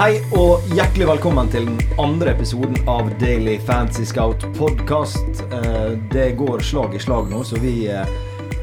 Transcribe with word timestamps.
Hei 0.00 0.14
og 0.32 0.62
hjertelig 0.72 1.04
velkommen 1.10 1.50
til 1.52 1.66
den 1.68 1.98
andre 2.00 2.32
episoden 2.32 2.78
av 2.88 3.10
Daily 3.20 3.58
Fantasy 3.60 4.06
Scout 4.08 4.46
podkast. 4.56 5.42
Det 6.08 6.30
går 6.38 6.64
slag 6.64 6.96
i 6.96 7.00
slag 7.04 7.28
nå, 7.28 7.42
så 7.44 7.60
vi 7.60 7.74
eh, 7.84 8.08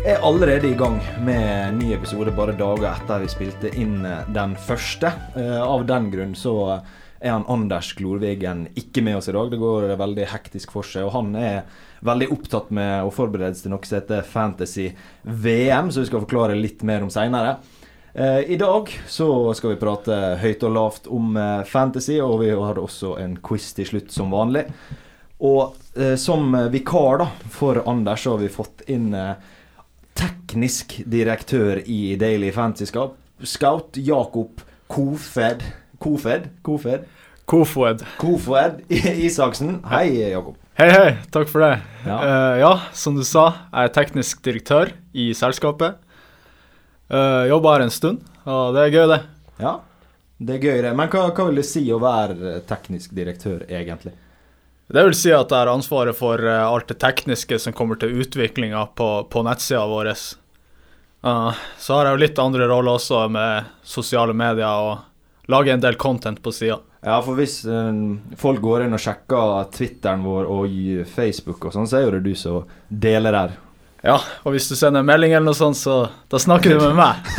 er 0.02 0.26
allerede 0.26 0.72
i 0.72 0.80
gang 0.80 0.98
med 1.22 1.78
ny 1.78 1.92
episode 1.94 2.34
bare 2.34 2.58
dager 2.58 2.88
etter 2.90 3.22
vi 3.22 3.30
spilte 3.30 3.70
inn 3.78 4.02
eh, 4.02 4.26
den 4.34 4.58
første. 4.58 5.14
Eh, 5.38 5.62
av 5.62 5.86
den 5.86 6.10
grunn 6.10 6.34
så 6.34 6.58
er 6.74 7.36
han 7.36 7.46
Anders 7.54 7.94
Glorvigen 8.02 8.72
ikke 8.74 9.06
med 9.06 9.22
oss 9.22 9.30
i 9.30 9.38
dag. 9.38 9.54
Det 9.54 9.62
går 9.62 9.94
veldig 9.94 10.32
hektisk 10.34 10.74
for 10.74 10.90
seg. 10.90 11.06
Og 11.06 11.20
han 11.20 11.38
er 11.38 11.84
veldig 12.02 12.34
opptatt 12.34 12.74
med 12.74 13.06
å 13.06 13.14
forberede 13.14 13.54
seg 13.54 13.70
til 13.70 13.78
noe 13.78 13.86
som 13.86 14.02
heter 14.02 14.26
Fantasy 14.26 14.90
VM, 15.22 15.94
som 15.94 16.02
vi 16.02 16.10
skal 16.10 16.26
forklare 16.26 16.58
litt 16.58 16.82
mer 16.82 17.06
om 17.06 17.14
seinere. 17.14 17.60
Eh, 18.18 18.40
I 18.40 18.58
dag 18.58 18.90
så 19.08 19.54
skal 19.54 19.76
vi 19.76 19.82
prate 19.82 20.16
høyt 20.42 20.64
og 20.66 20.72
lavt 20.74 21.10
om 21.14 21.36
eh, 21.38 21.60
fantasy, 21.70 22.16
og 22.18 22.40
vi 22.42 22.50
har 22.50 22.80
også 22.82 23.12
en 23.22 23.36
quiz 23.46 23.68
til 23.78 23.86
slutt 23.86 24.10
som 24.10 24.34
vanlig. 24.34 24.64
Og 25.46 25.76
eh, 25.94 26.16
som 26.18 26.50
vikar 26.74 27.22
da, 27.22 27.28
for 27.54 27.84
Anders 27.86 28.24
så 28.26 28.34
har 28.34 28.42
vi 28.42 28.50
fått 28.50 28.82
inn 28.90 29.12
eh, 29.14 29.36
teknisk 30.18 30.96
direktør 31.06 31.84
i 31.86 32.16
Daily 32.18 32.50
Fantasy 32.56 32.90
Scout, 32.90 34.02
Jakob 34.02 34.66
Kofed. 34.90 35.62
Kofed? 36.02 36.50
Kofed? 36.66 37.06
Kofoed. 37.48 38.02
Kofoed 38.20 38.82
Isaksen. 38.90 39.78
Hei, 39.88 40.10
Jakob. 40.34 40.58
Hei, 40.76 40.90
hei. 40.92 41.14
Takk 41.32 41.54
for 41.54 41.64
det. 41.64 41.78
Ja. 42.04 42.18
Uh, 42.18 42.56
ja, 42.60 42.74
som 42.98 43.16
du 43.16 43.24
sa, 43.24 43.46
jeg 43.70 43.88
er 43.88 43.94
teknisk 43.96 44.42
direktør 44.44 44.92
i 45.16 45.30
selskapet. 45.38 46.02
Uh, 47.08 47.48
Jobba 47.48 47.78
her 47.78 47.86
en 47.86 47.94
stund, 47.94 48.24
og 48.44 48.76
det 48.76 48.82
er 48.84 48.96
gøy, 48.96 49.06
det. 49.14 49.20
Ja, 49.64 49.78
det 50.38 50.58
er 50.58 50.64
gøy, 50.66 50.80
det. 50.84 50.94
Men 51.00 51.12
hva, 51.12 51.28
hva 51.32 51.46
vil 51.48 51.62
det 51.62 51.68
si 51.70 51.86
å 51.94 52.02
være 52.04 52.58
teknisk 52.68 53.14
direktør, 53.16 53.62
egentlig? 53.70 54.12
Det 54.88 55.04
vil 55.04 55.16
si 55.20 55.32
at 55.36 55.52
jeg 55.52 55.60
har 55.60 55.72
ansvaret 55.72 56.16
for 56.16 56.42
uh, 56.44 56.66
alt 56.68 56.92
det 56.92 57.00
tekniske 57.04 57.60
som 57.64 57.76
kommer 57.76 58.00
til 58.00 58.20
utviklinga 58.24 58.86
på, 58.96 59.10
på 59.32 59.44
nettsida 59.48 59.86
vår. 59.88 60.12
Uh, 61.24 61.56
så 61.80 61.98
har 61.98 62.10
jeg 62.10 62.18
jo 62.18 62.24
litt 62.26 62.44
andre 62.44 62.68
roller 62.72 63.00
også, 63.00 63.26
med 63.32 63.72
sosiale 63.88 64.36
medier 64.36 64.68
og 64.68 65.52
lager 65.52 65.76
en 65.76 65.84
del 65.84 66.00
content 66.00 66.40
på 66.44 66.52
sida. 66.56 66.82
Ja, 67.08 67.22
for 67.24 67.40
hvis 67.40 67.62
uh, 67.68 67.92
folk 68.40 68.60
går 68.64 68.86
inn 68.86 68.96
og 68.96 69.04
sjekker 69.04 69.68
Twitteren 69.76 70.28
vår 70.28 70.52
og 70.52 70.76
Facebook 71.08 71.70
og 71.70 71.76
sånn, 71.76 71.88
så 71.88 72.02
er 72.02 72.08
jo 72.08 72.18
det 72.18 72.26
du 72.28 72.36
som 72.36 72.68
deler 72.88 73.36
der. 73.36 73.56
Ja, 74.06 74.18
og 74.46 74.54
hvis 74.54 74.68
du 74.70 74.76
sender 74.78 75.02
en 75.02 75.08
melding 75.10 75.32
eller 75.34 75.50
noe 75.50 75.58
sånt, 75.58 75.78
så 75.80 75.96
da 76.30 76.38
snakker 76.42 76.76
du 76.76 76.82
med 76.84 76.98
meg. 77.00 77.30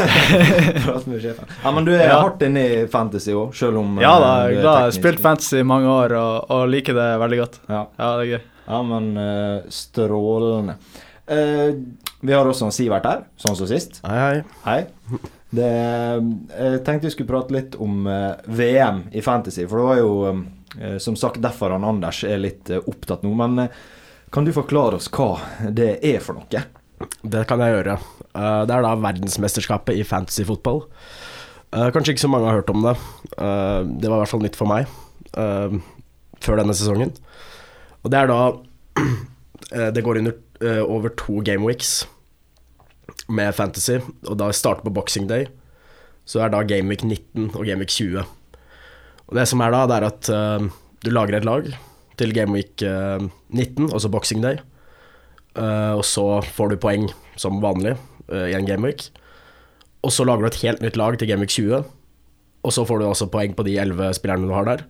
ja, 1.62 1.70
Men 1.70 1.86
du 1.86 1.92
er 1.94 2.08
ja. 2.08 2.16
hardt 2.18 2.42
inne 2.42 2.64
i 2.66 2.80
fantasy 2.90 3.30
òg, 3.30 3.52
selv 3.54 3.78
om 3.78 4.00
Ja 4.02 4.16
da, 4.18 4.32
jeg 4.50 4.64
har 4.66 4.90
spilt 4.94 5.22
fantasy 5.22 5.60
i 5.62 5.66
mange 5.66 5.90
år 5.92 6.16
og, 6.18 6.48
og, 6.50 6.64
liker 6.72 6.98
det 6.98 7.08
veldig 7.22 7.38
godt. 7.44 7.60
Ja, 7.70 7.82
ja 8.00 8.08
det 8.18 8.24
er 8.24 8.32
gøy. 8.32 8.40
Ja, 8.68 8.80
men 8.90 9.06
uh, 9.16 9.68
strålende. 9.72 10.74
Uh, 11.30 11.78
vi 12.26 12.34
har 12.34 12.50
også 12.50 12.66
en 12.66 12.74
Sivert 12.74 13.06
her, 13.06 13.22
sånn 13.38 13.56
som 13.56 13.70
sist. 13.70 14.00
Hei, 14.08 14.18
hei. 14.18 14.40
Hei. 14.66 15.20
Det, 15.48 15.68
jeg 16.58 16.80
tenkte 16.84 17.06
vi 17.06 17.12
skulle 17.14 17.30
prate 17.30 17.54
litt 17.54 17.78
om 17.80 18.02
uh, 18.10 18.34
VM 18.50 19.04
i 19.14 19.22
fantasy, 19.24 19.62
for 19.68 19.78
det 19.78 19.90
var 19.92 20.02
jo 20.02 20.40
som 21.00 21.14
sagt 21.16 21.40
derfor 21.40 21.72
han 21.72 21.82
Anders 21.88 22.20
er 22.28 22.36
litt 22.38 22.68
opptatt 22.76 23.22
nå. 23.24 23.30
Men 23.34 23.70
kan 24.30 24.44
du 24.44 24.52
forklare 24.52 24.98
oss 24.98 25.08
hva 25.12 25.38
det 25.74 25.98
er 26.04 26.20
for 26.24 26.38
noe? 26.38 26.62
Det 27.22 27.44
kan 27.48 27.62
jeg 27.62 27.76
gjøre. 27.76 27.96
Uh, 28.34 28.64
det 28.68 28.74
er 28.74 28.84
da 28.84 28.94
verdensmesterskapet 29.00 29.98
i 29.98 30.04
fantasy 30.06 30.44
fotball. 30.48 30.84
Uh, 31.72 31.88
kanskje 31.94 32.14
ikke 32.14 32.24
så 32.26 32.30
mange 32.32 32.48
har 32.48 32.60
hørt 32.60 32.72
om 32.72 32.84
det. 32.84 32.94
Uh, 33.36 33.86
det 33.86 34.10
var 34.10 34.18
i 34.18 34.22
hvert 34.24 34.32
fall 34.34 34.44
nytt 34.44 34.58
for 34.58 34.70
meg 34.70 34.88
før 35.28 36.56
denne 36.56 36.72
sesongen. 36.74 37.10
Og 38.02 38.10
det 38.10 38.20
er 38.22 38.30
da 38.30 38.38
Det 39.92 40.00
går 40.00 40.22
under 40.22 40.38
over 40.88 41.12
to 41.12 41.42
gameweeks 41.44 42.06
med 43.28 43.52
fantasy, 43.52 43.98
og 44.24 44.38
da 44.40 44.48
starter 44.56 44.86
på 44.86 44.94
boxing 44.96 45.26
day. 45.28 45.44
Så 46.24 46.40
er 46.40 46.54
da 46.54 46.62
gameweek 46.64 47.04
19 47.04 47.50
og 47.50 47.68
gameweek 47.68 47.92
20. 47.92 48.24
Og 49.28 49.36
det 49.36 49.44
som 49.50 49.60
er 49.60 49.76
da, 49.76 49.82
det 49.90 49.98
er 49.98 50.08
at 50.08 50.32
du 51.04 51.12
lager 51.12 51.36
et 51.36 51.46
lag 51.46 51.68
til 52.18 52.34
Gameweek 52.34 52.82
19, 52.82 53.30
eh, 53.58 53.92
altså 53.92 54.10
Boxing 54.12 54.42
Day. 54.44 54.58
Eh, 55.58 55.94
og 55.96 56.04
så 56.06 56.40
får 56.44 56.72
du 56.72 56.82
poeng 56.82 57.08
som 57.38 57.62
vanlig 57.62 57.94
eh, 58.30 58.50
i 58.52 58.56
en 58.58 58.68
gameweek. 58.68 59.08
Og 60.06 60.14
så 60.14 60.26
lager 60.26 60.44
du 60.44 60.50
et 60.50 60.62
helt 60.62 60.82
nytt 60.84 60.98
lag 60.98 61.18
til 61.18 61.30
Gameweek 61.30 61.54
20. 61.54 61.86
Og 62.66 62.74
så 62.74 62.84
får 62.86 63.00
du 63.00 63.08
også 63.08 63.30
poeng 63.32 63.54
på 63.56 63.66
de 63.66 63.78
elleve 63.80 64.10
spillerne 64.16 64.46
du 64.46 64.54
har 64.54 64.68
der. 64.68 64.84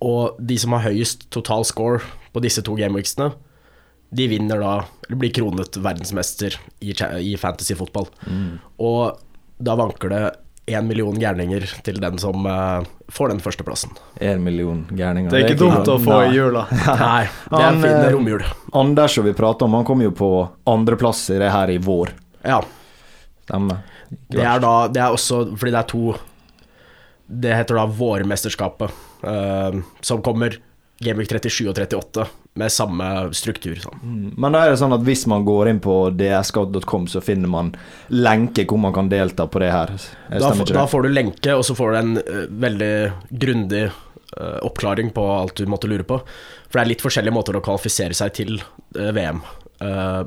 Og 0.00 0.38
de 0.38 0.56
som 0.58 0.74
har 0.74 0.88
høyest 0.88 1.28
total 1.34 1.66
score 1.68 2.00
på 2.34 2.42
disse 2.42 2.62
to 2.66 2.74
gameweeksene, 2.78 3.30
de 4.10 4.26
vinner 4.26 4.58
da, 4.58 4.72
eller 5.06 5.18
blir 5.20 5.34
kronet 5.34 5.76
verdensmester 5.78 6.56
i, 6.82 6.94
i 7.22 7.36
fantasy 7.38 7.76
fotball. 7.78 8.08
Mm. 8.26 8.56
Og 8.82 9.20
da 9.62 9.76
vanker 9.78 10.10
det 10.10 10.22
én 10.70 10.86
million 10.88 11.16
gærninger 11.18 11.66
til 11.84 12.00
den 12.02 12.18
som 12.22 12.46
uh, 12.46 12.86
får 13.12 13.32
den 13.32 13.42
førsteplassen. 13.42 13.92
Én 14.20 14.42
million 14.44 14.84
gærninger. 14.88 15.30
Det 15.30 15.40
er 15.40 15.46
ikke 15.48 15.58
det 15.58 15.66
er 15.66 15.76
dumt 15.76 15.92
å 15.92 15.98
få 16.02 16.18
i 16.28 16.34
jula. 16.36 16.64
Nei, 17.02 17.24
det 17.26 17.60
er 17.60 17.68
en 17.68 17.82
fin 17.82 17.96
eh, 17.98 18.10
romjul. 18.14 18.44
Anders 18.80 19.16
som 19.18 19.26
vi 19.26 19.36
prater 19.36 19.68
om, 19.68 19.78
han 19.78 19.86
kom 19.88 20.02
jo 20.04 20.12
på 20.16 20.32
andreplass 20.70 21.26
i 21.34 21.38
det 21.42 21.52
her 21.52 21.74
i 21.74 21.78
vår. 21.82 22.14
Ja. 22.46 22.60
Stemmer. 23.44 23.84
Det 24.30 24.42
er 24.42 24.58
da 24.62 24.74
Det 24.90 24.98
er 25.02 25.14
også 25.14 25.44
fordi 25.52 25.70
det 25.70 25.78
er 25.78 25.86
to 25.86 26.00
Det 27.42 27.52
heter 27.54 27.76
da 27.78 27.84
Vårmesterskapet, 27.86 29.02
uh, 29.22 29.80
som 30.02 30.22
kommer 30.22 30.56
Gameweek 31.00 31.30
37 31.30 31.68
og 31.70 31.78
38 31.78 32.26
med 32.58 32.72
samme 32.72 33.06
struktur. 33.36 33.78
Sånn. 33.78 34.00
Mm. 34.02 34.26
Men 34.40 34.54
da 34.54 34.64
er 34.64 34.72
det 34.72 34.80
sånn 34.80 34.94
at 34.94 35.04
hvis 35.06 35.22
man 35.30 35.44
går 35.46 35.70
inn 35.70 35.80
på 35.82 35.96
dscout.com, 36.18 37.06
så 37.10 37.22
finner 37.24 37.50
man 37.50 37.72
lenke 38.10 38.66
hvor 38.68 38.80
man 38.82 38.94
kan 38.96 39.10
delta 39.12 39.46
på 39.46 39.62
det 39.62 39.70
her? 39.74 39.94
Da, 40.32 40.52
da, 40.66 40.86
får 40.90 41.06
du 41.06 41.12
lenke, 41.14 41.54
og 41.54 41.64
så 41.66 41.76
får 41.78 41.92
du 41.92 42.00
en 42.00 42.12
uh, 42.18 42.42
veldig 42.66 42.92
grundig 43.30 43.86
uh, 43.86 44.58
oppklaring 44.66 45.14
på 45.14 45.26
alt 45.36 45.62
du 45.62 45.70
måtte 45.70 45.90
lure 45.90 46.06
på. 46.06 46.18
For 46.66 46.78
det 46.78 46.84
er 46.84 46.92
litt 46.94 47.06
forskjellige 47.06 47.38
måter 47.38 47.58
å 47.58 47.64
kvalifisere 47.64 48.18
seg 48.18 48.34
til 48.42 48.58
uh, 48.60 49.10
VM. 49.16 49.42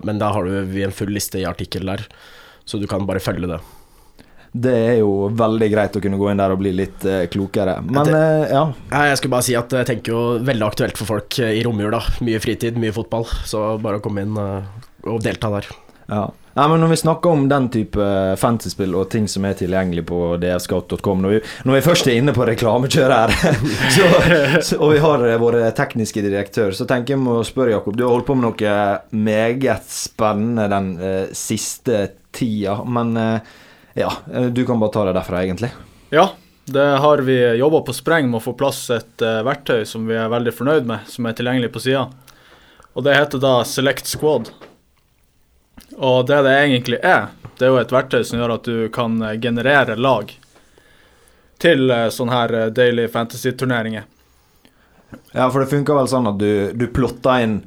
men 0.01 0.17
da 0.17 0.31
har 0.33 0.47
du 0.49 0.77
en 0.81 0.95
full 0.97 1.11
liste 1.13 1.37
i 1.37 1.45
artikkel 1.45 1.85
der, 1.85 2.01
så 2.65 2.79
du 2.81 2.87
kan 2.89 3.05
bare 3.05 3.21
følge 3.21 3.51
det 3.51 3.59
det 4.53 4.73
er 4.77 4.97
jo 4.99 5.31
veldig 5.33 5.69
greit 5.71 5.95
å 5.97 6.01
kunne 6.01 6.19
gå 6.19 6.29
inn 6.29 6.41
der 6.41 6.53
og 6.53 6.59
bli 6.61 6.73
litt 6.77 7.05
eh, 7.09 7.25
klokere. 7.33 7.79
Men 7.87 8.05
det, 8.05 8.19
eh, 8.19 8.51
ja. 8.53 8.67
Jeg 9.09 9.17
skulle 9.17 9.33
bare 9.33 9.47
si 9.47 9.55
at 9.57 9.73
jeg 9.73 9.89
tenker 9.89 10.13
jo 10.13 10.21
veldig 10.45 10.67
aktuelt 10.67 10.99
for 10.99 11.09
folk 11.09 11.39
eh, 11.41 11.55
i 11.57 11.63
romjula. 11.65 12.03
Mye 12.25 12.41
fritid, 12.43 12.77
mye 12.77 12.93
fotball. 12.93 13.25
Så 13.49 13.63
bare 13.81 13.97
å 13.97 14.05
komme 14.05 14.27
inn 14.27 14.37
eh, 14.37 14.69
og 15.09 15.23
delta 15.25 15.49
der. 15.55 15.71
Ja. 16.05 16.27
Nei, 16.53 16.67
men 16.69 16.83
Når 16.83 16.91
vi 16.91 16.99
snakker 17.01 17.33
om 17.33 17.47
den 17.49 17.65
type 17.73 18.07
fantasyspill 18.37 18.93
og 18.93 19.07
ting 19.09 19.25
som 19.31 19.47
er 19.49 19.55
tilgjengelig 19.57 20.03
på 20.05 20.19
dscout.com 20.37 21.23
når, 21.23 21.39
når, 21.65 21.77
vi 21.79 21.85
først 21.87 22.11
er 22.11 22.19
inne 22.19 22.35
på 22.35 22.45
reklamekjøret 22.45 23.33
her, 23.33 23.57
så, 23.95 24.09
så, 24.59 24.77
og 24.77 24.93
vi 24.93 25.01
har 25.01 25.25
vår 25.41 25.57
tekniske 25.73 26.21
direktør, 26.21 26.75
så 26.77 26.85
tenker 26.85 27.15
jeg 27.15 27.23
må 27.23 27.39
spørre 27.47 27.73
Jakob. 27.73 27.97
Du 27.97 28.05
har 28.05 28.13
holdt 28.13 28.29
på 28.29 28.37
med 28.37 28.51
noe 28.51 28.77
meget 29.17 29.89
spennende 29.89 30.69
den 30.75 30.93
eh, 31.01 31.33
siste 31.33 32.05
tida. 32.33 32.83
Men 32.85 33.17
uh, 33.17 33.53
ja, 33.93 34.11
eh, 34.33 34.45
du 34.45 34.65
kan 34.65 34.79
bare 34.79 34.91
ta 34.91 35.05
det 35.05 35.13
derfra, 35.13 35.43
egentlig. 35.43 35.69
Ja, 36.09 36.33
det 36.65 36.83
har 36.83 37.17
vi 37.17 37.55
jobba 37.55 37.81
på 37.81 37.93
spreng 37.93 38.29
med 38.29 38.37
å 38.37 38.43
få 38.43 38.53
plass 38.57 38.85
et 38.93 39.21
uh, 39.21 39.41
verktøy 39.45 39.83
som 39.85 40.07
vi 40.07 40.15
er 40.17 40.31
veldig 40.31 40.53
fornøyd 40.55 40.87
med, 40.89 41.09
som 41.11 41.27
er 41.27 41.35
tilgjengelig 41.37 41.73
på 41.73 41.81
sida. 41.83 42.07
Og 42.93 43.03
det 43.05 43.17
heter 43.17 43.41
da 43.41 43.55
Select 43.67 44.07
Squad. 44.07 44.49
Og 45.97 46.23
det 46.29 46.39
det 46.45 46.53
egentlig 46.61 47.01
er, 47.03 47.27
det 47.57 47.67
er 47.67 47.73
jo 47.73 47.81
et 47.81 47.93
verktøy 47.93 48.23
som 48.25 48.39
gjør 48.39 48.55
at 48.55 48.69
du 48.69 48.87
kan 48.93 49.19
eh, 49.21 49.37
generere 49.41 49.97
lag 49.99 50.33
til 51.61 51.91
uh, 51.91 52.09
sånne 52.13 52.39
her 52.39 52.55
daily 52.73 53.05
fantasy-turneringer. 53.11 54.09
Ja, 55.33 55.45
for 55.51 55.61
det 55.61 55.69
funker 55.69 55.99
vel 55.99 56.09
sånn 56.09 56.31
at 56.31 56.39
du, 56.41 56.73
du 56.73 56.87
plotter 56.89 57.43
inn 57.45 57.59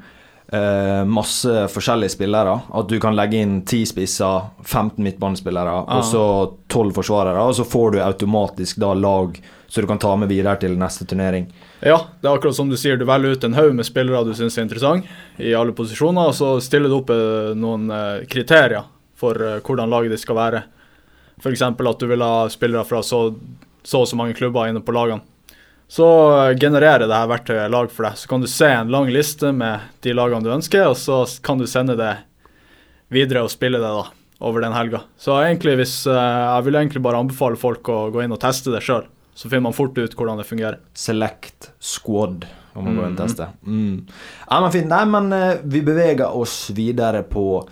eh, 0.52 1.02
masse 1.08 1.66
forskjellige 1.72 2.14
spillere. 2.16 2.58
At 2.74 2.88
du 2.88 2.98
kan 3.02 3.16
legge 3.16 3.42
inn 3.42 3.58
10 3.64 3.92
spisser, 3.92 4.48
15 4.64 5.02
midtbanespillere 5.04 5.82
ah. 5.82 5.98
og 5.98 6.06
så 6.06 6.24
12 6.72 6.96
forsvarere. 7.00 7.42
Og 7.42 7.58
så 7.58 7.66
får 7.66 7.96
du 7.96 8.02
automatisk 8.04 8.82
da 8.82 8.94
lag 8.94 9.38
så 9.68 9.80
du 9.80 9.86
kan 9.86 9.98
ta 9.98 10.12
med 10.16 10.30
videre 10.30 10.56
til 10.62 10.76
neste 10.78 11.04
turnering. 11.08 11.48
Ja, 11.82 11.98
det 12.20 12.28
er 12.28 12.36
akkurat 12.36 12.56
som 12.56 12.70
du 12.70 12.76
sier. 12.78 12.96
Du 12.96 13.06
velger 13.08 13.34
ut 13.34 13.44
en 13.44 13.56
haug 13.58 13.74
med 13.74 13.86
spillere 13.86 14.22
du 14.24 14.34
syns 14.36 14.58
er 14.58 14.66
interessant 14.66 15.08
i 15.42 15.54
alle 15.58 15.74
posisjoner, 15.76 16.30
og 16.30 16.36
så 16.38 16.52
stiller 16.64 16.92
du 16.92 17.00
opp 17.00 17.10
eh, 17.12 17.52
noen 17.58 17.90
eh, 17.92 18.24
kriterier 18.30 18.86
for 19.18 19.36
eh, 19.42 19.58
hvordan 19.66 19.90
laget 19.90 20.14
ditt 20.14 20.22
skal 20.22 20.38
være. 20.38 20.62
F.eks. 21.42 21.64
at 21.66 22.00
du 22.00 22.06
vil 22.08 22.24
ha 22.24 22.46
spillere 22.52 22.86
fra 22.88 23.02
så, 23.04 23.26
så 23.82 24.04
og 24.04 24.08
så 24.08 24.16
mange 24.18 24.36
klubber 24.38 24.70
inne 24.70 24.84
på 24.84 24.94
lagene. 24.96 25.26
Så 25.88 26.06
genererer 26.58 27.06
dette 27.06 27.28
verktøyet 27.30 27.70
lag 27.70 27.90
for 27.94 28.08
deg. 28.08 28.16
Så 28.18 28.28
kan 28.28 28.40
du 28.42 28.48
se 28.50 28.66
en 28.66 28.88
lang 28.90 29.06
liste 29.14 29.52
med 29.54 29.80
de 30.02 30.14
lagene 30.18 30.42
du 30.42 30.50
ønsker, 30.50 30.88
og 30.90 30.96
så 30.98 31.20
kan 31.46 31.58
du 31.58 31.66
sende 31.70 31.94
det 31.98 32.16
videre 33.14 33.44
og 33.46 33.52
spille 33.52 33.78
det 33.78 33.86
da 33.94 34.08
over 34.42 34.60
den 34.60 34.74
helga. 34.74 35.04
Så 35.16 35.36
egentlig 35.44 35.76
hvis, 35.78 35.94
eh, 36.10 36.12
jeg 36.56 36.64
vil 36.66 36.74
egentlig 36.80 37.02
bare 37.06 37.20
anbefale 37.22 37.56
folk 37.56 37.86
å 37.88 38.10
gå 38.12 38.24
inn 38.24 38.32
og 38.34 38.40
teste 38.42 38.72
det 38.74 38.82
sjøl. 38.82 39.06
Så 39.36 39.48
finner 39.48 39.68
man 39.68 39.76
fort 39.76 39.96
ut 39.96 40.14
hvordan 40.16 40.38
det 40.40 40.46
fungerer. 40.48 40.78
Select 40.96 41.70
squad, 41.80 42.46
om 42.74 42.84
man 42.84 42.96
går 42.96 43.06
inn 43.06 43.12
og 43.12 43.18
Mhm. 43.18 43.26
tester. 43.28 43.48
Mm. 43.66 44.06
Ja, 44.50 44.60
men 44.60 44.72
fint. 44.72 44.88
Nei, 44.88 45.04
men 45.04 45.32
eh, 45.32 45.58
vi 45.64 45.80
beveger 45.82 46.34
oss 46.34 46.70
videre 46.74 47.22
på 47.22 47.66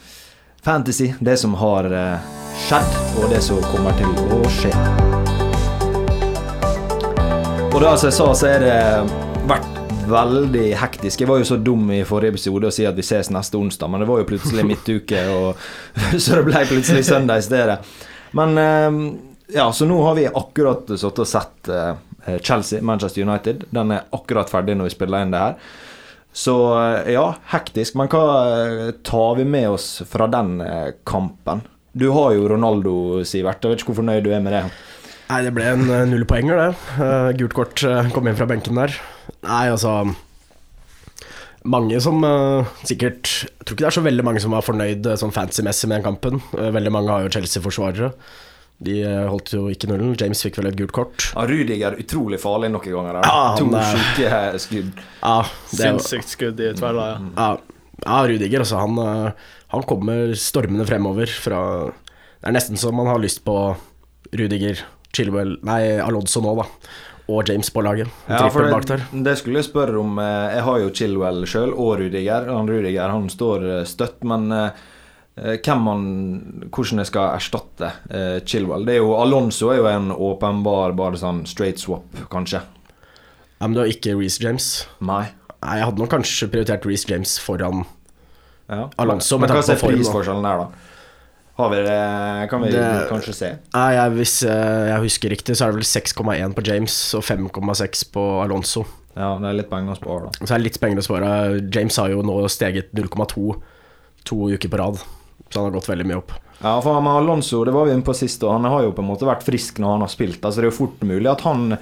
fantasy. 0.62 1.14
Det 1.20 1.38
som 1.38 1.54
har 1.54 1.84
eh, 1.92 2.18
skjedd, 2.68 3.18
og 3.24 3.28
det 3.30 3.42
som 3.42 3.60
kommer 3.62 3.92
til 3.98 4.06
å 4.06 4.42
skje. 4.48 5.13
Og 7.74 7.80
da, 7.82 7.96
som 7.98 8.06
jeg 8.06 8.14
sa, 8.14 8.26
så 8.38 8.46
er 8.46 8.60
det 8.62 8.74
vært 9.50 9.78
veldig 10.06 10.66
hektisk. 10.78 11.24
Jeg 11.24 11.26
var 11.26 11.40
jo 11.40 11.46
så 11.48 11.56
dum 11.58 11.88
i 11.90 12.04
forrige 12.06 12.36
episode 12.36 12.68
å 12.70 12.74
si 12.74 12.84
at 12.86 12.94
vi 12.94 13.02
ses 13.02 13.32
neste 13.34 13.58
onsdag, 13.58 13.90
men 13.90 14.04
det 14.04 14.06
var 14.06 14.20
jo 14.20 14.26
plutselig 14.28 14.62
midtuke, 14.68 15.24
og, 15.32 15.64
så 16.22 16.38
det 16.38 16.44
ble 16.46 16.62
plutselig 16.70 17.02
søndag 17.08 17.42
i 17.42 17.46
stedet. 17.48 17.80
Men 18.38 18.62
eh, 18.62 19.00
ja, 19.56 19.66
så 19.74 19.90
nå 19.90 19.98
har 20.06 20.14
vi 20.20 20.28
akkurat 20.30 20.94
satt 20.94 21.18
og 21.18 21.26
sett 21.26 21.72
eh, 21.74 22.38
Chelsea, 22.46 22.78
Manchester 22.78 23.26
United. 23.26 23.66
Den 23.74 23.90
er 23.96 24.06
akkurat 24.14 24.54
ferdig 24.54 24.78
når 24.78 24.92
vi 24.92 24.94
spiller 24.94 25.26
inn 25.26 25.34
det 25.34 25.42
her. 25.42 25.58
Så 26.30 26.56
eh, 26.78 27.12
ja, 27.18 27.26
hektisk. 27.56 27.98
Men 27.98 28.14
hva 28.14 28.24
eh, 28.54 28.88
tar 29.02 29.34
vi 29.42 29.50
med 29.50 29.72
oss 29.74 29.88
fra 30.06 30.30
den 30.30 30.60
kampen? 31.02 31.66
Du 31.90 32.12
har 32.14 32.38
jo 32.38 32.46
Ronaldo, 32.54 32.96
Sivert. 33.26 33.66
Jeg 33.66 33.74
vet 33.74 33.82
ikke 33.82 33.96
hvor 33.96 34.04
fornøyd 34.04 34.30
du 34.30 34.30
er 34.30 34.46
med 34.46 34.54
det. 34.54 34.68
Nei, 35.30 35.40
det 35.46 35.54
ble 35.56 35.66
en 35.72 35.86
null 35.88 36.10
nullpoenger, 36.12 36.60
det. 36.60 36.70
Uh, 37.00 37.30
gult 37.38 37.56
kort 37.56 37.82
eh, 37.86 38.10
kom 38.12 38.28
inn 38.28 38.36
fra 38.38 38.48
benken 38.50 38.76
der. 38.76 38.92
Nei, 39.46 39.66
altså 39.72 40.02
Mange 41.64 41.96
som 42.04 42.18
uh, 42.20 42.68
sikkert 42.84 43.30
Jeg 43.46 43.64
tror 43.64 43.72
ikke 43.72 43.84
det 43.86 43.88
er 43.88 43.96
så 43.96 44.02
veldig 44.04 44.24
mange 44.26 44.42
som 44.44 44.52
var 44.52 44.66
fornøyd 44.66 45.06
sånn 45.20 45.32
fancy-messig 45.32 45.88
med 45.88 46.02
den 46.02 46.08
kampen. 46.10 46.42
Eh, 46.58 46.68
veldig 46.76 46.92
mange 46.92 47.14
har 47.14 47.24
jo 47.24 47.32
Chelsea-forsvarere. 47.32 48.12
De 48.84 48.98
eh, 49.06 49.26
holdt 49.30 49.52
jo 49.54 49.68
ikke 49.72 49.88
nullen. 49.90 50.14
James 50.18 50.42
fikk 50.44 50.58
vel 50.58 50.68
et 50.68 50.78
gult 50.78 50.94
kort. 50.96 51.28
Ja, 51.30 51.46
Rudiger 51.48 51.96
utrolig 52.00 52.40
farlig 52.42 52.72
noen 52.74 52.84
ganger. 52.84 53.20
Ja, 53.22 53.42
to 53.56 53.68
han 53.70 53.78
er- 53.80 53.94
sjuke 53.94 54.62
skudd. 54.66 55.02
Ja, 55.22 55.36
det, 55.70 55.78
Sinnssykt 55.78 56.34
skudd 56.34 56.60
i 56.60 56.72
tvella, 56.76 57.06
ja. 57.14 57.18
ja, 57.38 58.00
ja 58.04 58.18
Rudiger, 58.28 58.64
altså. 58.66 58.82
Han, 58.82 58.98
eh, 58.98 59.52
han 59.74 59.86
kommer 59.88 60.34
stormende 60.38 60.86
fremover 60.88 61.30
fra 61.30 61.60
Det 61.88 62.50
er 62.50 62.58
nesten 62.58 62.76
så 62.76 62.92
man 62.92 63.08
har 63.08 63.22
lyst 63.22 63.44
på 63.46 63.56
Rudiger, 64.34 64.82
Chilwell 65.14 65.56
Nei, 65.66 65.80
Alonso 66.02 66.42
nå, 66.44 66.54
da. 66.58 66.66
Og 67.32 67.48
James 67.48 67.70
på 67.72 67.80
laget. 67.80 68.10
Ja, 68.28 68.50
for 68.52 68.66
det, 68.68 68.98
det 69.24 69.32
skulle 69.40 69.62
jeg 69.62 69.70
spørre 69.70 69.96
om. 70.02 70.18
eh, 70.20 70.56
Jeg 70.58 70.64
har 70.66 70.80
jo 70.82 70.90
Chilwell 70.92 71.46
sjøl, 71.48 71.72
og 71.72 71.94
Rudiger. 72.02 72.50
Han 72.52 72.68
Rudiger 72.68 73.08
han 73.14 73.30
står 73.32 73.64
eh, 73.78 73.84
støtt, 73.88 74.18
men 74.28 74.50
eh, 74.52 75.70
man, 75.80 76.02
hvordan 76.68 77.00
jeg 77.00 77.08
skal 77.08 77.32
erstatte 77.34 77.88
Chilwell 78.46 78.84
Det 78.86 78.92
er 78.94 79.00
jo 79.00 79.16
Alonso 79.18 79.72
er 79.72 79.80
jo 79.80 79.88
en 79.90 80.12
åpenbar 80.14 80.92
bare 80.94 81.18
sånn 81.18 81.40
straight 81.48 81.80
swap, 81.82 82.04
kanskje. 82.30 82.60
Ja, 82.60 83.66
men 83.66 83.74
du 83.74 83.80
har 83.80 83.90
ikke 83.90 84.14
Reece 84.18 84.44
James. 84.44 84.68
Nei. 85.00 85.24
Nei, 85.64 85.78
jeg 85.80 85.88
hadde 85.88 86.02
nok 86.04 86.12
kanskje 86.12 86.50
prioritert 86.52 86.84
Reece 86.86 87.08
James 87.08 87.38
foran 87.40 87.86
Ja. 88.68 88.90
Alonso, 89.00 89.38
men, 89.40 89.48
hva 89.50 89.64
er 89.64 89.80
prisforskjellen 89.80 90.44
der, 90.44 90.62
da? 90.66 90.93
Har 91.56 91.70
vi 91.70 91.76
det 91.86 92.50
Kan 92.50 92.62
vi 92.62 92.70
Det- 92.72 93.08
kanskje 93.10 93.34
se? 93.34 93.50
Nei, 93.74 93.92
jeg, 93.94 94.10
Hvis 94.18 94.42
eh, 94.42 94.88
jeg 94.90 95.00
husker 95.04 95.30
riktig, 95.30 95.54
så 95.56 95.66
er 95.66 95.72
det 95.72 95.80
vel 95.82 95.86
6,1 95.86 96.54
på 96.54 96.66
James 96.66 97.14
og 97.14 97.22
5,6 97.22 98.04
på 98.10 98.24
Alonso. 98.42 98.84
Ja, 99.16 99.36
det 99.38 99.46
er 99.46 99.58
litt 99.60 99.70
penger 99.70 99.94
å 99.94 99.96
spare, 99.96 100.24
da. 100.26 100.44
Så 100.46 100.54
er 100.54 100.58
det 100.58 100.64
litt 100.72 100.80
penger 100.82 100.98
å 100.98 101.06
spare. 101.06 101.70
James 101.70 101.96
har 101.96 102.08
jo 102.10 102.22
nå 102.26 102.40
steget 102.50 102.90
0,2 102.92 103.60
to 104.24 104.36
uker 104.50 104.68
på 104.68 104.78
rad, 104.80 104.98
så 105.50 105.60
han 105.62 105.70
har 105.70 105.76
gått 105.80 105.86
veldig 105.92 106.06
mye 106.10 106.16
opp. 106.18 106.32
Ja, 106.60 106.80
for 106.80 107.00
med 107.00 107.12
Alonso, 107.22 107.64
det 107.64 107.72
var 107.74 107.84
vi 107.86 107.92
inne 107.92 108.02
på 108.02 108.14
sist, 108.16 108.42
og 108.42 108.50
han 108.56 108.64
har 108.64 108.82
jo 108.82 108.92
på 108.96 109.02
en 109.04 109.10
måte 109.12 109.26
vært 109.28 109.44
frisk 109.46 109.78
når 109.78 109.92
han 109.92 110.00
har 110.00 110.08
spilt. 110.08 110.40
Altså 110.42 110.56
Det 110.62 110.64
er 110.66 110.70
jo 110.72 110.78
fort 110.86 111.00
mulig 111.06 111.30
at 111.30 111.42
han 111.46 111.78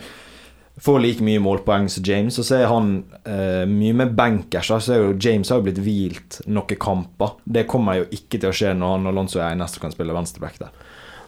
får 0.81 1.01
like 1.03 1.25
mye 1.25 1.41
målpoeng 1.43 1.89
som 1.93 2.05
James, 2.07 2.39
og 2.41 2.47
så 2.49 2.63
er 2.63 2.71
han 2.71 2.95
eh, 3.29 3.65
mye 3.69 3.97
mer 3.97 4.13
bankers. 4.17 4.71
Så 4.73 4.95
er 4.95 5.03
jo, 5.03 5.17
James 5.21 5.51
har 5.53 5.61
jo 5.61 5.67
blitt 5.67 5.83
hvilt 5.85 6.41
noen 6.49 6.81
kamper. 6.81 7.37
Det 7.45 7.67
kommer 7.71 8.01
jo 8.01 8.09
ikke 8.11 8.41
til 8.41 8.49
å 8.51 8.57
skje 8.57 8.73
når 8.79 8.97
han 8.97 9.11
Alonso 9.13 9.41
er 9.41 9.53
eneste 9.53 9.79
som 9.79 9.87
kan 9.87 9.95
spille 9.95 10.17
venstreback 10.17 10.61
der. 10.63 10.73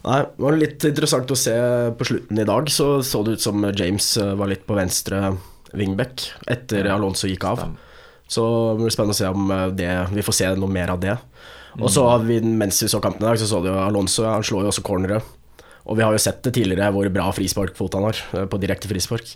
Nei, 0.05 0.21
Det 0.21 0.45
var 0.45 0.59
litt 0.61 0.85
interessant 0.85 1.31
å 1.33 1.39
se 1.39 1.55
på 1.97 2.09
slutten 2.09 2.41
i 2.41 2.49
dag, 2.49 2.69
så 2.73 2.89
så 3.05 3.23
det 3.25 3.39
ut 3.39 3.45
som 3.45 3.69
James 3.77 4.17
eh, 4.21 4.35
var 4.37 4.51
litt 4.53 4.65
på 4.69 4.77
venstre 4.77 5.35
wingback 5.75 6.29
etter 6.51 6.89
Alonso 6.93 7.29
gikk 7.29 7.45
av. 7.51 7.67
Så 8.31 8.43
det 8.75 8.85
blir 8.85 8.95
spennende 8.95 9.17
å 9.17 9.21
se 9.21 9.31
om 9.31 9.53
eh, 9.53 9.69
det, 9.77 9.93
vi 10.17 10.25
får 10.25 10.41
se 10.41 10.51
noe 10.57 10.73
mer 10.73 10.93
av 10.97 11.01
det. 11.05 11.17
Og 11.81 11.89
så 11.91 12.05
har 12.07 12.23
vi, 12.23 12.39
mens 12.41 12.79
vi 12.85 12.89
så 12.89 13.01
kampen 13.03 13.25
i 13.25 13.27
dag, 13.27 13.39
så 13.41 13.49
så 13.51 13.61
du 13.65 13.73
Alonso, 13.73 14.23
han 14.29 14.45
slår 14.47 14.65
jo 14.65 14.71
også 14.71 14.85
cornere. 14.87 15.21
Og 15.85 15.99
vi 15.99 16.05
har 16.05 16.15
jo 16.15 16.23
sett 16.23 16.41
det 16.47 16.55
tidligere 16.57 16.89
hvor 16.95 17.09
bra 17.13 17.29
frisparkfot 17.37 17.97
han 17.99 18.07
har, 18.09 18.21
eh, 18.33 18.47
på 18.49 18.61
direkte 18.63 18.89
frispark. 18.89 19.35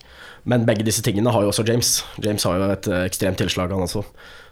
Men 0.49 0.65
begge 0.69 0.87
disse 0.87 1.05
tingene 1.05 1.33
har 1.33 1.45
jo 1.45 1.51
også 1.53 1.67
James. 1.69 1.99
James 2.25 2.45
har 2.49 2.57
jo 2.57 2.71
et 2.73 2.89
eh, 2.89 3.05
ekstremt 3.09 3.41
tilslag, 3.41 3.73
han 3.75 3.85
også. 3.85 4.05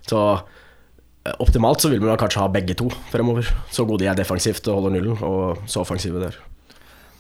Så 0.09 0.23
eh, 0.35 1.35
optimalt 1.43 1.81
så 1.81 1.91
vil 1.93 2.05
man 2.05 2.19
kanskje 2.21 2.43
ha 2.43 2.51
begge 2.53 2.77
to 2.79 2.91
fremover. 3.13 3.49
Så 3.73 3.87
gode 3.89 4.05
de 4.05 4.11
er 4.13 4.19
defensivt 4.19 4.67
og 4.69 4.81
holder 4.81 4.99
nullen, 4.99 5.19
og 5.25 5.65
så 5.71 5.85
offensive 5.85 6.23
der. 6.23 6.37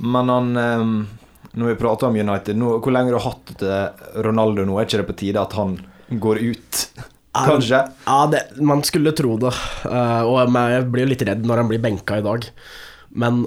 Men 0.04 0.28
han 0.28 0.56
eh, 0.60 0.86
Når 1.56 1.72
vi 1.72 1.80
prater 1.80 2.10
om 2.10 2.16
United, 2.20 2.58
nå, 2.58 2.76
hvor 2.84 2.92
lenge 2.92 3.14
har 3.14 3.16
du 3.16 3.24
hatt 3.24 4.16
Ronaldo 4.26 4.66
nå? 4.66 4.76
Er 4.76 4.88
ikke 4.88 4.98
det 5.00 5.08
på 5.08 5.20
tide 5.22 5.40
at 5.40 5.54
han 5.56 5.78
går 6.20 6.42
ut? 6.42 6.80
Kanskje? 7.36 7.78
Ja, 8.04 8.18
det, 8.32 8.42
man 8.60 8.82
skulle 8.84 9.14
tro 9.16 9.38
det. 9.40 9.52
Og 9.88 10.36
jeg 10.40 10.84
blir 10.92 11.04
jo 11.06 11.10
litt 11.14 11.24
redd 11.28 11.48
når 11.48 11.62
han 11.62 11.70
blir 11.70 11.80
benka 11.80 12.18
i 12.20 12.24
dag. 12.24 12.44
Men 13.16 13.46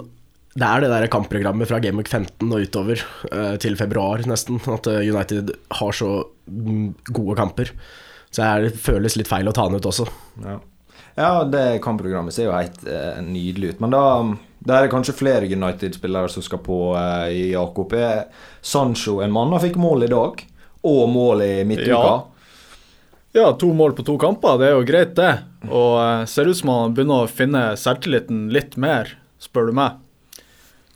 det 0.57 0.65
er 0.65 0.81
det 0.81 0.89
der 0.89 1.11
kampprogrammet 1.13 1.69
fra 1.69 1.79
Game 1.83 2.01
Week 2.01 2.09
15 2.09 2.47
og 2.49 2.65
utover 2.65 3.01
eh, 3.29 3.55
til 3.61 3.77
februar 3.77 4.23
nesten, 4.27 4.57
at 4.73 4.89
eh, 4.89 5.05
United 5.05 5.53
har 5.77 5.95
så 5.95 6.23
mm, 6.49 7.11
gode 7.13 7.37
kamper. 7.37 7.71
Så 8.33 8.45
det 8.63 8.73
føles 8.81 9.17
litt 9.17 9.29
feil 9.29 9.49
å 9.49 9.53
ta 9.55 9.67
han 9.67 9.77
ut 9.77 9.89
også. 9.89 10.07
Ja, 10.45 10.57
ja 11.17 11.31
det 11.49 11.81
kampprogrammet 11.85 12.33
ser 12.35 12.49
jo 12.49 12.55
helt 12.55 12.81
eh, 12.89 13.21
nydelig 13.25 13.75
ut. 13.75 13.83
Men 13.85 13.93
da, 13.93 14.03
da 14.65 14.77
er 14.77 14.87
det 14.87 14.93
kanskje 14.93 15.17
flere 15.17 15.49
United-spillere 15.49 16.33
som 16.33 16.45
skal 16.45 16.63
på 16.65 16.79
eh, 16.97 17.29
i 17.29 17.45
Jakob. 17.53 17.93
Er 17.93 18.25
Sancho 18.61 19.19
en 19.21 19.33
mann? 19.35 19.53
Han 19.53 19.63
fikk 19.63 19.77
mål 19.81 20.09
i 20.09 20.11
dag, 20.11 20.43
og 20.89 21.05
mål 21.13 21.45
i 21.45 21.53
midtuka. 21.69 22.03
Ja. 22.09 22.19
Ja, 23.31 23.51
to 23.53 23.67
mål 23.77 23.93
på 23.93 24.01
to 24.01 24.15
kamper, 24.17 24.57
det 24.57 24.71
er 24.71 24.71
jo 24.73 24.85
greit, 24.89 25.11
det. 25.13 25.33
Og 25.69 25.99
eh, 26.01 26.27
ser 26.29 26.49
ut 26.49 26.57
som 26.57 26.73
han 26.73 26.97
begynner 26.97 27.27
å 27.27 27.29
finne 27.29 27.65
selvtilliten 27.77 28.47
litt 28.53 28.73
mer, 28.81 29.13
spør 29.37 29.69
du 29.69 29.77
meg. 29.77 29.99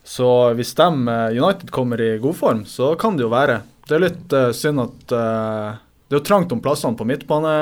Så 0.03 0.27
hvis 0.57 0.74
de, 0.75 0.88
eh, 1.07 1.38
United 1.43 1.72
kommer 1.72 2.01
i 2.01 2.17
god 2.19 2.36
form, 2.36 2.65
så 2.67 2.93
kan 3.00 3.15
det 3.17 3.24
jo 3.24 3.31
være. 3.31 3.62
Det 3.88 3.95
er 3.98 4.03
litt 4.03 4.33
uh, 4.36 4.50
synd 4.55 4.79
at 4.79 5.12
uh, 5.15 5.75
Det 6.07 6.15
er 6.15 6.19
jo 6.22 6.25
trangt 6.27 6.51
om 6.55 6.62
plassene 6.63 6.95
på 6.95 7.05
midtbane, 7.07 7.53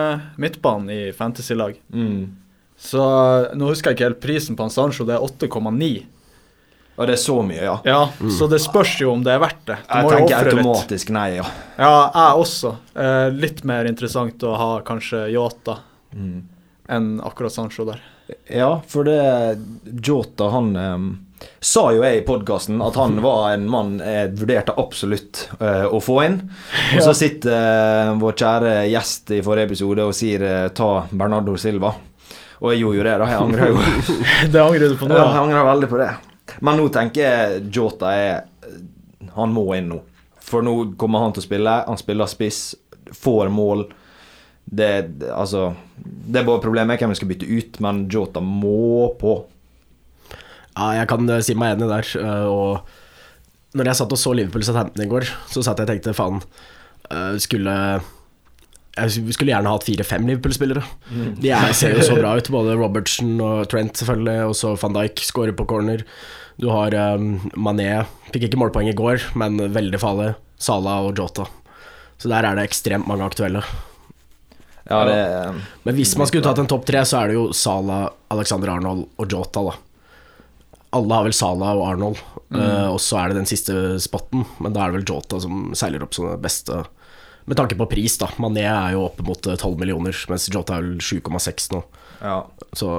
midtbanen 0.41 0.89
i 0.93 0.99
fantasy-lag. 1.17 1.77
Mm. 1.93 2.27
Så 2.77 3.01
nå 3.57 3.69
husker 3.69 3.91
jeg 3.91 3.97
ikke 3.97 4.07
helt 4.09 4.21
prisen 4.23 4.57
på 4.57 4.67
Sancho, 4.73 5.05
det 5.05 5.15
er 5.17 5.21
8,9. 5.25 5.91
Og 6.97 7.07
det 7.07 7.13
er 7.15 7.21
så 7.21 7.37
mye, 7.45 7.61
ja. 7.63 7.75
Ja, 7.87 7.99
så 8.37 8.47
det 8.51 8.59
spørs 8.61 8.97
jo 9.01 9.13
om 9.15 9.21
det 9.25 9.31
er 9.33 9.39
verdt 9.41 9.61
det. 9.69 9.77
Du 9.87 9.93
Jeg 9.95 10.09
tenker 10.11 10.49
automatisk 10.51 11.09
litt. 11.09 11.13
nei, 11.15 11.27
ja. 11.37 11.45
Ja, 11.79 11.93
jeg 12.13 12.41
også. 12.43 12.73
Eh, 12.93 13.27
litt 13.33 13.63
mer 13.65 13.87
interessant 13.89 14.43
å 14.45 14.51
ha 14.59 14.71
kanskje 14.85 15.23
Yota 15.33 15.79
Mm. 16.11 16.41
enn 16.91 17.21
akkurat 17.23 17.53
Sancho 17.55 17.85
der. 17.87 18.01
Ja, 18.51 18.81
for 18.87 19.07
det 19.07 19.19
Jota, 20.03 20.49
han 20.53 20.71
eh, 20.75 20.97
sa 21.63 21.87
jo 21.95 22.03
jeg 22.03 22.19
i 22.21 22.25
podkasten 22.27 22.81
at 22.83 22.97
han 22.99 23.19
var 23.23 23.53
en 23.53 23.67
mann 23.71 23.95
jeg 24.01 24.33
vurderte 24.39 24.75
absolutt 24.81 25.45
eh, 25.59 25.85
å 25.87 26.01
få 26.03 26.17
inn. 26.25 26.37
Og 26.97 27.03
så 27.05 27.13
sitter 27.17 27.55
eh, 27.55 28.13
vår 28.21 28.37
kjære 28.43 28.73
gjest 28.91 29.33
i 29.37 29.41
forrige 29.45 29.71
episode 29.71 30.07
og 30.09 30.15
sier 30.17 30.45
eh, 30.47 30.67
ta 30.77 30.91
Bernardo 31.11 31.55
Silva. 31.61 31.93
Og 32.61 32.73
jeg 32.73 32.83
gjorde 32.83 32.99
jo 32.99 33.05
det, 33.07 33.15
da. 33.23 33.29
Jeg 33.31 33.41
angrer 33.41 33.71
jo. 33.71 33.79
Det 34.53 34.61
angrer 34.61 34.91
du 34.93 34.97
på 34.99 35.07
nå? 35.09 35.15
Ja, 35.17 35.23
Ja, 35.23 35.31
jeg 35.33 35.43
angrer 35.47 35.69
veldig 35.71 35.89
på 35.89 36.01
det. 36.01 36.11
Men 36.61 36.77
nå 36.81 36.89
tenker 36.93 37.23
jeg 37.23 37.61
Jota 37.73 38.11
er 38.11 38.41
Han 39.37 39.53
må 39.55 39.63
inn 39.77 39.87
nå. 39.93 40.01
For 40.43 40.65
nå 40.65 40.75
kommer 40.99 41.23
han 41.23 41.33
til 41.33 41.41
å 41.41 41.47
spille. 41.47 41.73
Han 41.87 41.97
spiller 41.97 42.29
spiss, 42.29 42.61
får 43.15 43.49
mål. 43.53 43.85
Det, 44.71 44.87
altså 45.35 45.73
Det 45.99 46.39
er 46.39 46.47
bare 46.47 46.63
problemet 46.63 47.01
hvem 47.01 47.11
vi 47.11 47.19
skal 47.19 47.31
bytte 47.31 47.49
ut, 47.49 47.79
men 47.83 48.05
Jota 48.11 48.39
må 48.43 49.11
på. 49.19 49.35
Ja, 50.77 50.93
jeg 51.01 51.09
kan 51.11 51.27
eh, 51.29 51.43
si 51.43 51.55
meg 51.59 51.75
enig 51.75 51.89
der. 51.91 52.07
eh, 52.21 52.47
og 52.47 53.75
når 53.75 53.91
jeg 53.91 53.99
satt 54.01 54.15
og 54.15 54.19
så 54.19 54.33
Liverpool 54.35 54.63
Southampton 54.67 55.03
i 55.03 55.11
går, 55.11 55.27
så 55.51 55.63
satt 55.63 55.79
jeg 55.79 55.87
og 55.87 55.91
tenkte 55.93 56.15
faen 56.15 56.41
eh, 57.11 57.37
Skulle 57.39 57.75
Jeg 58.97 59.33
skulle 59.35 59.51
gjerne 59.53 59.71
hatt 59.71 59.87
fire-fem 59.87 60.27
Liverpool-spillere. 60.27 60.83
De 61.11 61.51
er, 61.51 61.71
ser 61.79 61.95
jo 61.95 62.07
så 62.07 62.17
bra 62.19 62.33
ut, 62.39 62.51
både 62.51 62.75
Robertson 62.79 63.35
og 63.43 63.67
Trent 63.71 63.99
selvfølgelig, 63.99 64.49
og 64.51 64.55
så 64.59 64.73
van 64.79 64.95
Dijk 64.99 65.23
skårer 65.27 65.55
på 65.55 65.67
corner. 65.67 66.03
Du 66.61 66.67
har 66.71 66.93
um, 67.15 67.37
Mané, 67.55 68.03
fikk 68.33 68.49
ikke 68.49 68.59
målpoeng 68.59 68.91
i 68.91 68.95
går, 68.97 69.31
men 69.39 69.59
veldig 69.73 69.99
farlig. 69.99 70.33
Salah 70.61 71.07
og 71.07 71.17
Jota. 71.17 71.47
Så 72.21 72.29
der 72.29 72.45
er 72.45 72.59
det 72.59 72.67
ekstremt 72.67 73.07
mange 73.09 73.25
aktuelle. 73.25 73.63
Ja, 74.89 75.03
det 75.05 75.61
Men 75.83 75.95
hvis 75.95 76.15
man 76.17 76.27
skulle 76.29 76.45
tatt 76.45 76.59
en 76.61 76.69
topp 76.69 76.85
tre, 76.89 77.03
så 77.05 77.21
er 77.21 77.31
det 77.31 77.37
jo 77.37 77.47
Salah, 77.53 78.09
Alexander 78.33 78.73
Arnold 78.73 79.07
og 79.21 79.31
Jota, 79.31 79.63
da. 79.69 79.75
Alle 80.97 81.15
har 81.15 81.27
vel 81.27 81.35
Salah 81.37 81.75
og 81.77 81.85
Arnold, 81.87 82.21
eh, 82.51 82.87
og 82.89 82.97
så 82.99 83.21
er 83.21 83.31
det 83.31 83.41
den 83.41 83.49
siste 83.49 83.75
spotten. 84.03 84.43
Men 84.59 84.73
da 84.75 84.83
er 84.83 84.91
det 84.91 84.99
vel 84.99 85.13
Jota 85.13 85.39
som 85.43 85.69
seiler 85.77 86.03
opp 86.03 86.17
som 86.17 86.27
den 86.27 86.41
beste, 86.43 86.81
med 87.45 87.57
tanke 87.57 87.77
på 87.79 87.87
pris, 87.93 88.17
da. 88.19 88.27
Mané 88.43 88.65
er 88.67 88.95
jo 88.97 89.05
oppe 89.05 89.23
mot 89.27 89.47
eh, 89.47 89.55
12 89.59 89.77
millioner, 89.79 90.17
mens 90.31 90.49
Jota 90.51 90.79
er 90.79 90.87
vel 90.89 90.97
7,6 90.99 91.71
nå. 91.75 91.83
Ja. 92.19 92.39
Så 92.75 92.89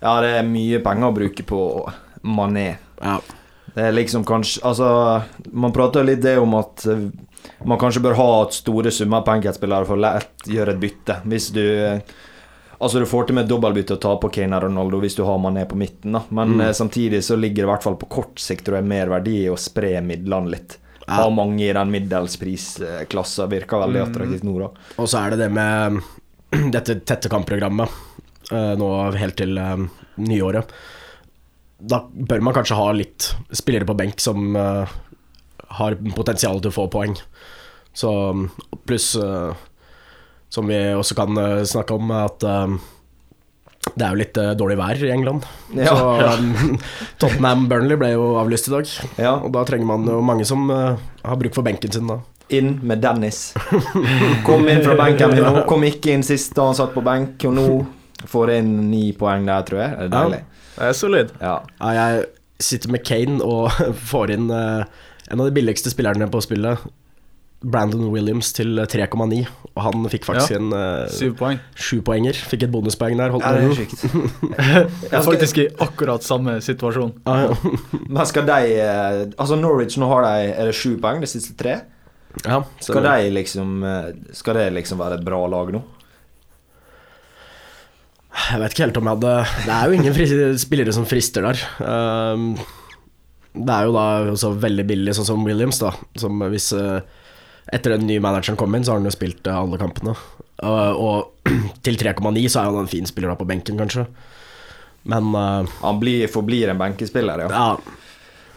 ja, 0.00 0.14
det 0.22 0.32
er 0.38 0.48
mye 0.48 0.80
penger 0.84 1.10
å 1.10 1.16
bruke 1.16 1.44
på 1.48 1.60
Mané. 2.22 2.70
ja. 3.02 3.18
Det 3.74 3.82
er 3.88 3.92
liksom 3.92 4.24
kanskje 4.24 4.62
Altså, 4.64 4.86
man 5.52 5.72
prater 5.74 6.04
litt 6.06 6.22
det 6.22 6.36
om 6.38 6.54
at 6.58 6.86
eh, 6.86 7.08
man 7.66 7.78
kanskje 7.78 8.02
bør 8.04 8.14
ha 8.18 8.28
store 8.54 8.90
summer 8.94 9.22
på 9.26 9.34
enkeltspillere 9.36 9.86
for 9.88 9.96
å 9.98 10.02
lett 10.06 10.46
gjøre 10.50 10.74
et 10.76 10.80
bytte. 10.82 11.20
Hvis 11.26 11.50
du 11.56 11.62
eh, 11.64 12.00
Altså, 12.76 13.00
du 13.00 13.06
får 13.08 13.24
til 13.30 13.34
med 13.38 13.46
et 13.46 13.50
dobbeltbytte 13.50 13.94
å 13.96 14.00
ta 14.02 14.10
på 14.20 14.28
Kane 14.28 14.52
og 14.58 14.66
Ronaldo 14.66 14.98
hvis 15.00 15.14
du 15.16 15.22
har 15.24 15.38
Mané 15.40 15.62
på 15.64 15.78
midten, 15.80 16.12
da. 16.12 16.20
Men 16.28 16.50
Mm. 16.58 16.60
eh, 16.66 16.72
samtidig 16.76 17.22
så 17.24 17.36
ligger 17.40 17.62
det 17.64 17.68
i 17.68 17.70
hvert 17.72 17.82
fall 17.86 17.96
på 17.96 18.08
kort 18.12 18.38
sikt 18.42 18.66
tror 18.66 18.76
jeg 18.76 18.84
mer 18.90 19.08
verdi 19.08 19.38
i 19.44 19.48
å 19.48 19.56
spre 19.56 19.94
midlene 20.04 20.50
litt. 20.52 20.76
Ha 21.08 21.28
mange 21.30 21.62
i 21.64 21.72
den 21.72 21.90
middelsprisklassa. 21.94 23.46
Virker 23.48 23.80
veldig 23.86 24.02
attraktivt 24.02 24.44
nå, 24.44 24.58
da. 24.60 24.68
Og 24.98 25.08
så 25.08 25.22
er 25.24 25.30
det 25.36 25.38
det 25.46 25.50
med 25.54 26.02
dette 26.74 26.98
tette 27.06 27.30
kampprogrammet 27.32 27.88
nå 28.78 28.88
helt 29.16 29.36
til 29.40 29.56
nyåret. 30.16 30.68
Da 31.76 32.00
bør 32.08 32.40
man 32.40 32.54
kanskje 32.56 32.78
ha 32.78 32.90
litt 32.96 33.30
spillere 33.52 33.88
på 33.88 33.96
benk 33.98 34.20
som 34.22 34.56
uh, 34.56 34.88
har 35.78 35.96
potensial 36.16 36.60
til 36.62 36.72
å 36.72 36.76
få 36.76 36.86
poeng. 36.92 37.16
Så 37.96 38.10
pluss 38.88 39.12
uh, 39.20 39.52
som 40.52 40.68
vi 40.70 40.78
også 40.96 41.16
kan 41.18 41.36
uh, 41.36 41.64
snakke 41.68 41.96
om, 41.96 42.12
at 42.16 42.46
det 43.94 44.02
er 44.02 44.14
jo 44.14 44.18
litt 44.18 44.38
dårlig 44.58 44.78
vær 44.80 45.02
i 45.04 45.12
England. 45.12 45.44
Ja. 45.76 45.92
Så 45.92 46.06
um, 46.40 46.78
Tottenham 47.20 47.68
Burnley 47.70 48.00
ble 48.00 48.14
jo 48.14 48.32
avlyst 48.40 48.70
i 48.70 48.74
dag. 48.78 48.96
Ja. 49.20 49.36
Og 49.36 49.52
da 49.54 49.66
trenger 49.68 49.92
man 49.92 50.08
jo 50.08 50.22
mange 50.24 50.48
som 50.48 50.64
har 50.72 51.38
bruk 51.38 51.54
for 51.54 51.66
benken 51.66 51.92
sin 51.92 52.08
da. 52.08 52.22
Inn 52.56 52.76
med 52.86 53.02
Dennis. 53.02 53.50
Kom 54.46 54.64
inn 54.70 54.82
fra 54.82 54.96
benken 54.96 55.34
min 55.34 55.44
nå. 55.44 55.64
Kom 55.68 55.84
ikke 55.86 56.14
inn 56.14 56.24
sist 56.26 56.54
da 56.56 56.70
han 56.70 56.78
satt 56.78 56.94
på 56.94 57.04
benk, 57.04 57.42
og 57.46 57.56
nå 57.58 57.68
får 58.26 58.52
jeg 58.52 58.64
inn 58.64 58.76
ni 58.88 59.08
poeng 59.18 59.44
der, 59.46 59.64
tror 59.66 59.82
jeg. 59.82 59.96
Det 59.98 60.06
er 60.06 60.14
deilig. 60.14 60.44
Det 60.76 60.90
er 60.90 60.92
solid. 60.96 61.32
Ja. 61.40 61.58
Ja, 61.80 61.90
jeg 61.96 62.26
sitter 62.62 62.92
med 62.92 63.04
Kane 63.08 63.40
og 63.44 63.70
får 64.12 64.32
inn 64.36 64.50
eh, 64.52 64.84
en 65.30 65.40
av 65.42 65.48
de 65.48 65.56
billigste 65.56 65.90
spillerne 65.92 66.28
på 66.32 66.40
spillet. 66.44 66.84
Brandon 67.66 68.10
Williams 68.12 68.50
til 68.54 68.76
3,9, 68.84 69.38
og 69.72 69.78
han 69.82 70.04
fikk 70.12 70.26
faktisk 70.28 70.52
Ja. 70.52 70.58
en 70.60 70.74
uh, 70.76 71.06
Syv 71.10 71.32
poeng. 71.40 71.56
sjupoenger. 71.74 72.36
Fikk 72.52 72.66
et 72.66 72.70
bonuspoeng 72.70 73.16
der. 73.18 73.32
Holdt 73.32 73.46
Ja, 73.48 73.54
det 73.56 73.64
er 73.64 73.78
sjukt. 73.80 74.04
Jeg 75.08 75.16
er 75.16 75.24
faktisk 75.24 75.58
i 75.64 75.66
akkurat 75.82 76.22
samme 76.22 76.58
situasjon. 76.62 77.14
Ah, 77.26 77.46
ja. 77.48 77.72
Men 78.06 78.28
skal 78.28 78.46
de 78.46 78.58
eh, 78.76 79.22
Altså 79.40 79.56
Norwich 79.58 79.96
nå 79.98 80.06
har 80.12 80.28
de 80.28 80.52
Er 80.52 80.68
det 80.68 80.76
sju 80.78 80.98
poeng 81.02 81.24
de 81.24 81.30
siste 81.32 81.56
tre? 81.58 81.78
ja, 82.44 82.60
Skal 82.84 83.02
de 83.08 83.30
liksom 83.32 83.80
Skal 84.36 84.58
det 84.60 84.66
liksom 84.76 85.00
være 85.00 85.16
et 85.18 85.24
bra 85.26 85.40
lag 85.48 85.72
nå? 85.72 85.80
Jeg 88.36 88.60
vet 88.60 88.74
ikke 88.74 88.84
helt 88.84 88.98
om 89.00 89.08
jeg 89.08 89.16
hadde 89.16 89.34
Det 89.64 89.74
er 89.74 89.86
jo 89.86 89.96
ingen 89.96 90.56
spillere 90.60 90.94
som 90.94 91.06
frister 91.08 91.46
der. 91.48 91.62
Um, 91.80 92.50
det 93.56 93.72
er 93.72 93.88
jo 93.88 93.94
da 93.96 94.06
også 94.34 94.52
veldig 94.60 94.84
billig, 94.86 95.14
sånn 95.16 95.28
som 95.30 95.46
Williams, 95.46 95.80
da. 95.80 95.94
Som 96.20 96.42
hvis 96.52 96.68
eh, 96.76 96.98
Etter 97.72 97.96
den 97.96 98.04
nye 98.06 98.22
manageren 98.22 98.58
kom 98.60 98.74
inn, 98.76 98.84
så 98.84 98.92
har 98.92 99.00
han 99.00 99.08
jo 99.08 99.14
spilt 99.14 99.48
eh, 99.48 99.56
alle 99.56 99.80
kampene. 99.80 100.12
Uh, 100.60 100.92
og 100.92 101.48
til 101.86 101.96
3,9 101.98 102.44
så 102.52 102.60
er 102.60 102.68
han 102.68 102.82
en 102.84 102.90
fin 102.90 103.08
spiller 103.08 103.32
da 103.32 103.38
på 103.40 103.48
benken, 103.48 103.80
kanskje. 103.80 104.04
Men 105.08 105.30
Han 105.32 106.00
blir, 106.02 106.26
forblir 106.28 106.68
en 106.72 106.80
benkespiller, 106.80 107.44
ja. 107.44 107.48
ja, 107.48 107.98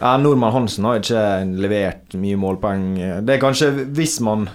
ja. 0.00 0.14
Nordmann 0.18 0.52
Hansen 0.52 0.88
har 0.88 0.98
ikke 0.98 1.24
levert 1.62 2.16
mye 2.18 2.38
målpoeng. 2.42 2.88
Det 3.22 3.36
er 3.36 3.42
kanskje 3.42 3.68
Hvis 3.94 4.16
man 4.26 4.48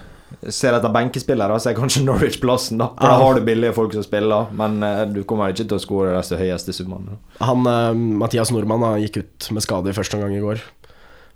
ser 0.52 0.76
etter 0.76 0.92
benkespillere, 0.94 1.58
så 1.60 1.70
er 1.70 1.76
kanskje 1.78 2.04
Norwich 2.06 2.38
plassen, 2.42 2.78
da. 2.82 2.90
For 2.94 3.06
Ja. 3.08 3.16
da 3.16 3.24
har 3.24 3.38
du 3.38 3.46
billige 3.46 3.74
folk 3.76 3.94
som 3.96 4.04
spiller, 4.06 4.50
men 4.56 4.82
eh, 4.82 5.04
du 5.10 5.22
kommer 5.24 5.52
ikke 5.52 5.66
til 5.66 5.78
å 5.78 5.82
skåre 5.82 6.16
de 6.16 6.40
høyeste 6.40 6.74
summene. 6.76 7.18
han 7.40 7.66
uh, 7.66 7.92
Mathias 7.94 8.52
Nordmann 8.54 8.84
da, 8.84 8.94
gikk 9.02 9.22
ut 9.22 9.50
med 9.56 9.64
skade 9.64 9.90
i 9.92 9.96
første 9.96 10.18
omgang 10.18 10.36
i 10.36 10.42
går. 10.44 10.62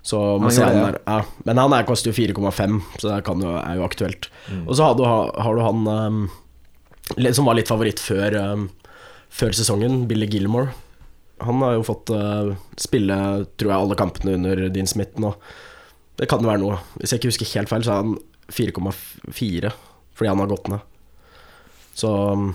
Så 0.02 0.18
Han 0.40 0.48
han 0.48 0.78
der. 0.80 0.98
Ja. 1.06 1.22
Men 1.44 1.58
han 1.60 1.72
er, 1.76 1.84
koster 1.84 2.10
jo 2.10 2.16
4,5, 2.16 2.78
så 2.98 3.10
det 3.10 3.24
kan 3.26 3.40
jo, 3.42 3.50
er 3.60 3.76
jo 3.76 3.84
aktuelt. 3.84 4.30
Mm. 4.48 4.62
Og 4.66 4.76
så 4.76 4.86
har 4.88 4.94
du, 4.96 5.04
har 5.04 5.56
du 5.58 5.60
han 5.60 5.88
um, 5.88 6.22
som 7.36 7.44
var 7.44 7.58
litt 7.58 7.68
favoritt 7.68 8.00
før, 8.00 8.36
um, 8.40 8.70
før 9.28 9.52
sesongen, 9.52 10.06
Billy 10.08 10.28
Gilmore. 10.30 10.72
Han 11.44 11.60
har 11.64 11.76
jo 11.76 11.84
fått 11.84 12.12
uh, 12.12 12.54
spille 12.80 13.16
tror 13.60 13.72
jeg 13.72 13.76
alle 13.76 13.98
kampene 14.00 14.38
under 14.38 14.68
Dean 14.72 14.88
Smith 14.88 15.20
nå. 15.20 15.34
Det 16.20 16.28
kan 16.28 16.40
jo 16.44 16.50
være 16.50 16.60
noe. 16.64 16.80
Hvis 17.00 17.12
jeg 17.12 17.20
ikke 17.20 17.32
husker 17.32 17.52
helt 17.58 17.70
feil, 17.72 17.84
så 17.84 17.92
er 17.94 18.02
han 18.04 18.16
4,4 18.50 19.73
fordi 20.21 20.28
han 20.28 20.38
har 20.42 20.50
gått 20.50 20.69
ned. 20.69 20.80
Så 21.97 22.11
um, 22.33 22.50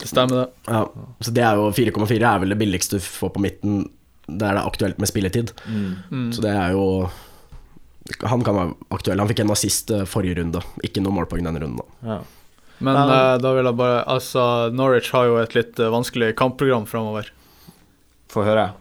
stemmer, 0.00 0.36
det. 0.46 0.72
ja, 0.72 0.86
så 1.20 1.34
det 1.36 1.42
er 1.44 1.58
jo 1.60 1.66
4,4 1.76 2.16
er 2.24 2.40
vel 2.42 2.54
det 2.54 2.58
billigste 2.62 2.96
du 2.96 3.04
får 3.04 3.34
på 3.34 3.42
midten 3.44 3.82
der 4.26 4.54
det 4.54 4.62
er 4.62 4.68
aktuelt 4.68 5.00
med 5.02 5.10
spilletid. 5.10 5.52
Mm. 5.66 6.30
Så 6.32 6.40
det 6.44 6.52
er 6.54 6.72
jo 6.76 6.84
Han 8.26 8.42
kan 8.42 8.56
være 8.56 8.72
aktuell. 8.94 9.20
Han 9.20 9.28
fikk 9.30 9.42
en 9.44 9.52
assist 9.54 9.90
eh, 9.94 10.04
forrige 10.08 10.40
runde, 10.40 10.62
ikke 10.82 11.02
noe 11.02 11.14
målpoeng 11.14 11.44
denne 11.46 11.60
runden. 11.62 11.82
da. 11.82 12.08
Ja. 12.14 12.16
Men 12.82 12.94
Men- 12.94 13.10
eh, 13.14 13.38
da 13.38 13.52
vil 13.54 13.64
jeg 13.68 13.76
bare 13.78 14.04
Altså, 14.08 14.72
Norwich 14.74 15.10
har 15.12 15.26
jo 15.26 15.36
et 15.38 15.54
litt 15.54 15.78
eh, 15.78 15.90
vanskelig 15.92 16.34
kampprogram 16.36 16.86
framover. 16.86 17.30
Få 18.32 18.42
høre. 18.46 18.72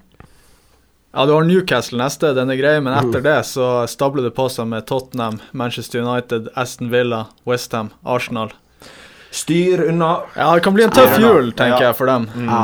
Ja, 1.13 1.25
du 1.27 1.33
har 1.35 1.43
Newcastle 1.43 1.99
neste, 1.99 2.29
den 2.37 2.49
er 2.53 2.55
grei, 2.55 2.77
men 2.79 2.93
etter 2.95 3.19
det 3.25 3.37
så 3.49 3.83
stabler 3.91 4.23
det 4.29 4.31
på 4.37 4.45
seg 4.51 4.69
med 4.71 4.85
Tottenham, 4.87 5.41
Manchester 5.51 5.99
United, 6.05 6.47
Aston 6.55 6.87
Villa, 6.93 7.25
Westham, 7.43 7.89
Arsenal. 8.07 8.53
Styr 9.31 9.83
unna. 9.89 10.21
Ja, 10.35 10.53
det 10.55 10.63
kan 10.63 10.73
bli 10.75 10.85
en 10.87 10.93
tøff 10.95 11.17
jul, 11.19 11.51
tenker 11.51 11.81
Ja. 11.81 11.89
jeg, 11.89 11.97
for 11.99 12.07
dem. 12.11 12.29
Ja, 12.47 12.63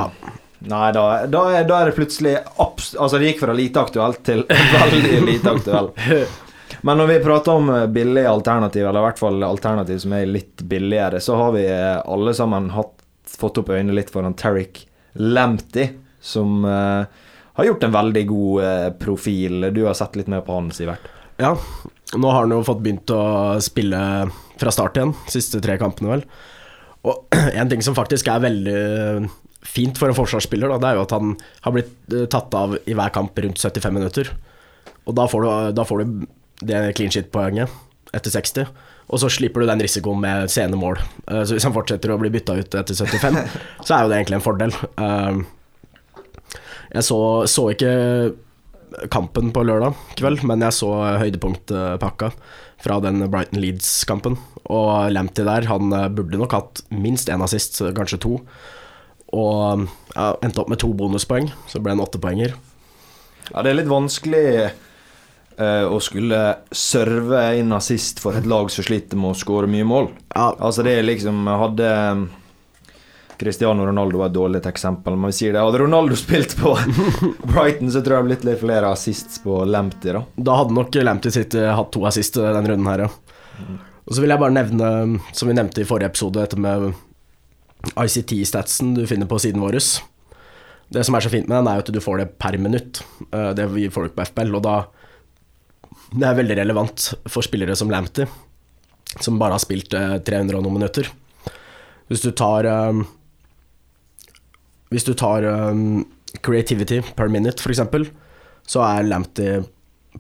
Nei, 0.68 0.88
da, 0.92 1.04
da, 1.30 1.42
er, 1.54 1.68
da 1.70 1.76
er 1.84 1.92
det 1.92 1.94
plutselig 2.00 2.32
abs 2.58 2.96
Altså, 2.98 3.20
det 3.22 3.28
gikk 3.30 3.44
fra 3.44 3.54
lite 3.54 3.78
aktuelt 3.78 4.24
til 4.26 4.40
veldig 4.74 5.20
lite 5.28 5.52
aktuelt. 5.54 6.00
Men 6.82 6.98
når 6.98 7.12
vi 7.12 7.20
prater 7.24 7.52
om 7.60 7.70
eh, 7.70 7.84
billige 7.94 8.30
alternativ, 8.32 8.88
eller 8.88 9.04
i 9.04 9.06
hvert 9.06 9.20
fall 9.22 9.44
alternativ 9.46 10.00
som 10.02 10.16
er 10.18 10.26
litt 10.26 10.64
billigere, 10.66 11.22
så 11.22 11.38
har 11.38 11.54
vi 11.54 11.68
eh, 11.70 12.00
alle 12.10 12.34
sammen 12.36 12.72
hatt, 12.74 12.96
fått 13.38 13.62
opp 13.62 13.70
øynene 13.70 13.94
litt 14.00 14.10
foran 14.12 14.34
Tariq 14.40 14.82
Lamptey, 15.22 15.92
som 16.20 16.66
eh, 16.66 17.06
har 17.58 17.68
gjort 17.72 17.84
en 17.88 17.96
veldig 17.96 18.24
god 18.30 18.64
eh, 18.64 18.90
profil. 19.02 19.68
Du 19.76 19.84
har 19.88 19.98
sett 19.98 20.16
litt 20.20 20.30
mer 20.32 20.44
på 20.46 20.56
han, 20.58 20.72
Sivert. 20.76 21.08
ja. 21.42 21.56
Nå 22.16 22.30
har 22.32 22.46
han 22.46 22.54
jo 22.56 22.62
fått 22.64 22.80
begynt 22.86 23.12
å 23.12 23.58
spille 23.60 23.98
fra 24.62 24.72
start 24.72 24.96
igjen, 24.96 25.10
siste 25.28 25.60
tre 25.60 25.74
kampene, 25.82 26.08
vel. 26.14 26.22
Og 27.04 27.36
en 27.60 27.68
ting 27.68 27.82
som 27.84 27.98
faktisk 27.98 28.30
er 28.32 28.40
veldig 28.46 29.28
fint 29.68 30.00
for 30.00 30.08
en 30.08 30.16
forsvarsspiller, 30.16 30.72
da, 30.72 30.78
det 30.80 30.88
er 30.88 30.96
jo 30.96 31.04
at 31.04 31.16
han 31.18 31.34
har 31.66 31.76
blitt 31.76 32.14
eh, 32.16 32.24
tatt 32.32 32.56
av 32.56 32.78
i 32.88 32.96
hver 32.96 33.12
kamp 33.12 33.36
rundt 33.44 33.60
75 33.60 33.92
minutter. 33.98 34.32
Og 35.04 35.18
da 35.20 35.26
får 35.28 35.44
du, 35.44 35.50
da 35.76 35.84
får 35.90 36.04
du 36.06 36.24
det 36.72 36.80
clean 36.96 37.12
shit-poenget 37.12 37.68
etter 38.16 38.32
60. 38.32 38.72
Og 39.12 39.20
så 39.20 39.28
slipper 39.32 39.64
du 39.64 39.68
den 39.74 39.84
risikoen 39.84 40.24
med 40.24 40.48
sene 40.52 40.80
mål. 40.80 41.02
Eh, 41.28 41.44
Så 41.44 41.58
hvis 41.58 41.68
han 41.68 41.76
fortsetter 41.76 42.16
å 42.16 42.20
bli 42.24 42.32
bytta 42.32 42.56
ut 42.62 42.80
etter 42.86 42.96
75, 43.04 43.44
så 43.88 43.98
er 43.98 44.06
jo 44.08 44.14
det 44.16 44.22
egentlig 44.22 44.40
en 44.40 44.48
fordel. 44.48 44.80
Jeg 46.94 47.08
så, 47.08 47.20
så 47.50 47.70
ikke 47.74 47.94
kampen 49.12 49.52
på 49.54 49.64
lørdag 49.68 49.98
kveld, 50.20 50.44
men 50.48 50.64
jeg 50.64 50.76
så 50.78 50.92
høydepunktpakka 51.22 52.32
fra 52.84 53.00
den 53.04 53.26
Brighton 53.32 53.62
Leeds-kampen. 53.62 54.38
Og 54.72 55.12
Lamptey 55.12 55.46
der, 55.48 55.68
han 55.70 55.94
eh, 55.96 56.10
burde 56.14 56.40
nok 56.40 56.56
hatt 56.56 56.84
minst 56.94 57.32
én 57.32 57.44
assist, 57.44 57.80
kanskje 57.98 58.22
to. 58.24 58.34
Og 59.36 59.88
ja, 60.16 60.32
endte 60.46 60.64
opp 60.64 60.72
med 60.72 60.80
to 60.82 60.94
bonuspoeng, 60.96 61.50
så 61.68 61.82
ble 61.82 61.94
det 61.94 61.98
en 61.98 62.06
åttepoenger. 62.06 62.56
Ja, 63.50 63.64
det 63.64 63.72
er 63.72 63.80
litt 63.80 63.92
vanskelig 63.92 64.46
eh, 64.68 65.86
å 65.88 66.00
skulle 66.04 66.42
serve 66.72 67.44
inn 67.60 67.74
assist 67.76 68.22
for 68.24 68.38
et 68.38 68.48
lag 68.48 68.72
som 68.72 68.88
sliter 68.88 69.20
med 69.20 69.34
å 69.34 69.40
skåre 69.40 69.70
mye 69.72 69.88
mål. 69.88 70.12
Ja, 70.36 70.52
Altså 70.60 70.86
det 70.86 70.98
er 70.98 71.08
liksom 71.08 71.48
Hadde 71.48 71.92
Cristiano 73.38 73.86
Ronaldo 73.86 74.22
er 74.24 74.30
et 74.32 74.36
dårlig 74.36 74.62
eksempel, 74.66 75.16
men 75.18 75.32
vi 75.32 75.38
sier 75.40 75.54
det. 75.54 75.62
Hadde 75.62 75.82
Ronaldo 75.84 76.18
spilt 76.20 76.56
på 76.60 76.74
Brighton, 77.52 77.92
så 77.94 78.02
tror 78.02 78.18
jeg 78.18 78.24
det 78.24 78.30
blitt 78.32 78.48
litt 78.50 78.62
flere 78.64 78.92
assists 78.94 79.42
på 79.44 79.62
Lamptey, 79.70 80.16
da. 80.18 80.24
da 80.36 80.58
hadde 80.62 80.78
nok 80.78 80.98
Lamptey 81.06 81.34
sitt 81.34 81.56
eh, 81.58 81.70
hatt 81.78 81.92
to 81.94 82.06
assist 82.10 82.40
den 82.40 82.50
denne 82.58 82.74
runden 82.74 82.90
her, 82.92 83.06
ja. 83.08 83.12
Og 84.08 84.16
så 84.16 84.24
vil 84.24 84.32
jeg 84.32 84.40
bare 84.40 84.56
nevne, 84.56 84.90
som 85.36 85.50
vi 85.50 85.56
nevnte 85.58 85.84
i 85.84 85.88
forrige 85.88 86.14
episode, 86.14 86.40
dette 86.40 86.60
med 86.64 86.94
ICT-statsen 87.98 88.94
du 88.96 89.04
finner 89.10 89.28
på 89.30 89.40
siden 89.42 89.62
vår. 89.62 89.78
Det 90.88 91.04
som 91.04 91.18
er 91.18 91.26
så 91.26 91.32
fint 91.32 91.50
med 91.50 91.58
den, 91.60 91.68
er 91.68 91.84
at 91.84 91.92
du 91.92 92.00
får 92.02 92.22
det 92.22 92.30
per 92.40 92.58
minutt. 92.62 93.02
Eh, 93.32 93.52
Det 93.58 93.68
gir 93.76 93.92
folk 93.94 94.16
på 94.16 94.26
FPL, 94.30 94.56
og 94.56 94.64
da 94.64 94.78
Det 96.16 96.24
er 96.24 96.38
veldig 96.40 96.56
relevant 96.56 97.10
for 97.28 97.44
spillere 97.44 97.76
som 97.76 97.90
Lamptey, 97.92 98.26
som 99.20 99.38
bare 99.40 99.58
har 99.58 99.60
spilt 99.60 99.94
eh, 99.94 100.18
300 100.24 100.56
og 100.56 100.64
noen 100.64 100.80
minutter. 100.80 101.10
Hvis 102.08 102.24
du 102.24 102.32
tar 102.32 102.64
eh, 102.64 103.02
Hvis 104.94 105.08
du 105.08 105.14
tar 105.18 105.46
um, 105.48 106.06
creativity 106.46 107.02
per 107.16 107.32
minute, 107.32 107.60
f.eks., 107.62 108.12
så 108.68 108.84
er 108.84 109.08
Lamptey 109.08 109.64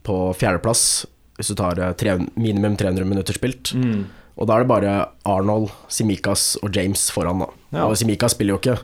på 0.07 0.17
fjerdeplass 0.37 1.05
hvis 1.37 1.51
du 1.51 1.57
tar 1.59 1.79
eh, 1.81 1.93
tre, 1.97 2.15
minimum 2.33 2.77
300 2.79 3.05
minutter 3.05 3.37
spilt. 3.37 3.73
Mm. 3.77 4.07
Og 4.37 4.49
da 4.49 4.55
er 4.55 4.63
det 4.63 4.71
bare 4.71 4.93
Arnold, 5.29 5.69
Simikas 5.89 6.55
og 6.63 6.73
James 6.73 7.07
foran, 7.13 7.43
da. 7.43 7.49
Ja. 7.75 7.85
Og 7.85 7.97
Simikas 7.99 8.33
spiller 8.33 8.55
jo 8.55 8.61
ikke, 8.61 8.77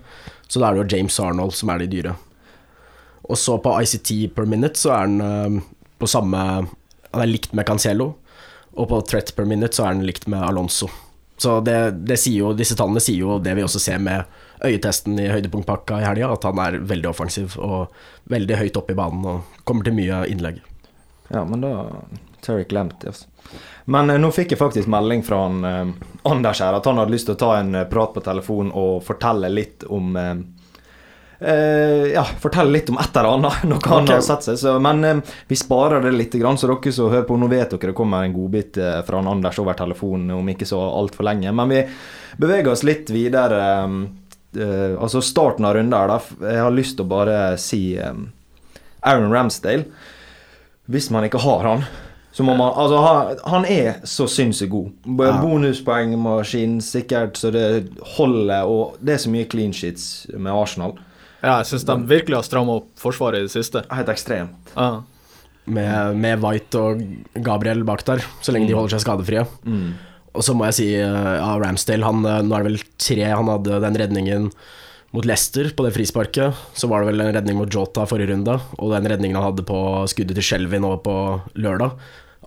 så 0.47 0.61
da 0.61 0.69
er 0.69 0.77
det 0.77 0.83
jo 0.83 0.97
James 0.97 1.17
og 1.19 1.31
Arnold 1.31 1.55
som 1.57 1.71
er 1.73 1.81
de 1.81 1.89
dyre. 1.89 2.15
Og 3.23 3.39
så 3.39 3.57
på 3.63 3.73
ICT 3.81 4.35
per 4.35 4.49
minute 4.49 4.77
så 4.79 4.93
er 4.97 5.09
den 5.09 5.23
eh, 5.23 5.61
på 6.01 6.09
samme 6.09 6.39
Han 7.13 7.21
er 7.21 7.29
likt 7.29 7.53
med 7.53 7.67
Cancelo, 7.69 8.15
og 8.73 8.87
på 8.89 9.01
threat 9.05 9.35
per 9.37 9.45
minute 9.45 9.77
så 9.77 9.85
er 9.85 9.97
den 9.97 10.07
likt 10.07 10.25
med 10.29 10.41
Alonso. 10.41 10.89
Så 11.37 11.59
det, 11.65 12.05
det 12.09 12.17
sier 12.21 12.39
jo, 12.41 12.53
disse 12.57 12.77
tallene 12.77 13.01
sier 13.03 13.21
jo 13.21 13.37
det 13.41 13.53
vi 13.57 13.65
også 13.65 13.81
ser 13.81 14.01
med 14.01 14.25
øyetesten 14.63 15.17
i 15.19 15.29
høydepunktpakka 15.31 16.01
i 16.01 16.05
helga, 16.07 16.33
at 16.35 16.45
han 16.47 16.61
er 16.63 16.79
veldig 16.83 17.09
offensiv 17.09 17.57
og 17.59 17.93
veldig 18.31 18.59
høyt 18.61 18.77
oppe 18.79 18.95
i 18.95 18.99
banen 18.99 19.25
og 19.27 19.63
kommer 19.67 19.87
til 19.87 19.97
mye 19.97 20.23
innlegg. 20.31 20.61
Ja, 21.33 21.43
men 21.47 21.63
da 21.63 21.73
Terry 22.43 22.65
Lamptey, 22.69 23.07
altså. 23.07 23.27
Men 23.85 24.09
eh, 24.09 24.19
nå 24.19 24.31
fikk 24.31 24.53
jeg 24.53 24.59
faktisk 24.59 24.89
melding 24.91 25.23
fra 25.23 25.45
han, 25.45 25.63
eh, 25.67 26.09
Anders 26.29 26.61
her, 26.63 26.75
at 26.77 26.85
han 26.87 26.99
hadde 26.99 27.15
lyst 27.15 27.29
til 27.29 27.37
å 27.37 27.39
ta 27.39 27.53
en 27.59 27.75
eh, 27.75 27.87
prat 27.89 28.13
på 28.15 28.23
telefon 28.23 28.71
og 28.71 29.03
fortelle 29.03 29.49
litt 29.51 29.85
om 29.91 30.15
eh, 30.19 30.33
eh, 31.39 32.07
Ja, 32.13 32.23
fortelle 32.23 32.75
litt 32.75 32.91
om 32.91 32.99
et 33.01 33.15
eller 33.15 33.37
annet, 33.37 33.63
noe 33.71 33.83
han 33.87 34.07
okay. 34.07 34.17
har 34.17 34.25
sett 34.25 34.47
seg. 34.47 34.59
Så, 34.59 34.75
men 34.83 35.23
vi 35.47 35.59
sparer 35.59 36.03
det 36.03 36.15
litt, 36.15 36.35
grann, 36.39 36.59
så 36.59 36.71
dere 36.71 36.95
som 36.95 37.11
hører 37.11 37.27
på, 37.27 37.39
nå 37.39 37.51
vet 37.51 37.75
dere 37.75 37.91
det 37.91 37.97
kommer 37.97 38.23
en 38.23 38.35
godbit 38.35 38.81
fra 39.07 39.23
Anders 39.23 39.61
over 39.63 39.79
telefonen 39.79 40.35
om 40.37 40.51
ikke 40.53 40.67
så 40.69 40.81
altfor 40.83 41.27
lenge. 41.31 41.55
Men 41.55 41.71
vi 41.71 41.85
beveger 42.37 42.71
oss 42.71 42.83
litt 42.87 43.11
videre. 43.13 43.63
eh, 43.83 44.01
eh, 44.57 44.95
altså 45.01 45.21
starten 45.23 45.65
av 45.67 45.75
runden 45.77 45.93
der, 45.93 46.13
da. 46.13 46.47
Jeg 46.53 46.63
har 46.65 46.73
lyst 46.75 46.97
til 46.97 47.05
å 47.05 47.11
bare 47.13 47.37
si 47.61 47.83
um, 47.99 48.27
Aaron 49.01 49.31
Ramsdale. 49.33 49.85
Hvis 50.91 51.09
man 51.13 51.23
ikke 51.27 51.41
har 51.43 51.63
han, 51.63 51.85
så 52.33 52.43
må 52.43 52.55
man 52.57 52.73
Altså, 52.75 52.97
han, 52.97 53.41
han 53.45 53.65
er 53.69 54.01
så 54.09 54.25
sinnssykt 54.27 54.71
god. 54.73 54.91
Bonuspoengmaskin 55.05 56.79
sikkert 56.81 57.37
så 57.37 57.53
det 57.53 57.65
holder, 58.17 58.65
og 58.65 58.97
det 58.99 59.15
er 59.15 59.23
så 59.23 59.33
mye 59.33 59.49
clean 59.49 59.73
sheets 59.75 60.25
med 60.33 60.51
Arsenal. 60.51 60.97
Ja, 61.43 61.59
jeg 61.59 61.73
syns 61.73 61.85
de 61.85 61.97
virkelig 62.07 62.39
har 62.39 62.47
stramma 62.47 62.79
opp 62.79 62.89
forsvaret 62.99 63.43
i 63.43 63.47
det 63.47 63.53
siste. 63.53 63.83
Helt 63.91 64.09
ekstremt. 64.09 64.73
Ja. 64.73 65.03
Med, 65.63 66.17
med 66.19 66.41
White 66.43 66.79
og 66.79 67.03
Gabriel 67.45 67.83
bak 67.87 68.03
der, 68.07 68.23
så 68.43 68.55
lenge 68.55 68.67
de 68.67 68.75
holder 68.75 68.95
seg 68.95 69.05
skadefrie. 69.05 69.45
Mm. 69.67 69.93
Og 70.33 70.45
så 70.45 70.55
må 70.57 70.65
jeg 70.69 70.77
si 70.79 70.87
eh, 70.97 71.33
ja, 71.37 71.51
Ramsdale, 71.61 72.05
han, 72.07 72.23
eh, 72.25 72.41
nå 72.45 72.57
er 72.57 72.63
det 72.65 72.71
vel 72.71 72.87
tre 73.01 73.27
Han 73.29 73.51
hadde 73.51 73.83
den 73.83 73.99
redningen 74.01 74.49
mot 75.13 75.27
Leicester 75.29 75.69
på 75.77 75.85
det 75.85 75.93
frisparket. 75.93 76.57
Så 76.73 76.89
var 76.89 77.03
det 77.03 77.11
vel 77.11 77.21
en 77.21 77.33
redning 77.35 77.59
mot 77.59 77.69
Jota 77.69 78.07
forrige 78.09 78.31
runde, 78.33 78.57
og 78.79 78.95
den 78.95 79.09
redningen 79.11 79.37
han 79.37 79.51
hadde 79.51 79.65
på 79.67 79.77
skuddet 80.09 80.39
til 80.39 80.47
Shelby 80.47 80.79
nå 80.81 80.95
på 81.05 81.17
lørdag. 81.61 81.93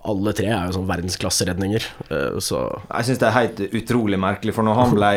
Alle 0.07 0.31
tre 0.35 0.49
er 0.51 0.67
jo 0.67 0.75
sånn 0.75 0.87
verdensklasseredninger, 0.87 1.85
eh, 2.11 2.35
så 2.43 2.65
Jeg 2.91 3.07
syns 3.07 3.21
det 3.23 3.29
er 3.29 3.37
helt 3.37 3.61
utrolig 3.79 4.19
merkelig, 4.19 4.55
for 4.55 4.67
når 4.67 4.81
han 4.81 4.93
ble 4.97 5.13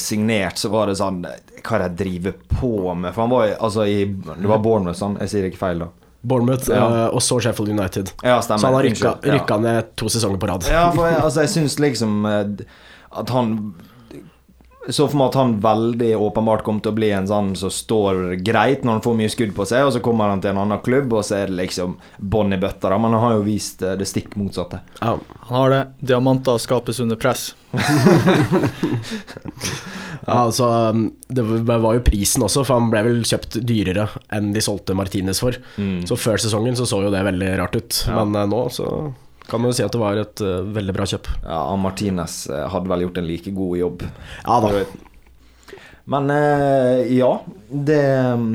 signert, 0.00 0.60
så 0.60 0.72
var 0.72 0.88
det 0.88 0.96
sånn 1.00 1.22
Hva 1.24 1.76
er 1.76 1.84
det 1.84 1.90
jeg 1.90 1.98
driver 2.00 2.38
på 2.56 2.72
med? 2.96 3.12
For 3.12 3.26
han 3.26 3.32
var 3.36 3.52
altså 3.68 3.84
i 3.88 4.00
Det 4.08 4.48
var 4.50 4.64
Bournemouth, 4.64 4.98
sånn. 5.00 5.20
Jeg 5.20 5.32
sier 5.32 5.50
ikke 5.50 5.60
feil, 5.60 5.84
da. 5.84 5.92
Bournemouth, 6.24 6.68
Ja. 6.72 7.04
eh, 7.06 7.06
og 7.14 7.22
så 7.22 7.40
Sheffield 7.40 7.70
United. 7.78 8.10
Ja. 8.24 8.40
Så 8.42 8.56
han 8.56 8.74
har 8.74 8.82
rykka, 8.82 9.14
rykka 9.22 9.58
ned 9.60 9.90
to 9.96 10.08
sesonger 10.08 10.38
på 10.40 10.48
rad. 10.48 10.64
Ja, 10.70 10.90
for 10.90 11.06
jeg, 11.06 11.18
altså, 11.22 11.40
jeg 11.44 11.50
syns 11.54 11.78
liksom 11.78 12.24
eh, 12.26 12.64
at 13.20 13.28
han 13.30 13.74
så 14.90 15.06
for 15.08 15.16
meg 15.16 15.30
at 15.30 15.36
han 15.40 15.52
veldig 15.64 16.10
åpenbart 16.20 16.62
kom 16.66 16.80
til 16.84 16.92
å 16.92 16.96
bli 16.98 17.08
en 17.16 17.28
sånn 17.30 17.52
som 17.56 17.70
står 17.72 18.34
greit 18.44 18.82
når 18.84 18.98
han 18.98 19.04
får 19.06 19.14
mye 19.16 19.32
skudd 19.32 19.54
på 19.56 19.64
seg, 19.70 19.86
og 19.86 19.92
så 19.96 20.02
kommer 20.04 20.28
han 20.28 20.42
til 20.44 20.50
en 20.52 20.60
annen 20.64 20.82
klubb, 20.84 21.12
og 21.16 21.24
så 21.24 21.38
er 21.42 21.46
det 21.52 21.56
liksom 21.62 21.96
bånn 22.20 22.52
i 22.52 22.60
bøtta. 22.60 22.92
Men 22.98 23.16
han 23.16 23.22
har 23.24 23.32
jo 23.38 23.46
vist 23.46 23.80
eh, 23.82 23.94
det 24.00 24.08
stikk 24.10 24.36
motsatte. 24.40 24.82
Ja. 25.00 25.14
Han 25.48 25.56
har 25.60 25.70
det. 25.72 25.82
Diamanter 26.12 26.58
skapes 26.60 27.00
under 27.04 27.16
press. 27.20 27.54
Ja, 30.24 30.38
altså, 30.46 30.66
det 31.28 31.42
var 31.44 31.98
jo 31.98 32.00
prisen 32.06 32.44
også, 32.46 32.62
for 32.64 32.78
han 32.78 32.86
ble 32.92 33.02
vel 33.04 33.18
kjøpt 33.28 33.58
dyrere 33.68 34.06
enn 34.32 34.54
de 34.54 34.62
solgte 34.64 34.94
Martinez 34.96 35.40
for. 35.42 35.58
Så 36.08 36.16
før 36.16 36.40
sesongen 36.40 36.78
så 36.78 36.86
så 36.88 37.02
jo 37.04 37.10
det 37.12 37.20
veldig 37.26 37.50
rart 37.60 37.76
ut, 37.76 37.98
Ja. 38.08 38.22
men 38.24 38.38
eh, 38.40 38.46
nå 38.48 38.62
så 38.72 38.86
kan 39.46 39.60
man 39.60 39.70
jo 39.70 39.76
si 39.76 39.84
at 39.84 39.92
det 39.92 40.00
var 40.00 40.16
et 40.20 40.44
uh, 40.44 40.62
veldig 40.74 40.94
bra 40.96 41.06
kjøp. 41.08 41.28
Ja, 41.44 41.60
Martinez 41.76 42.44
eh, 42.48 42.64
hadde 42.72 42.90
vel 42.90 43.04
gjort 43.04 43.20
en 43.20 43.28
like 43.28 43.52
god 43.52 43.76
jobb. 43.78 44.06
Ja 44.46 44.56
da. 44.64 44.72
Men 46.04 46.30
uh, 46.30 47.04
ja, 47.12 47.30
det 47.68 48.00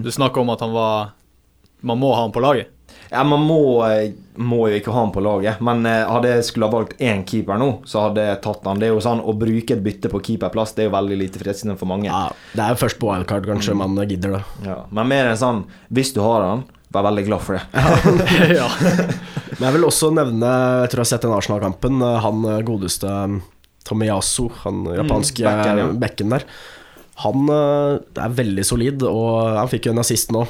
Du 0.04 0.12
snakker 0.14 0.42
om 0.42 0.52
at 0.54 0.62
han 0.62 0.70
var 0.70 1.16
Man 1.82 1.98
må 1.98 2.12
ha 2.14 2.22
han 2.22 2.34
på 2.34 2.44
laget. 2.44 2.76
Ja, 3.10 3.24
man 3.26 3.42
må, 3.42 3.82
må 4.38 4.60
jo 4.70 4.78
ikke 4.78 4.94
ha 4.94 5.02
han 5.02 5.14
på 5.14 5.22
laget. 5.26 5.62
Men 5.66 5.86
hadde 5.86 6.30
jeg 6.30 6.46
skulle 6.46 6.68
ha 6.70 6.74
valgt 6.76 7.00
én 7.02 7.24
keeper 7.26 7.58
nå, 7.58 7.70
så 7.90 8.04
hadde 8.04 8.26
jeg 8.28 8.42
tatt 8.44 8.68
han. 8.70 8.82
Det 8.82 8.86
er 8.86 8.94
jo 8.94 9.02
sånn, 9.02 9.24
Å 9.26 9.34
bruke 9.34 9.74
et 9.74 9.82
bytte 9.86 10.12
på 10.14 10.22
keeperplass 10.28 10.76
Det 10.78 10.84
er 10.84 10.90
jo 10.90 10.94
veldig 10.94 11.18
lite 11.24 11.42
fristende 11.42 11.78
for 11.80 11.90
mange. 11.90 12.10
Ja, 12.10 12.28
det 12.54 12.66
er 12.66 12.76
jo 12.76 12.82
først 12.84 13.00
på 13.02 13.10
wildcard 13.10 13.50
kanskje 13.50 13.78
man 13.78 13.98
gidder 14.04 14.38
det. 14.38 14.44
Ja. 14.68 14.78
Men 14.94 15.10
mer 15.10 15.32
enn 15.32 15.42
sånn 15.42 15.64
Hvis 15.90 16.14
du 16.18 16.22
har 16.26 16.46
han, 16.46 16.68
vær 16.96 17.06
veldig 17.06 17.24
glad 17.28 17.44
for 17.46 17.58
det. 17.58 17.64
ja. 18.60 18.68
Men 19.60 19.68
jeg 19.68 19.76
vil 19.78 19.88
også 19.88 20.10
nevne, 20.16 20.50
jeg 20.86 20.92
tror 20.92 21.02
jeg 21.02 21.06
har 21.06 21.12
sett 21.14 21.26
den 21.28 21.36
Arsenal-kampen, 21.36 22.02
han 22.26 22.46
eh, 22.50 22.62
godeste 22.66 23.10
eh, 23.10 23.40
Tomiyasu, 23.90 24.48
han 24.64 24.84
japanske 24.98 25.44
Mm, 25.44 25.50
bekken, 25.50 25.82
ja. 25.82 25.88
bekken 26.06 26.36
der. 26.36 26.46
Han 27.26 27.50
eh, 27.52 28.24
er 28.26 28.38
veldig 28.38 28.66
solid, 28.68 29.06
og 29.10 29.58
han 29.60 29.72
fikk 29.72 29.90
jo 29.90 29.96
en 29.96 30.04
assist 30.04 30.34
nå. 30.36 30.46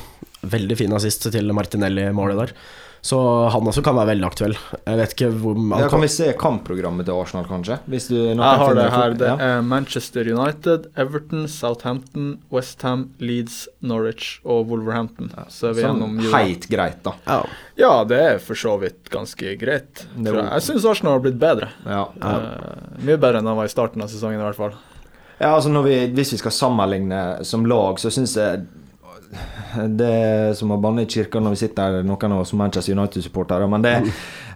Veldig 0.49 0.77
fin 0.79 0.95
assist 0.95 1.27
til 1.33 1.51
Martinelli-målet 1.55 2.43
der. 2.43 2.53
Så 3.01 3.17
han 3.53 3.67
også 3.69 3.81
kan 3.85 3.95
være 3.95 4.11
veldig 4.11 4.25
aktuell. 4.27 4.55
Jeg 4.83 4.99
vet 4.99 5.13
ikke 5.15 5.29
hvor 5.39 5.59
Ja, 5.79 5.87
kan 5.91 6.03
vi 6.03 6.09
se 6.11 6.27
kampprogrammet 6.39 7.07
til 7.07 7.15
Arsenal, 7.15 7.45
kanskje? 7.47 7.79
Hvis 7.87 8.09
du, 8.11 8.17
Jeg 8.17 8.35
har 8.37 8.75
det 8.75 8.87
her. 8.91 9.15
Det 9.19 9.29
er 9.45 9.61
Manchester 9.63 10.27
United, 10.27 10.89
Everton, 10.99 11.47
Southampton, 11.47 12.33
Westham, 12.51 13.09
Leeds, 13.19 13.67
Norwich 13.79 14.39
og 14.43 14.67
Wolverhampton. 14.71 15.31
Så 15.47 15.71
er 15.71 15.77
vi 15.77 15.87
Sånn 15.87 16.19
heit 16.33 16.67
greit, 16.71 16.99
da. 17.07 17.15
Ja. 17.25 17.39
Ja, 17.79 17.93
det 18.03 18.19
er 18.19 18.43
for 18.43 18.59
så 18.59 18.75
vidt 18.81 19.07
ganske 19.13 19.55
greit. 19.59 20.05
Jeg 20.19 20.35
jeg 20.35 20.65
syns 20.65 20.87
Arsenal 20.89 21.17
har 21.17 21.23
blitt 21.23 21.39
bedre. 21.39 21.71
Ja. 21.87 22.09
Uh, 22.19 22.99
mye 22.99 23.15
bedre 23.15 23.39
enn 23.39 23.47
han 23.47 23.57
var 23.59 23.69
i 23.69 23.71
starten 23.71 24.03
av 24.03 24.11
sesongen, 24.11 24.41
i 24.41 24.43
hvert 24.43 24.59
fall. 24.59 24.75
Ja, 25.39 25.53
altså 25.55 25.71
når 25.71 25.85
vi, 25.87 25.95
Hvis 26.17 26.33
vi 26.35 26.41
skal 26.41 26.51
sammenligne 26.51 27.45
som 27.47 27.63
lag, 27.69 27.99
så 28.01 28.11
syns 28.11 28.35
jeg 28.35 28.65
det 29.87 30.07
er 30.09 30.53
som 30.57 30.71
å 30.73 30.77
banne 30.81 31.03
i 31.05 31.09
kirka 31.09 31.39
når 31.39 31.53
vi 31.53 31.59
sitter 31.61 31.83
her, 31.99 32.03
noen 32.07 32.31
av 32.33 32.41
oss 32.41 32.53
Manchester 32.57 32.95
United-supportere. 32.97 33.67
Men 33.69 33.83
det, 33.85 33.93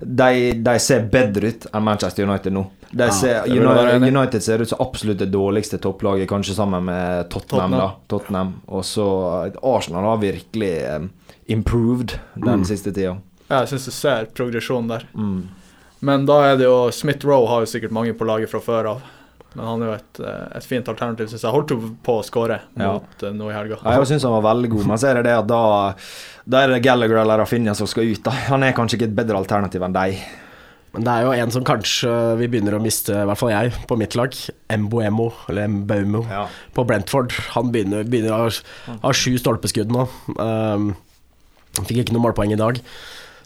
de, 0.01 0.29
de 0.65 0.73
ser 0.81 1.05
bedre 1.13 1.51
ut 1.53 1.67
enn 1.71 1.86
Manchester 1.86 2.25
United 2.25 2.55
nå. 2.55 2.63
De 2.93 3.07
ser, 3.13 3.41
være 3.47 3.95
United. 3.97 4.07
United 4.17 4.43
ser 4.45 4.62
ut 4.65 4.69
som 4.69 4.81
absolutt 4.81 5.17
det 5.21 5.29
dårligste 5.33 5.77
topplaget, 5.81 6.27
kanskje 6.29 6.55
sammen 6.57 6.86
med 6.89 7.29
Tottenham. 7.33 7.71
Tottenham. 7.71 7.79
da 7.79 8.13
Tottenham 8.15 8.51
Og 8.67 8.83
så 8.86 9.07
Arsenal 9.63 10.03
har 10.12 10.21
virkelig 10.21 10.73
eh, 10.83 11.07
improved 11.53 12.17
den 12.36 12.62
Mm. 12.62 12.65
siste 12.65 12.91
tida. 12.93 13.17
Ja, 13.49 13.59
jeg 13.63 13.73
syns 13.73 13.86
du 13.86 13.91
ser 13.91 14.25
progresjon 14.33 14.88
der. 14.89 15.05
Mm. 15.13 15.43
Men 16.03 16.25
da 16.25 16.41
er 16.51 16.57
det 16.57 16.65
jo 16.65 16.89
Smith 16.91 17.25
Roe 17.25 17.47
har 17.47 17.62
jo 17.63 17.69
sikkert 17.69 17.91
mange 17.95 18.13
på 18.13 18.25
laget 18.25 18.49
fra 18.51 18.59
før 18.59 18.89
av. 18.95 19.01
Men 19.54 19.66
han 19.70 19.82
er 19.84 19.89
jo 19.92 19.96
et, 20.00 20.20
eh, 20.26 20.46
et 20.58 20.66
fint 20.66 20.88
alternativ, 20.89 21.30
syns 21.30 21.44
jeg. 21.46 21.54
Holdt 21.54 21.74
jo 21.76 21.80
på 22.04 22.20
å 22.20 22.26
skåre 22.26 22.62
mot 22.80 23.26
ja. 23.26 23.34
nå 23.34 23.50
i 23.52 23.56
helga. 23.56 23.78
Ja, 23.84 23.98
jeg 24.00 24.10
syns 24.10 24.26
han 24.26 24.34
var 24.39 24.48
veldig 24.50 24.72
god, 24.74 24.88
men 24.89 25.02
så 25.02 25.12
er 25.12 25.20
det 25.20 25.28
det 25.30 25.36
at 25.44 25.50
da 25.50 25.63
Da 26.44 26.63
er 26.63 26.74
det 26.74 26.82
Gallagher 26.84 27.22
eller 27.22 27.39
Rafinha 27.44 27.76
som 27.78 27.88
skal 27.88 28.10
ut. 28.10 28.24
da 28.26 28.34
Han 28.50 28.63
er 28.66 28.74
kanskje 28.76 28.98
ikke 28.98 29.12
et 29.12 29.20
bedre 29.22 29.38
alternativ 29.39 29.86
enn 29.86 29.94
deg. 29.96 30.18
Men 30.94 31.06
det 31.08 31.13
er 31.13 31.24
jo 31.26 31.32
en 31.34 31.52
som 31.56 31.63
kanskje 31.66 32.10
vi 32.38 32.48
begynner 32.52 32.76
å 32.78 32.82
miste, 32.82 33.16
i 33.16 33.26
hvert 33.26 33.39
fall 33.39 33.50
jeg, 33.50 33.72
på 33.89 33.96
mitt 33.98 34.13
lag. 34.20 34.36
Mboemo, 34.70 35.32
eller 35.50 35.72
Mbaumo, 35.72 36.22
Ja. 36.30 36.44
på 36.76 36.86
Brentford. 36.86 37.34
Han 37.56 37.72
begynner, 37.74 38.04
begynner 38.06 38.36
å 38.36 38.52
ha, 39.02 39.13
sju 39.13 39.39
stolpeskudd 39.42 39.89
nå. 39.89 40.06
Um, 40.38 40.92
han 41.74 41.88
fikk 41.89 42.04
ikke 42.04 42.13
noe 42.13 42.28
målpoeng 42.28 42.54
i 42.54 42.60
dag. 42.60 42.78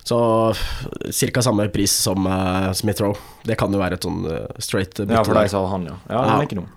Så 0.08 0.18
ca. 0.56 1.42
samme 1.44 1.68
pris 1.74 1.92
som 1.92 2.24
uh, 2.30 2.72
Smith-Roe. 2.78 3.18
Det 3.48 3.58
kan 3.60 3.74
jo 3.74 3.82
være 3.82 3.98
et 4.00 4.08
sånn 4.08 4.24
uh, 4.24 4.46
straight 4.64 4.94
bytte. 4.96 5.12
Ja, 5.18 5.24
for 5.28 5.36
deg 5.36 5.52
sa 5.52 5.66
han, 5.74 5.88
ja. 5.90 5.98
Ja, 6.08 6.24
Ja. 6.32 6.42
ikke 6.48 6.62
noe. 6.62 6.72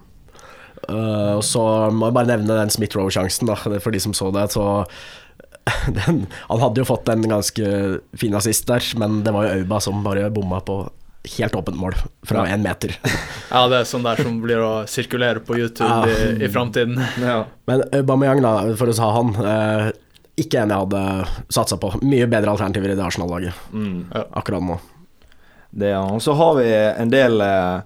Uh, 0.89 1.37
og 1.37 1.45
så 1.47 1.63
må 1.95 2.09
jeg 2.09 2.17
bare 2.17 2.31
nevne 2.33 2.57
den. 2.57 2.71
Er 2.73 3.81
For 3.85 3.95
de 3.95 4.01
som 4.03 4.15
så 4.17 4.31
det, 4.35 4.49
så 4.51 4.65
den, 5.99 6.25
Han 6.49 6.63
hadde 6.65 6.81
jo 6.83 6.89
fått 6.89 7.09
en 7.13 7.23
ganske 7.29 8.01
fin 8.19 8.35
assist 8.35 8.67
der, 8.67 8.83
men 8.99 9.23
det 9.27 9.35
var 9.37 9.47
jo 9.47 9.61
Auba 9.61 9.79
som 9.85 10.03
bare 10.03 10.31
bomma 10.35 10.61
på 10.65 10.83
helt 11.37 11.55
åpent 11.55 11.77
mål 11.77 11.95
fra 12.27 12.47
én 12.49 12.63
meter. 12.65 12.97
Ja, 13.51 13.65
det 13.67 13.81
er 13.81 13.87
sånn 13.91 14.05
der 14.07 14.21
som 14.23 14.37
blir 14.43 14.61
å 14.63 14.85
sirkulere 14.87 15.41
på 15.43 15.57
YouTube 15.59 15.89
Ja. 15.91 16.05
i, 16.07 16.45
i 16.47 16.49
framtiden. 16.51 16.97
Ja. 17.31 17.45
Men 17.67 17.83
Aubameyang, 17.93 18.43
da, 18.45 18.53
for 18.79 18.91
å 18.91 18.95
ta 18.95 19.09
han 19.17 19.33
eh, 19.43 19.89
Ikke 20.41 20.63
en 20.63 20.73
jeg 20.73 20.83
hadde 20.87 21.01
satsa 21.53 21.77
på. 21.81 21.93
Mye 22.07 22.27
bedre 22.31 22.55
alternativer 22.55 22.93
i 22.95 22.97
det 22.99 23.05
Arsenal-laget 23.05 23.55
Mm. 23.75 24.07
akkurat 24.41 24.63
nå. 24.65 24.79
Det 25.71 25.91
er 25.93 25.99
Og 26.01 26.21
Så 26.23 26.35
har 26.35 26.55
vi 26.59 26.69
en 26.73 27.11
del 27.13 27.41
eh, 27.41 27.81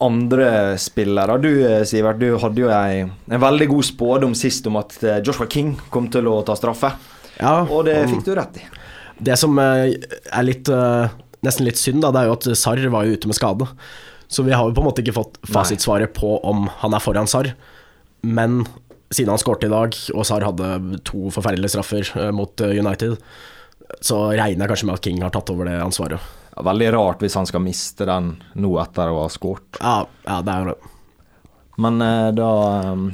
andre 0.00 0.76
spillere. 0.78 1.38
Du 1.40 1.50
eh, 1.66 1.84
Sivert, 1.88 2.18
du 2.20 2.36
hadde 2.42 2.60
jo 2.60 2.68
ei, 2.68 3.04
en 3.06 3.40
veldig 3.40 3.68
god 3.70 3.84
spådom 3.88 4.34
sist 4.36 4.66
om 4.68 4.76
at 4.82 4.96
eh, 5.04 5.20
Joshua 5.24 5.46
King 5.48 5.76
kom 5.90 6.10
til 6.12 6.26
å 6.28 6.42
ta 6.44 6.56
straffe. 6.58 6.90
Ja, 7.40 7.62
Og 7.68 7.84
det 7.88 8.02
fikk 8.10 8.24
du 8.26 8.34
rett 8.36 8.58
i. 8.60 8.66
Det 9.18 9.38
som 9.40 9.56
eh, 9.62 9.94
er 10.32 10.44
litt 10.44 10.68
eh, 10.68 11.08
nesten 11.46 11.64
litt 11.68 11.78
synd, 11.80 12.02
da, 12.04 12.10
det 12.12 12.24
er 12.24 12.28
jo 12.30 12.36
at 12.36 12.50
Sarr 12.58 12.82
var 12.92 13.06
jo 13.06 13.16
ute 13.16 13.28
med 13.30 13.36
skade. 13.38 13.68
Så 14.28 14.42
vi 14.44 14.52
har 14.52 14.66
jo 14.66 14.74
på 14.74 14.82
en 14.82 14.88
måte 14.90 15.04
ikke 15.04 15.14
fått 15.16 15.36
fasitsvaret 15.46 16.12
på 16.16 16.36
om 16.44 16.66
han 16.82 16.96
er 16.96 17.00
foran 17.04 17.28
Sarr. 17.30 17.52
Men 18.26 18.64
siden 19.10 19.32
han 19.34 19.42
skårte 19.42 19.68
i 19.68 19.72
dag, 19.72 19.94
og 20.14 20.26
Sar 20.26 20.46
hadde 20.46 21.00
to 21.06 21.28
forferdelige 21.34 21.76
straffer 21.76 22.08
eh, 22.18 22.32
mot 22.34 22.60
eh, 22.60 22.78
United, 22.80 23.16
så 24.02 24.26
regner 24.32 24.66
jeg 24.66 24.72
kanskje 24.72 24.88
med 24.88 24.98
at 24.98 25.06
King 25.06 25.22
har 25.22 25.34
tatt 25.34 25.52
over 25.54 25.68
det 25.68 25.78
ansvaret. 25.78 26.34
Ja, 26.56 26.64
veldig 26.66 26.90
rart 26.96 27.22
hvis 27.22 27.36
han 27.38 27.46
skal 27.46 27.62
miste 27.62 28.08
den 28.08 28.34
nå 28.58 28.72
etter 28.82 29.12
å 29.12 29.22
ha 29.24 29.30
skåret. 29.32 29.78
Ja, 29.82 29.98
ja 30.26 30.40
det 30.42 30.54
er 30.54 30.70
det. 30.72 30.78
Men 31.76 32.00
eh, 32.00 32.30
da 32.32 32.50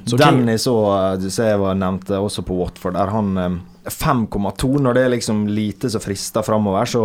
Så 0.07 0.18
Dennis 0.20 0.68
òg, 0.70 1.26
som 1.26 1.50
jeg 1.50 1.59
var 1.61 1.76
nevnte 1.78 2.20
også 2.22 2.44
på 2.46 2.61
Watford, 2.61 2.94
der 2.94 3.11
han 3.11 3.35
eh, 3.42 3.59
5,2 3.90 4.78
Når 4.78 4.94
det 4.94 5.02
er 5.02 5.14
liksom 5.16 5.46
lite 5.50 5.90
som 5.90 6.02
frister 6.05 6.46
framover, 6.46 6.87
så 6.87 7.02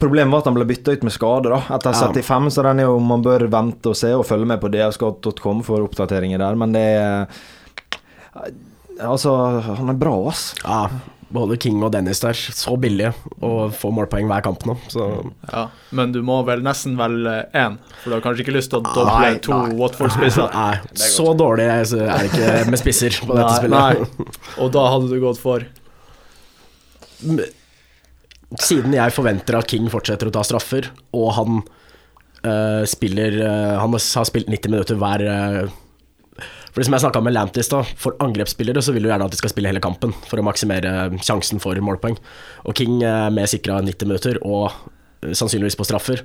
Problemet 0.00 0.32
var 0.32 0.40
at 0.40 0.46
han 0.48 0.56
ble 0.56 0.64
bytta 0.64 0.94
ut 0.96 1.02
med 1.04 1.12
skade 1.12 1.50
da, 1.52 1.58
etter 1.76 1.92
Ja. 1.92 2.06
75, 2.08 2.48
så 2.56 2.62
den 2.64 2.80
er 2.80 2.88
jo, 2.88 2.94
man 3.04 3.20
bør 3.22 3.44
vente 3.52 3.90
og 3.92 3.96
se 4.00 4.14
og 4.16 4.24
følge 4.26 4.46
med 4.48 4.62
på 4.62 4.70
drscout.com 4.72 5.60
for 5.66 5.84
oppdateringer 5.84 6.40
der. 6.40 6.56
Men 6.56 6.72
det 6.72 6.86
eh, 6.96 7.44
Altså, 8.98 9.30
han 9.78 9.92
er 9.92 9.98
bra, 10.00 10.14
ass. 10.30 10.54
Ja, 10.64 10.88
både 11.30 11.58
King 11.60 11.82
og 11.86 11.92
Dennis 11.94 12.18
der, 12.24 12.32
så 12.34 12.72
billige, 12.80 13.12
og 13.44 13.74
får 13.76 13.92
målpoeng 13.94 14.26
hver 14.30 14.42
kamp 14.42 14.64
nå. 14.66 14.74
Så 14.90 15.04
Ja, 15.52 15.66
men 15.94 16.10
du 16.16 16.18
må 16.26 16.40
vel 16.48 16.64
nesten 16.66 16.96
velge 16.98 17.36
én, 17.54 17.76
for 18.00 18.10
du 18.10 18.16
har 18.16 18.24
kanskje 18.24 18.42
ikke 18.46 18.56
lyst 18.56 18.72
til 18.72 18.80
å 18.80 18.86
doble 18.88 19.20
Nei, 19.20 19.34
to 19.44 19.52
nei. 19.54 19.76
Watford-spisser. 19.78 20.48
Nei, 20.56 20.80
så 20.98 21.28
dårlig 21.38 21.68
er 21.68 21.84
det 21.92 22.32
ikke 22.32 22.56
med 22.72 22.80
spisser 22.80 23.20
på 23.22 23.36
dette 23.36 23.52
Nei, 23.52 23.60
spillet. 23.60 24.02
nei. 24.16 24.56
Og 24.64 24.72
da 24.74 24.88
hadde 24.96 25.12
du 25.12 25.20
gått 25.22 25.38
for 25.44 25.68
Siden 28.56 28.94
jeg 28.96 29.12
forventer 29.12 29.58
at 29.58 29.68
King 29.68 29.90
fortsetter 29.92 30.30
å 30.30 30.32
ta 30.32 30.40
straffer, 30.46 30.88
og 31.12 31.26
han 31.36 31.58
uh, 32.46 32.84
spiller 32.88 33.36
uh, 33.42 33.74
Han 33.82 33.92
har 33.92 34.28
spilt 34.28 34.48
90 34.48 34.72
minutter 34.72 34.96
hver 34.96 35.24
uh, 35.28 36.38
For 36.70 36.80
det 36.80 36.86
som 36.88 36.96
jeg 36.96 37.04
snakka 37.04 37.22
med 37.24 37.36
Lantis 37.36 37.68
stad, 37.68 37.90
for 38.00 38.16
angrepsspillere 38.24 38.80
så 38.84 38.94
vil 38.96 39.04
du 39.04 39.10
gjerne 39.10 39.28
at 39.28 39.36
de 39.36 39.40
skal 39.40 39.52
spille 39.52 39.68
hele 39.68 39.84
kampen 39.84 40.16
for 40.30 40.40
å 40.40 40.46
maksimere 40.46 41.10
sjansen 41.20 41.60
for 41.60 41.76
målpoeng. 41.84 42.16
Og 42.64 42.78
King 42.78 43.02
med 43.02 43.50
sikra 43.50 43.82
90 43.84 44.08
minutter, 44.08 44.40
og 44.46 44.72
sannsynligvis 45.26 45.76
på 45.76 45.84
straffer. 45.88 46.22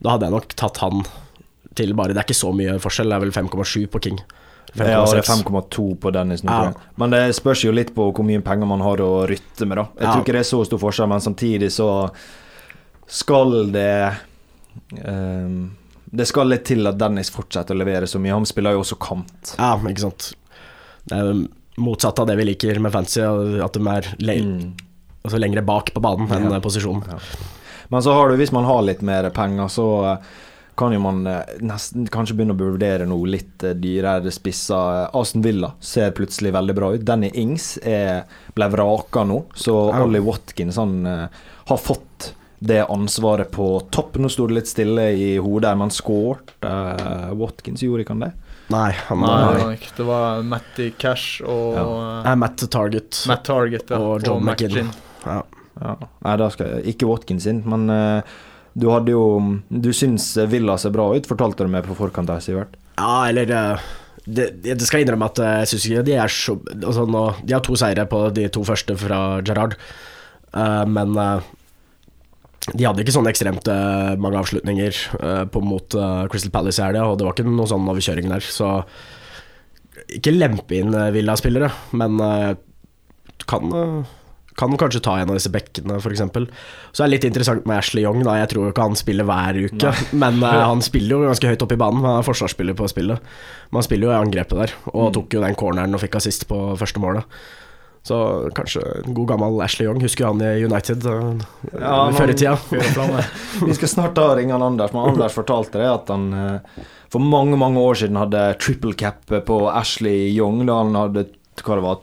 Da 0.00 0.14
hadde 0.14 0.28
jeg 0.28 0.36
nok 0.36 0.54
tatt 0.56 0.80
han 0.84 1.02
til 1.76 1.92
bare 1.98 2.14
Det 2.14 2.22
er 2.22 2.28
ikke 2.28 2.40
så 2.40 2.52
mye 2.56 2.78
forskjell, 2.82 3.10
det 3.10 3.16
er 3.18 3.24
vel 3.24 3.34
5,7 3.34 3.90
på 3.90 4.00
King. 4.06 4.22
Ja, 4.76 5.00
og 5.02 5.08
det 5.14 5.18
er 5.24 5.34
5,2 5.34 5.98
på 5.98 6.12
Dennis 6.12 6.42
nå. 6.44 6.52
Ja. 6.52 6.72
Men 6.96 7.10
det 7.10 7.34
spørs 7.34 7.64
jo 7.64 7.72
litt 7.72 7.94
på 7.94 8.12
hvor 8.14 8.24
mye 8.24 8.40
penger 8.44 8.66
man 8.70 8.80
har 8.80 8.96
å 9.02 9.26
rytte 9.26 9.66
med, 9.66 9.76
da. 9.78 9.88
Jeg 9.98 10.04
Ja. 10.06 10.12
tror 10.12 10.22
ikke 10.22 10.32
det 10.36 10.44
er 10.44 10.50
så 10.50 10.64
stor 10.66 10.78
forskjell, 10.78 11.08
men 11.08 11.20
samtidig 11.20 11.70
så 11.74 11.88
skal 13.06 13.72
det 13.72 14.12
um, 15.06 15.76
Det 16.10 16.26
skal 16.26 16.48
litt 16.50 16.64
til 16.66 16.86
at 16.90 16.98
Dennis 16.98 17.30
fortsetter 17.30 17.74
å 17.74 17.78
levere 17.78 18.06
så 18.10 18.18
mye. 18.22 18.34
Han 18.34 18.46
spiller 18.48 18.72
jo 18.74 18.82
også 18.82 18.96
kant. 18.98 19.54
Ja, 19.58 19.76
ikke 19.78 20.00
sant. 20.08 20.32
Det 21.06 21.18
er 21.18 21.46
motsatt 21.80 22.18
av 22.18 22.26
det 22.26 22.36
vi 22.40 22.48
liker 22.48 22.80
med 22.82 22.92
fancy, 22.92 23.20
at 23.22 23.72
de 23.76 23.86
er 23.88 24.08
le 24.18 24.34
Mm. 24.42 24.72
altså 25.24 25.38
lengre 25.38 25.62
bak 25.64 25.92
på 25.94 26.00
banen 26.02 26.26
enn 26.30 26.50
Ja. 26.50 26.58
posisjonen. 26.60 27.20
Men 27.90 28.02
så 28.02 28.12
har 28.12 28.28
du, 28.28 28.36
hvis 28.36 28.52
man 28.52 28.64
har 28.64 28.82
litt 28.82 29.02
mer 29.02 29.30
penger, 29.30 29.66
så 29.68 30.18
kan 30.80 30.94
jo 30.96 31.00
man 31.04 31.22
eh, 31.28 31.54
nesten 31.60 32.08
kanskje 32.10 32.38
begynne 32.38 32.56
å 32.56 32.60
vurdere 32.60 33.06
noe 33.08 33.28
litt 33.36 33.64
eh, 33.66 33.76
dyrere 33.76 34.32
spissa. 34.32 34.80
Aston 35.16 35.44
Villa 35.44 35.74
ser 35.84 36.14
plutselig 36.16 36.54
veldig 36.56 36.76
bra 36.78 36.92
ut. 36.94 37.04
Danny 37.06 37.30
Ings 37.42 37.74
er, 37.84 38.24
ble 38.56 38.70
vraka 38.72 39.26
nå, 39.28 39.42
så 39.54 39.76
Ja. 39.90 40.04
Ollie 40.04 40.24
Watkins 40.24 40.80
han 40.80 41.00
eh, 41.06 41.42
har 41.70 41.80
fått 41.80 42.32
det 42.60 42.82
ansvaret 42.92 43.50
på 43.52 43.68
topp. 43.92 44.18
Nå 44.20 44.28
sto 44.32 44.46
det 44.48 44.58
litt 44.58 44.68
stille 44.68 45.06
i 45.16 45.28
hodet, 45.40 45.70
her, 45.70 45.78
men 45.80 45.92
skårte 45.94 46.58
uh, 46.60 47.30
Watkins? 47.40 47.80
Gjorde 47.80 48.04
ikke 48.04 48.12
han 48.18 48.26
det? 48.26 48.34
Nei, 48.70 48.90
han 49.06 49.22
Nei, 49.24 49.38
det 49.38 49.62
var 49.62 49.72
ikke. 49.78 49.94
det 49.96 50.06
var 50.10 50.42
Matty 50.50 50.90
Cash 51.00 51.40
og 51.40 51.78
ja. 51.80 52.34
Matt 52.36 52.60
Target. 52.70 53.22
Matt 53.30 53.46
Target 53.48 53.88
ja, 53.88 53.96
og 53.96 54.26
John 54.28 54.44
McGinn. 54.44 54.92
Ja. 55.24 55.40
Ja. 55.80 55.96
Nei, 56.26 56.36
da 56.36 56.50
skal 56.52 56.74
jeg 56.74 56.94
Ikke 56.94 57.08
Watkins 57.08 57.46
inn, 57.48 57.62
men 57.68 57.88
eh, 57.92 58.38
du 58.74 58.86
hadde 58.92 59.14
jo 59.14 59.24
Du 59.68 59.90
syns 59.96 60.32
Villa 60.50 60.76
ser 60.78 60.94
bra 60.94 61.10
ut, 61.14 61.28
fortalte 61.28 61.66
du 61.66 61.72
meg 61.72 61.86
på 61.86 61.96
forkant 61.98 62.30
her, 62.30 62.42
Sivert. 62.44 62.76
ja, 62.98 63.28
eller 63.28 63.50
eh, 63.56 63.88
det, 64.26 64.50
det 64.62 64.84
skal 64.84 65.00
jeg 65.00 65.08
innrømme 65.08 65.30
at 65.30 65.40
eh, 65.42 65.56
jeg 65.62 65.72
syns 65.72 65.86
ikke 65.88 66.04
de 66.06 66.18
er 66.22 66.34
så 66.34 66.56
altså 66.76 67.06
nå, 67.08 67.24
De 67.42 67.56
har 67.56 67.64
to 67.66 67.78
seire 67.78 68.06
på 68.10 68.26
de 68.36 68.48
to 68.52 68.64
første 68.66 68.96
fra 69.00 69.40
Gerrard, 69.46 69.78
uh, 70.54 70.84
men 70.86 71.16
uh, 71.18 71.40
de 72.76 72.84
hadde 72.84 73.02
ikke 73.02 73.14
sånn 73.14 73.30
ekstremt 73.30 73.66
uh, 73.72 74.12
mange 74.20 74.38
avslutninger 74.38 74.98
på, 75.50 75.62
mot 75.64 75.96
Crystal 76.30 76.52
Palace 76.54 76.78
i 76.78 76.84
helga, 76.84 77.06
og 77.08 77.16
det 77.18 77.26
var 77.26 77.34
ikke 77.34 77.48
noe 77.48 77.66
sånn 77.70 77.88
overkjøring 77.88 78.28
der, 78.30 78.44
så 78.44 78.82
ikke 80.12 80.34
lempe 80.36 80.76
inn 80.76 80.94
Villa-spillere, 81.14 81.70
men 81.96 82.20
du 82.20 83.46
kan, 83.48 83.72
kan 84.60 84.76
kanskje 84.80 85.02
ta 85.04 85.16
en 85.18 85.32
av 85.32 85.38
disse 85.38 85.52
bekkene, 85.52 85.96
f.eks. 86.00 86.20
Så 86.92 87.02
er 87.02 87.08
det 87.08 87.14
litt 87.14 87.28
interessant 87.30 87.64
med 87.68 87.80
Ashley 87.80 88.04
Young. 88.04 88.20
Da. 88.26 88.36
Jeg 88.42 88.52
tror 88.52 88.68
jo 88.68 88.74
ikke 88.74 88.88
han 88.90 88.98
spiller 88.98 89.28
hver 89.28 89.60
uke, 89.64 89.94
men 90.22 90.42
uh, 90.44 90.50
han 90.72 90.84
spiller 90.84 91.16
jo 91.16 91.30
ganske 91.30 91.54
høyt 91.54 91.64
oppe 91.64 91.78
i 91.78 91.80
banen. 91.80 92.04
Han 92.04 92.20
er 92.20 92.26
forsvarsspiller 92.26 92.76
på 92.78 92.90
spillet, 92.92 93.32
men 93.70 93.80
han 93.80 93.88
spiller 93.88 94.10
jo 94.10 94.12
i 94.14 94.20
angrepet 94.20 94.62
der, 94.64 94.76
og 94.92 95.10
tok 95.16 95.38
jo 95.38 95.42
den 95.46 95.58
corneren 95.58 95.96
og 95.96 96.04
fikk 96.04 96.20
assist 96.20 96.46
på 96.50 96.60
første 96.80 97.02
målet. 97.02 97.40
Så 98.06 98.16
kanskje 98.56 98.80
en 99.02 99.12
god 99.16 99.28
gammel 99.34 99.58
Ashley 99.60 99.84
Young. 99.84 99.98
Husker 100.00 100.24
jo 100.24 100.30
han 100.32 100.44
i 100.44 100.64
United 100.64 101.04
uh, 101.04 101.34
Ja, 101.74 101.96
før 102.16 102.32
i 102.32 102.36
tida. 102.36 102.56
Vi 103.68 103.76
skal 103.76 103.92
snart 103.92 104.16
ta 104.16 104.30
ringe 104.38 104.56
han 104.56 104.64
Anders, 104.64 104.94
men 104.96 105.10
Anders 105.12 105.36
fortalte 105.36 105.82
det 105.82 105.90
at 105.90 106.12
han 106.12 106.30
uh, 106.32 106.86
for 107.10 107.22
mange 107.22 107.58
mange 107.58 107.82
år 107.82 107.98
siden 108.00 108.20
hadde 108.20 108.44
triple 108.62 108.94
cap 108.96 109.26
på 109.26 109.58
Ashley 109.68 110.30
Young 110.30 110.62
da 110.68 110.78
han 110.80 110.96
hadde 110.96 111.26
hva 111.60 111.76
det 111.76 111.84
var 111.84 111.98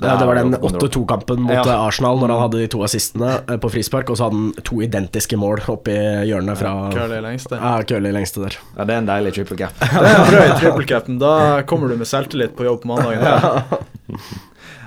Ja, 0.00 0.14
det 0.16 0.24
var 0.26 0.38
den 0.38 0.54
er 0.56 0.62
8-2-kampen 0.64 1.42
mot 1.44 1.52
Ja. 1.52 1.74
Arsenal, 1.86 2.16
når 2.18 2.30
han 2.32 2.40
hadde 2.46 2.60
de 2.62 2.68
to 2.72 2.80
assistene 2.82 3.34
eh, 3.44 3.58
på 3.60 3.68
frispark, 3.70 4.08
og 4.10 4.16
så 4.16 4.24
hadde 4.30 4.38
han 4.40 4.64
to 4.64 4.80
identiske 4.82 5.36
mål 5.36 5.60
oppi 5.68 5.92
hjørnet 6.26 6.56
fra 6.58 6.72
Curly 6.94 7.18
lengste. 7.26 7.58
Ja, 7.60 7.74
Curly 7.86 8.12
lengste 8.16 8.40
der. 8.46 8.56
Ja, 8.78 8.86
det 8.88 8.94
er 8.96 9.02
en 9.02 9.10
deilig 9.10 9.34
triple 9.36 9.58
cap. 9.60 9.76
Det 9.82 10.08
er 10.08 10.16
en 10.16 10.30
drøy 10.32 10.54
triple 10.62 10.86
cap'n. 10.88 11.18
Da 11.20 11.34
kommer 11.68 11.92
du 11.92 11.98
med 12.00 12.08
selvtillit 12.08 12.56
på 12.56 12.64
jobb 12.64 12.80
på 12.86 12.88
mandag. 12.88 13.20
Ja. 13.20 14.22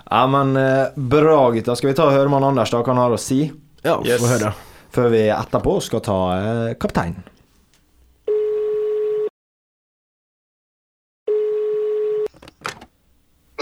Ja, 0.09 0.27
men 0.27 0.55
eh, 0.57 0.87
bra, 0.95 1.51
gutta. 1.51 1.75
Skal 1.77 1.89
vi 1.93 1.95
ta 1.97 2.05
og 2.09 2.13
høre 2.17 2.29
med 2.29 2.41
han 2.41 2.51
Anders 2.51 2.73
da, 2.73 2.81
hva 2.81 2.93
han 2.93 3.01
har 3.05 3.15
å 3.15 3.21
si? 3.21 3.43
Ja, 3.85 3.99
Yes. 4.05 4.19
få 4.21 4.29
høre. 4.33 4.51
Før 4.95 5.09
vi 5.11 5.23
etterpå 5.33 5.77
skal 5.83 6.01
ta 6.05 6.17
eh, 6.39 6.73
kapteinen. 6.81 7.23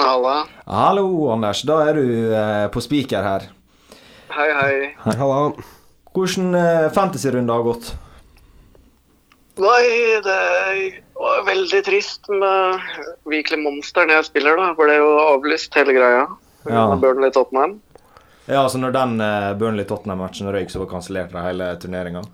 Halla. 0.04 0.48
Hallo, 0.66 1.06
Anders. 1.32 1.62
Da 1.64 1.80
er 1.88 1.96
du 1.96 2.08
eh, 2.36 2.66
på 2.74 2.82
spiker 2.84 3.24
her. 3.24 3.46
Hei, 4.34 4.50
hei. 4.58 4.74
Halla. 5.06 5.54
Hvordan 6.14 6.58
eh, 6.60 6.90
fantasy-runde 6.94 7.54
har 7.54 7.64
gått? 7.64 7.94
Nei, 9.64 9.86
det 10.26 10.38
var 11.16 11.46
veldig 11.48 11.80
trist 11.86 12.28
med 12.30 12.84
Weekly 13.30 13.60
Monster 13.62 14.08
når 14.10 14.20
jeg 14.20 14.30
spiller, 14.32 14.60
da. 14.60 14.72
Ble 14.78 14.98
jo 14.98 15.10
avlyst 15.22 15.78
hele 15.78 15.96
greia. 15.96 16.28
Ja. 16.68 16.86
Burnley 17.00 17.32
Tottenham. 17.32 17.78
Ja, 18.46 18.66
altså 18.66 18.82
når 18.82 18.92
den 18.98 19.22
eh, 19.24 19.54
Burnley-Tottenham-matchen 19.60 20.52
røyk, 20.52 20.72
så 20.74 20.84
kansellerte 20.90 21.38
de 21.38 21.46
hele 21.48 21.70
turneringa? 21.80 22.26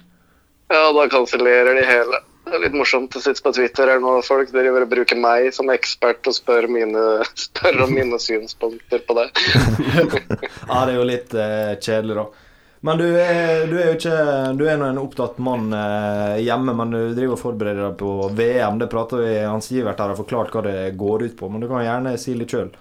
Ja, 0.73 0.87
da 0.95 1.05
kansellerer 1.11 1.77
de 1.77 1.85
hele. 1.85 2.23
Det 2.49 2.57
er 2.57 2.63
litt 2.63 2.75
morsomt 2.77 3.13
å 3.13 3.21
sitte 3.21 3.43
på 3.45 3.51
Twitter 3.53 3.91
her 3.91 4.01
nå. 4.01 4.15
Folk 4.25 4.49
driver 4.49 4.85
og 4.85 4.91
bruker 4.91 5.19
meg 5.21 5.51
som 5.53 5.69
ekspert 5.69 6.25
og 6.29 6.33
spør, 6.33 6.65
mine, 6.71 7.05
spør 7.45 7.85
om 7.85 7.93
mine 7.93 8.19
synspunkter 8.21 9.05
på 9.05 9.17
det. 9.19 9.29
Ja, 10.69 10.85
det 10.85 10.93
er 10.93 10.95
jo 10.97 11.05
litt 11.07 11.33
eh, 11.33 11.73
kjedelig, 11.81 12.15
da. 12.19 12.45
Men 12.85 12.99
du 13.01 13.05
er, 13.09 13.65
du 13.67 13.73
er 13.75 13.89
jo 13.89 13.95
ikke 13.97 14.19
Du 14.55 14.61
er 14.69 14.77
nå 14.79 14.85
en 14.87 15.01
opptatt 15.01 15.39
mann 15.43 15.73
eh, 15.75 16.37
hjemme, 16.45 16.75
men 16.77 16.93
du 16.93 16.99
driver 17.17 17.35
og 17.35 17.41
forbereder 17.41 17.89
deg 17.89 17.97
på 17.99 18.29
VM. 18.37 18.77
Det 18.81 18.89
prater 18.91 19.23
vi 19.23 19.33
Hans 19.43 19.69
Givert 19.73 19.99
her 19.99 20.13
har 20.13 20.19
forklart 20.19 20.53
hva 20.55 20.63
det 20.65 20.77
går 20.99 21.27
ut 21.27 21.35
på, 21.39 21.49
men 21.51 21.61
du 21.61 21.67
kan 21.69 21.83
gjerne 21.85 22.15
si 22.21 22.37
litt 22.37 22.53
sjøl. 22.55 22.71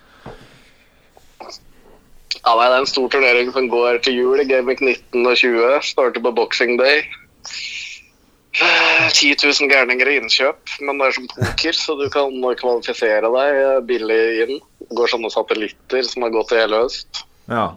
Ja, 2.39 2.55
nei, 2.55 2.69
Det 2.69 2.75
er 2.75 2.79
en 2.81 2.93
stor 2.93 3.09
turnering 3.13 3.51
som 3.53 3.69
går 3.73 3.99
til 4.05 4.21
jul 4.21 4.41
i 4.41 4.47
Gameweek 4.49 4.81
19 4.81 5.27
og 5.27 5.35
20. 5.37 5.81
Starter 5.85 6.25
på 6.25 6.37
Boxing 6.37 6.79
Day. 6.81 7.03
Eh, 8.59 9.09
10 9.13 9.37
000 9.45 9.71
gærninger 9.71 10.09
i 10.11 10.17
innkjøp, 10.19 10.73
men 10.83 10.99
det 10.99 11.09
er 11.09 11.15
som 11.15 11.27
poker, 11.31 11.77
så 11.77 11.95
du 11.99 12.09
kan 12.11 12.33
kvalifisere 12.59 13.31
deg 13.35 13.59
eh, 13.59 13.83
billig 13.87 14.23
inn. 14.45 14.57
Det 14.83 14.97
går 14.99 15.13
sånne 15.13 15.31
satellitter 15.31 16.09
som 16.09 16.27
har 16.27 16.35
gått 16.35 16.55
i 16.55 16.59
hele 16.59 16.81
høst. 16.83 17.23
Ja. 17.47 17.69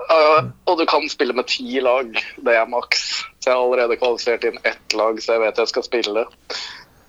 Uh, 0.00 0.46
og 0.70 0.78
du 0.80 0.84
kan 0.88 1.04
spille 1.12 1.34
med 1.36 1.50
ti 1.50 1.80
lag. 1.82 2.14
Det 2.46 2.54
er 2.54 2.70
maks. 2.70 3.02
Så 3.42 3.50
jeg 3.50 3.56
har 3.56 3.64
allerede 3.64 3.98
kvalifisert 3.98 4.46
inn 4.46 4.62
ett 4.68 4.96
lag, 4.96 5.18
så 5.22 5.36
jeg 5.36 5.44
vet 5.44 5.60
jeg 5.60 5.72
skal 5.72 5.86
spille. 5.86 6.24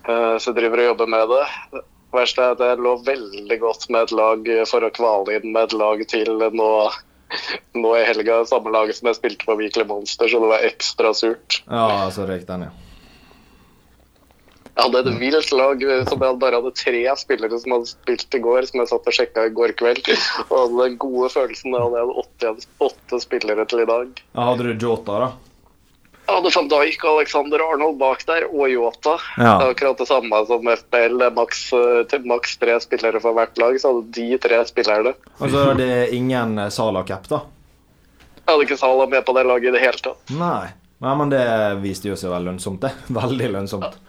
Uh, 0.09 0.35
Så 0.41 0.51
jeg 0.51 0.57
driver 0.57 0.81
og 0.81 0.89
jobber 0.91 1.13
med 1.13 1.31
det. 1.31 1.83
Verste 2.11 2.43
er 2.43 2.57
at 2.57 2.65
jeg 2.65 2.81
lå 2.83 2.97
veldig 3.05 3.59
godt 3.61 3.87
med 3.93 4.09
et 4.09 4.15
lag 4.17 4.51
for 4.67 4.83
å 4.83 4.91
kvale 4.97 5.37
inn 5.37 5.53
med 5.53 5.69
et 5.69 5.77
lag 5.77 6.01
til 6.11 6.33
nå, 6.41 6.71
nå 7.77 7.95
i 7.97 8.05
helga. 8.07 8.41
Samme 8.49 8.73
lag 8.73 8.91
som 8.95 9.09
jeg 9.09 9.19
spilte 9.19 9.47
på 9.47 9.57
Weekly 9.59 9.85
Monster, 9.89 10.29
så 10.31 10.41
det 10.43 10.49
var 10.51 10.65
ekstra 10.67 11.13
surt. 11.17 11.61
Ja, 11.67 12.07
så 12.13 12.27
røyk 12.29 12.47
den, 12.49 12.67
ja. 12.69 12.71
Jeg 14.71 14.87
hadde 14.87 15.01
et 15.03 15.19
vilt 15.19 15.51
lag 15.51 15.81
som 16.07 16.21
jeg 16.23 16.37
bare 16.39 16.57
hadde 16.61 16.71
tre 16.79 17.01
spillere 17.19 17.57
som 17.59 17.73
hadde 17.75 17.89
spilt 17.91 18.37
i 18.37 18.39
går, 18.41 18.65
som 18.69 18.79
jeg 18.79 18.89
satt 18.89 19.09
og 19.11 19.15
sjekka 19.17 19.43
i 19.49 19.53
går 19.53 19.73
kveld. 19.77 20.07
Og 20.47 20.77
den 20.79 20.95
gode 21.01 21.27
følelsen 21.33 21.75
da 21.75 21.81
jeg 21.83 22.05
hadde 22.07 22.19
åtte, 22.23 22.53
åtte 22.87 23.19
spillere 23.21 23.65
til 23.67 23.83
i 23.83 23.89
dag. 23.89 24.21
ja. 24.31 24.45
Hadde 24.47 24.71
du 24.71 24.85
Jota, 24.87 25.19
da? 25.25 25.31
Hadde 26.31 26.51
van 26.55 26.67
Dijk, 26.71 27.05
Alexander 27.05 27.59
Arnold 27.59 27.97
bak 27.99 28.21
der, 28.27 28.45
og 28.47 28.69
Yota. 28.71 29.17
Ja. 29.37 29.57
Det 29.59 29.65
er 29.65 29.73
akkurat 29.73 29.97
det 29.99 30.07
samme 30.07 30.41
som 30.47 30.69
FPL. 30.73 31.23
Maks, 31.35 31.63
eh, 31.75 32.03
til 32.11 32.27
maks 32.29 32.55
tre 32.61 32.77
spillere 32.83 33.19
for 33.23 33.35
hvert 33.35 33.57
lag, 33.59 33.79
så 33.81 33.91
hadde 33.91 34.13
de 34.15 34.37
tre 34.41 34.61
spillerne. 34.69 35.13
Og 35.39 35.51
så 35.51 35.65
er 35.71 35.81
det 35.81 35.89
ingen 36.15 36.57
eh, 36.61 36.69
Salah-cap, 36.71 37.27
da? 37.31 37.41
Jeg 38.37 38.47
hadde 38.47 38.67
ikke 38.69 38.79
Salah 38.79 39.09
med 39.11 39.25
på 39.27 39.35
det 39.35 39.43
laget 39.49 39.71
i 39.71 39.75
det 39.75 39.83
hele 39.83 40.05
tatt. 40.07 40.33
Nei. 40.39 40.71
Nei, 41.01 41.13
men 41.17 41.31
det 41.33 41.43
viste 41.81 42.11
jo 42.11 42.15
seg 42.19 42.29
veldig 42.31 42.53
lønnsomt, 42.53 42.83
det. 42.85 42.93
Veldig 43.21 43.51
lønnsomt. 43.57 44.01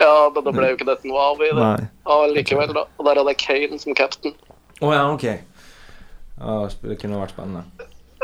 Ja, 0.00 0.28
men 0.34 0.44
da 0.44 0.52
ble 0.52 0.70
jo 0.72 0.76
ikke 0.76 0.88
dette 0.88 1.08
noe 1.08 1.22
av 1.32 1.40
i 1.40 1.50
det. 1.50 1.60
Nei. 1.62 1.90
Ja, 2.04 2.16
likevel, 2.34 2.72
da. 2.76 2.84
Og 2.98 3.06
der 3.06 3.20
hadde 3.22 3.32
jeg 3.32 3.42
Kane 3.46 3.78
som 3.80 3.96
captain. 3.96 4.34
Å 4.82 4.90
ja, 4.92 5.04
ok. 5.08 5.28
Ja, 6.36 6.56
det 6.82 6.98
kunne 7.00 7.20
vært 7.22 7.32
spennende. 7.32 7.64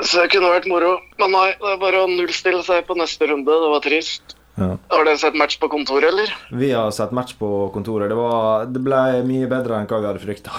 Så 0.03 0.23
det 0.23 0.31
kunne 0.35 0.53
vært 0.53 0.69
moro. 0.71 0.97
Men 1.23 1.35
nei, 1.35 1.49
det 1.59 1.75
er 1.75 1.83
bare 1.83 2.05
å 2.05 2.11
nullstille 2.11 2.63
seg 2.67 2.87
på 2.89 2.99
neste 2.99 3.29
runde. 3.31 3.51
Det 3.51 3.75
var 3.75 3.85
trist. 3.85 4.37
Ja. 4.55 4.77
Har 4.89 5.05
dere 5.07 5.17
sett 5.17 5.37
match 5.39 5.57
på 5.59 5.69
kontoret, 5.73 6.11
eller? 6.13 6.33
Vi 6.51 6.73
har 6.73 6.91
sett 6.91 7.13
match 7.17 7.33
på 7.39 7.69
kontoret. 7.73 8.11
Det, 8.11 8.17
var, 8.19 8.67
det 8.69 8.83
ble 8.85 9.01
mye 9.25 9.49
bedre 9.49 9.79
enn 9.79 9.87
hva 9.89 10.01
vi 10.03 10.09
hadde 10.11 10.21
frykta. 10.21 10.53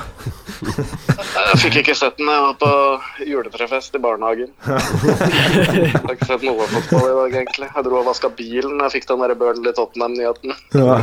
Jeg 1.54 1.60
fikk 1.62 1.78
ikke 1.84 1.96
sett 1.98 2.18
den. 2.18 2.32
Jeg 2.32 2.46
var 2.48 2.56
på 2.64 3.28
juletrefest 3.30 4.00
i 4.00 4.02
barnehagen. 4.02 4.50
Jeg 4.66 5.92
har 5.94 6.16
ikke 6.16 6.30
sett 6.32 6.46
noe 6.48 6.66
fotball 6.72 7.06
i 7.06 7.18
dag, 7.20 7.38
egentlig. 7.44 7.70
Jeg 7.70 7.86
dro 7.86 8.00
og 8.00 8.08
vaska 8.10 8.32
bilen. 8.34 8.82
Jeg 8.82 8.96
fikk 8.96 9.08
den 9.12 9.26
der 9.26 9.36
Burnley 9.38 9.76
Tottenham-nyheten. 9.78 10.58
Ja. 10.74 10.98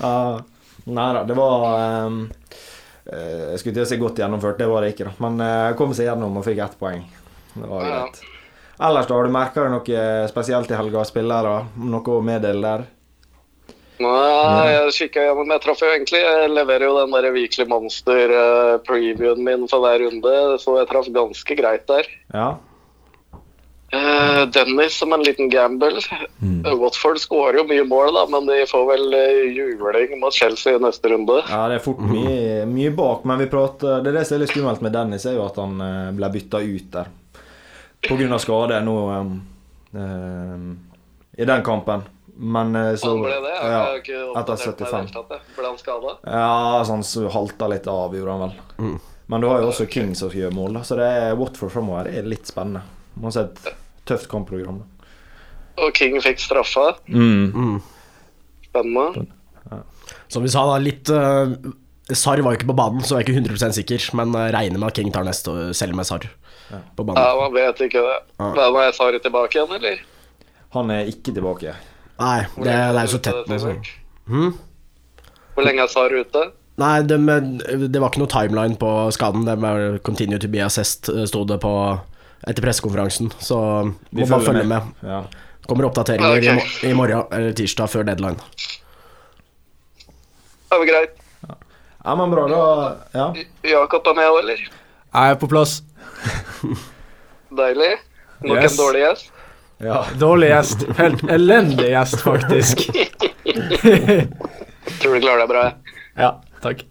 uh, 0.00 0.40
Nei 0.84 1.10
da, 1.16 1.22
det 1.24 1.36
var 1.36 1.62
um, 2.04 2.16
uh, 3.08 3.52
Jeg 3.52 3.60
skulle 3.60 3.76
til 3.76 3.84
å 3.84 3.88
si 3.88 3.98
godt 4.00 4.18
gjennomført, 4.20 4.58
det 4.60 4.68
var 4.68 4.84
det 4.84 4.94
ikke, 4.94 5.10
da. 5.10 5.14
Men 5.24 5.44
jeg 5.44 5.76
kom 5.80 5.92
seg 5.96 6.08
gjennom 6.08 6.40
og 6.40 6.48
fikk 6.48 6.64
ett 6.64 6.80
poeng. 6.80 7.04
Det 7.54 7.68
var 7.70 7.84
Ja. 7.84 8.00
greit. 8.04 8.20
Ellers, 8.80 9.06
da, 9.06 9.14
har 9.14 9.24
du 9.24 9.30
merka 9.30 9.68
noe 9.70 10.28
spesielt 10.28 10.70
i 10.70 10.74
helga? 10.74 11.04
Spillere? 11.06 11.66
Noe 11.78 12.02
å 12.16 12.20
meddele 12.26 12.60
der? 12.62 12.84
Nei, 14.02 14.66
jeg 14.72 14.94
kikka 14.96 15.22
gjennom. 15.28 15.50
Jeg 15.54 15.62
traff 15.62 15.78
jo 15.84 15.86
egentlig 15.86 16.18
Jeg 16.18 16.50
leverer 16.50 16.82
jo 16.88 16.96
den 16.98 17.12
der 17.14 17.30
Weekly 17.32 17.64
Monster-previewen 17.70 19.42
min 19.46 19.68
for 19.70 19.84
hver 19.84 20.02
runde, 20.02 20.34
så 20.58 20.78
jeg 20.80 20.88
traff 20.90 21.06
ganske 21.14 21.56
greit 21.56 21.86
der. 21.86 22.08
Ja. 22.34 22.48
Eh, 23.94 24.46
Dennis 24.50 24.96
som 24.98 25.12
en 25.14 25.22
liten 25.22 25.48
gamble. 25.52 26.00
Mm. 26.42 26.64
Watford 26.80 27.20
skårer 27.22 27.60
jo 27.60 27.64
mye 27.70 27.84
mål, 27.86 28.16
da, 28.18 28.24
men 28.34 28.48
de 28.50 28.64
får 28.66 28.86
vel 28.90 29.14
eh, 29.14 29.42
juling 29.54 30.18
mot 30.20 30.34
Chelsea 30.34 30.74
i 30.74 30.82
neste 30.82 31.12
runde. 31.14 31.44
ja, 31.48 31.68
det 31.70 31.78
er 31.78 31.84
fort 31.84 32.02
mye, 32.02 32.64
mye 32.66 32.90
bak, 32.90 33.22
men 33.24 33.38
vi 33.38 33.46
prater 33.46 34.02
Det 34.02 34.10
er 34.10 34.18
det 34.18 34.26
som 34.26 34.36
er 34.36 34.42
litt 34.42 34.50
skummelt 34.50 34.82
med 34.82 34.92
Dennis, 34.96 35.26
er 35.30 35.38
jo 35.38 35.46
at 35.46 35.60
han 35.62 35.78
eh, 35.80 36.10
ble 36.18 36.32
bytta 36.34 36.58
ut 36.64 36.90
der. 36.98 37.12
Av 38.10 38.38
skade 38.38 38.80
nå 38.84 38.96
um, 39.10 39.30
um, 39.92 40.66
i 41.36 41.44
den 41.44 41.64
kampen. 41.64 42.02
Men 42.36 42.76
eh, 42.76 42.94
så 42.94 43.08
Han 43.08 43.22
ble 43.22 43.34
det? 43.44 43.52
Jeg 43.54 43.70
ja, 43.70 43.80
har 43.80 43.98
ikke 44.00 44.20
oppdatert 44.32 44.66
meg 44.66 44.74
i 44.74 44.78
det 44.78 44.88
75. 44.90 44.96
hele 44.98 45.12
tatt. 45.14 45.50
Ble 45.56 45.68
han 45.68 45.78
skada? 45.78 46.14
Ja, 46.26 46.80
sånn 46.86 47.00
han 47.00 47.06
så 47.06 47.28
halta 47.30 47.68
litt 47.70 47.86
av, 47.90 48.16
gjorde 48.16 48.34
han 48.34 48.42
vel. 48.44 48.96
Men 49.30 49.44
du 49.44 49.48
har 49.48 49.62
jo 49.62 49.70
også 49.70 49.86
King 49.90 50.12
som 50.18 50.34
gjør 50.34 50.52
mål, 50.54 50.80
da, 50.80 50.82
så 50.84 50.98
det 50.98 51.06
er 51.06 51.38
Watford 51.38 51.72
framover 51.72 52.10
er 52.10 52.26
litt 52.28 52.50
spennende. 52.50 52.82
Man 53.20 53.32
se 53.32 53.46
et 53.46 53.70
tøft 54.08 54.28
kampprogram. 54.32 54.82
da. 54.82 55.08
Og 55.84 55.94
King 55.96 56.18
fikk 56.22 56.42
straffa. 56.42 56.90
Mm. 57.08 57.78
Spennende. 58.66 59.26
Som 60.28 60.44
vi 60.44 60.52
sa, 60.52 60.66
da, 60.68 60.76
litt 60.82 61.08
uh, 61.14 61.54
Sarr 62.10 62.42
var 62.44 62.52
jo 62.52 62.60
ikke 62.60 62.72
på 62.74 62.76
banen, 62.76 63.04
så 63.06 63.16
jeg 63.16 63.24
er 63.24 63.30
ikke 63.30 63.54
100% 63.54 63.78
sikker, 63.78 64.08
men 64.18 64.34
uh, 64.36 64.50
regner 64.52 64.80
med 64.80 64.90
at 64.90 64.98
King 64.98 65.14
tar 65.14 65.24
neste, 65.26 65.54
selv 65.78 65.96
med 65.96 66.08
Sarr 66.08 66.28
på 66.96 67.04
banen. 67.04 67.20
Ja, 67.22 67.36
man 67.40 67.54
vet 67.54 67.80
ikke 67.86 68.02
det. 68.04 68.18
Ja. 68.38 68.50
Men 68.56 68.80
er 68.82 68.92
Sari 68.96 69.20
tilbake 69.22 69.58
igjen, 69.58 69.74
eller? 69.78 70.02
Han 70.74 70.90
er 70.90 71.10
ikke 71.10 71.34
tilbake. 71.34 71.74
Nei, 72.20 72.38
det, 72.56 72.66
det 72.66 72.74
er 72.74 73.06
jo 73.06 73.12
så 73.14 73.22
tett 73.22 73.50
nå. 73.50 73.74
Hm? 74.30 74.52
Hvor 75.54 75.66
lenge 75.66 75.84
er 75.84 75.90
Sari 75.90 76.22
ute? 76.24 76.44
Nei, 76.82 76.94
det, 77.06 77.20
med, 77.22 77.62
det 77.92 78.00
var 78.02 78.10
ikke 78.10 78.24
noe 78.24 78.32
timeline 78.32 78.78
på 78.78 78.90
skaden. 79.14 79.44
Det 79.46 79.54
var 79.62 79.98
'continue 80.02 80.40
to 80.42 80.50
be 80.50 80.62
assessed' 80.64 81.10
eh, 81.12 81.26
sto 81.30 81.44
det 81.46 81.60
på 81.62 81.72
etter 82.44 82.62
pressekonferansen, 82.62 83.30
så 83.38 83.58
må 84.10 84.26
bare 84.26 84.44
følge 84.44 84.64
med. 84.68 84.94
Ja. 85.02 85.22
Kommer 85.68 85.86
oppdateringer 85.88 86.42
i, 86.44 86.90
i 86.90 86.92
morgen 86.92 87.24
eller 87.32 87.54
tirsdag 87.56 87.88
før 87.88 88.04
deadline. 88.04 88.36
Det 90.68 90.80
var 90.82 90.86
greit. 90.90 91.14
ja, 92.04 92.14
men 92.18 92.34
bra, 92.34 92.48
da. 92.50 92.60
Ja. 93.14 93.28
Jakob 93.70 94.10
er 94.10 94.18
med 94.18 94.28
òg, 94.28 94.38
eller? 94.42 94.66
Jeg 95.14 95.30
er 95.30 95.38
på 95.40 95.48
plass. 95.48 95.78
Deilig. 97.60 97.92
Nok 98.44 98.58
Yes. 98.62 98.72
en 98.78 98.84
dårlig 98.84 99.00
gjest. 99.04 99.30
ja. 99.84 100.00
Dårlig 100.20 100.48
gjest. 100.50 100.84
Helt 100.98 101.22
elendig 101.30 101.88
gjest, 101.92 102.20
faktisk. 102.24 102.84
Tror 105.00 105.14
du 105.14 105.20
klarer 105.20 105.44
deg 105.44 105.48
bra. 105.50 105.62
jeg. 105.64 105.74
Ja, 106.18 106.30
takk. 106.64 106.84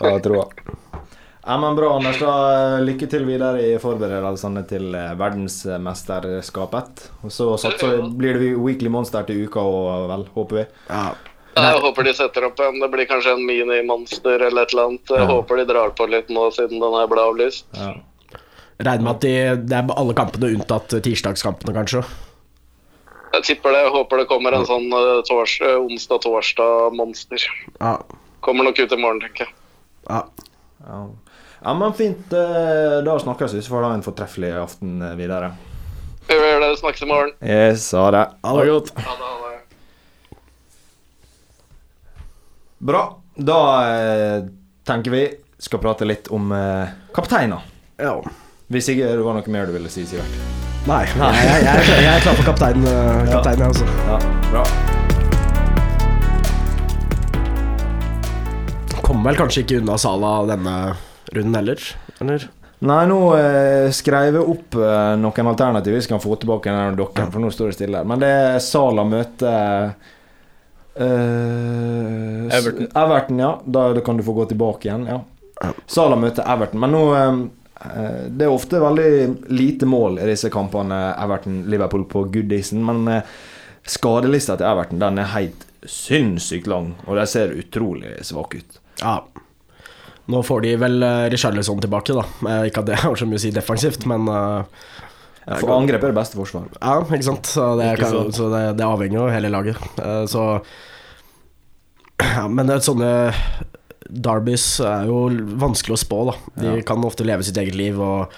Ja, 0.00 0.14
jeg 0.16 0.22
tror 0.26 0.36
jeg. 0.40 0.48
Ja, 1.44 1.58
men 1.60 1.76
Bra, 1.76 1.90
Anders. 1.98 2.16
da 2.22 2.78
Lykke 2.80 3.04
til 3.12 3.26
videre 3.28 3.60
i 3.60 3.74
forberedelsene 3.82 4.62
til 4.68 4.94
eh, 4.96 5.10
verdensmesterskapet. 5.20 7.02
Og 7.26 7.32
så 7.34 7.50
satser, 7.60 7.98
blir 8.16 8.38
det 8.40 8.54
Weekly 8.56 8.88
Monster 8.92 9.26
til 9.28 9.42
uka 9.44 9.60
og 9.60 10.06
vel, 10.08 10.24
håper 10.38 10.62
vi. 10.62 10.64
Ja. 10.88 11.10
Jeg 11.56 11.80
håper 11.84 12.04
de 12.04 12.12
setter 12.14 12.44
opp 12.48 12.58
en 12.60 12.80
Det 12.80 12.88
blir 12.90 13.06
kanskje 13.06 13.32
en 13.36 13.44
mini-monster 13.46 14.42
eller 14.48 14.62
et 14.66 14.72
eller 14.74 14.88
annet. 14.88 15.06
Jeg 15.08 15.20
Ja. 15.20 15.26
håper 15.30 15.56
de 15.56 15.64
drar 15.70 15.90
på 15.94 16.06
litt 16.10 16.28
nå 16.28 16.48
siden 16.52 16.80
den 16.80 16.94
her 16.98 17.06
ble 17.06 17.20
avlyst. 17.22 17.64
Ja. 17.74 17.92
Regner 18.80 19.02
med 19.04 19.10
at 19.14 19.20
de, 19.20 19.34
det 19.68 19.72
er 19.78 19.94
alle 19.96 20.14
kampene 20.14 20.50
unntatt 20.56 20.88
tirsdagskampene, 21.02 21.74
kanskje. 21.76 22.02
Jeg 23.34 23.42
tipper 23.42 23.70
det. 23.72 23.82
Jeg 23.84 23.92
håper 23.94 24.18
det 24.18 24.26
kommer 24.28 24.52
en 24.54 24.66
sånn 24.66 24.90
eh, 24.92 25.22
tors, 25.28 25.60
eh, 25.60 25.78
onsdag-torsdag-monster. 25.78 27.38
Ja. 27.80 27.98
Kommer 28.40 28.64
nok 28.64 28.78
ut 28.78 28.92
i 28.92 28.96
morgen, 28.96 29.20
tenker 29.20 29.46
jeg. 29.46 29.54
ja. 30.08 30.24
Ja. 30.86 31.06
ja, 31.64 31.74
men 31.74 31.92
fint. 31.96 32.32
eh, 32.32 33.00
Da 33.06 33.18
snakkes 33.18 33.54
vi, 33.54 33.60
så 33.62 33.70
får 33.72 33.80
du 33.80 33.86
ha 33.88 33.94
en 33.94 34.02
fortreffelig 34.02 34.52
aften 34.52 34.98
videre. 35.16 35.52
Vi 36.28 36.34
vil 36.34 36.44
gjøre 36.50 36.68
det. 36.70 36.78
Snakkes 36.80 37.02
i 37.02 37.06
morgen. 37.08 37.32
Jeg 37.40 37.78
sa 37.78 38.10
det. 38.10 38.24
Ha 38.44 38.52
det 38.60 38.68
godt. 38.68 38.90
Ha 38.98 39.00
det. 39.00 39.24
Ha 39.24 39.38
det. 39.38 39.43
Bra. 42.84 43.18
Da 43.34 43.88
eh, 43.96 44.44
tenker 44.84 45.10
vi 45.10 45.34
skal 45.58 45.80
prate 45.80 46.04
litt 46.04 46.26
om 46.28 46.52
eh, 46.52 46.88
kapteiner. 47.16 47.62
Ja. 47.96 48.20
Hvis 48.68 48.90
ikke 48.92 49.06
det 49.08 49.22
var 49.24 49.32
noe 49.38 49.52
mer 49.54 49.64
du 49.64 49.72
ville 49.72 49.88
si, 49.88 50.04
Sivert. 50.04 50.28
Nei, 50.84 50.98
jeg, 51.08 51.16
jeg, 51.16 51.62
jeg, 51.64 51.86
jeg 52.04 52.10
er 52.12 52.20
klar 52.20 52.36
for 52.36 52.44
kaptein, 52.44 52.84
uh, 52.90 53.24
kaptein 53.30 53.62
jeg, 53.62 53.68
altså. 53.72 53.88
Ja, 54.04 54.18
bra. 54.50 54.64
Kommer 59.00 59.30
vel 59.30 59.40
kanskje 59.40 59.64
ikke 59.64 59.80
unna 59.80 59.96
Sala 60.02 60.34
denne 60.52 60.74
runden 61.32 61.56
heller, 61.56 61.80
eller? 62.20 62.44
Nei, 62.84 63.02
nå 63.08 63.18
eh, 63.38 63.88
skrev 63.96 64.28
jeg 64.28 64.44
opp 64.44 64.76
eh, 64.76 65.14
noen 65.22 65.48
alternativer 65.54 66.02
vi 66.02 66.04
skal 66.04 66.20
få 66.20 66.36
tilbake 66.36 66.68
dokken, 67.00 67.32
for 67.32 67.40
nå 67.40 67.48
står 67.48 67.72
det 67.72 67.78
stille 67.78 68.02
her. 68.02 68.10
Men 68.12 68.20
det 68.20 68.28
er 68.42 68.60
Sala 68.60 69.08
møter 69.08 69.96
eh, 70.96 72.46
s- 72.48 72.54
Everton. 72.58 72.88
Everton, 72.94 73.38
ja. 73.38 73.60
Da, 73.64 73.92
da 73.92 74.00
kan 74.00 74.16
du 74.16 74.22
få 74.22 74.32
gå 74.32 74.44
tilbake 74.50 74.88
igjen. 74.88 75.06
ja. 75.06 75.20
Sala 75.86 76.16
møter 76.18 76.44
Everton. 76.50 76.80
Men 76.82 76.90
nå 76.92 77.02
eh, 77.14 78.28
Det 78.30 78.44
er 78.46 78.50
ofte 78.52 78.80
veldig 78.82 79.08
lite 79.54 79.86
mål 79.86 80.18
i 80.22 80.26
disse 80.30 80.50
kampene 80.52 80.98
Everton-Liverpool 81.20 82.04
på 82.10 82.24
goodisen, 82.32 82.80
men 82.86 83.02
uh, 83.08 83.22
skadelista 83.84 84.56
til 84.56 84.66
Everton 84.70 85.02
den 85.02 85.18
er 85.20 85.28
helt 85.34 85.66
sinnssykt 85.84 86.66
lang, 86.70 86.94
og 87.04 87.18
de 87.18 87.26
ser 87.28 87.52
utrolig 87.60 88.14
svake 88.24 88.62
ut. 88.62 88.78
Ja. 89.02 89.18
Nå 90.32 90.40
får 90.46 90.62
de 90.64 90.70
vel 90.80 90.96
uh, 91.04 91.26
Richarlison 91.34 91.82
tilbake, 91.84 92.16
da. 92.16 92.24
Ikke 92.64 92.80
at 92.80 92.88
det 92.88 93.02
har 93.02 93.18
så 93.20 93.28
mye 93.28 93.36
å 93.36 93.44
si 93.44 93.52
defensivt, 93.52 94.06
men 94.08 94.30
For 95.44 95.74
angrep 95.74 96.02
er 96.06 96.12
det 96.12 96.16
beste 96.16 96.38
forsvar. 96.38 96.70
Ja, 96.80 96.94
ikke 97.04 97.26
sant. 97.26 97.46
Så 97.52 97.64
det, 97.78 97.90
Ikke 97.98 98.06
kan, 98.08 98.14
sant. 98.24 98.34
så 98.38 98.46
det, 98.52 98.62
det 98.78 98.86
avhenger 98.88 99.18
jo 99.18 99.24
av 99.26 99.32
hele 99.34 99.50
laget. 99.52 99.76
Eh, 100.00 100.24
så 100.30 100.44
ja, 102.22 102.46
Men 102.48 102.66
det 102.70 102.78
er 102.78 102.84
sånne 102.86 103.10
Derbys 104.04 104.66
er 104.84 105.06
jo 105.08 105.22
vanskelig 105.60 105.96
å 105.96 106.00
spå, 106.00 106.18
da. 106.30 106.34
De 106.60 106.74
Ja. 106.78 106.82
kan 106.86 107.02
ofte 107.04 107.24
leve 107.26 107.42
sitt 107.44 107.56
eget 107.60 107.74
liv 107.76 108.00
og 108.00 108.30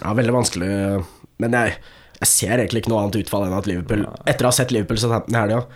Ja, 0.00 0.12
veldig 0.14 0.32
vanskelig. 0.34 1.04
Men 1.38 1.52
jeg, 1.52 1.76
Jeg 2.20 2.28
ser 2.30 2.58
egentlig 2.58 2.82
ikke 2.82 2.90
noe 2.94 3.02
annet 3.04 3.18
utfall 3.24 3.44
enn 3.46 3.56
at 3.58 3.66
Liverpool 3.66 4.06
Etter 4.26 4.46
å 4.46 4.50
ha 4.50 4.54
sett 4.54 4.70
Liverpool 4.72 4.96
Southampton 5.02 5.34
i 5.34 5.38
helga, 5.38 5.66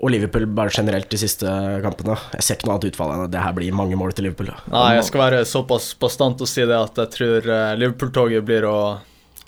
og 0.00 0.10
Liverpool 0.12 0.46
bare 0.46 0.70
generelt 0.72 1.08
de 1.10 1.16
siste 1.18 1.44
kampene 1.82 2.16
Jeg 2.36 2.42
ser 2.46 2.56
ikke 2.56 2.68
noe 2.68 2.76
annet 2.78 2.88
utfall 2.92 3.12
enn 3.12 3.24
at 3.26 3.32
det 3.34 3.40
her 3.42 3.52
blir 3.56 3.72
mange 3.76 3.96
mål 4.00 4.12
til 4.16 4.24
Liverpool. 4.28 4.52
Nei, 4.70 4.94
jeg 4.96 5.04
skal 5.08 5.24
være 5.26 5.44
såpass 5.48 5.90
bastant 6.00 6.40
og 6.40 6.48
si 6.48 6.64
det 6.64 6.76
at 6.76 6.94
jeg 7.02 7.10
tror 7.16 7.48
eh, 7.50 7.74
Liverpool-toget 7.80 8.44
blir 8.46 8.64
å, 8.68 8.78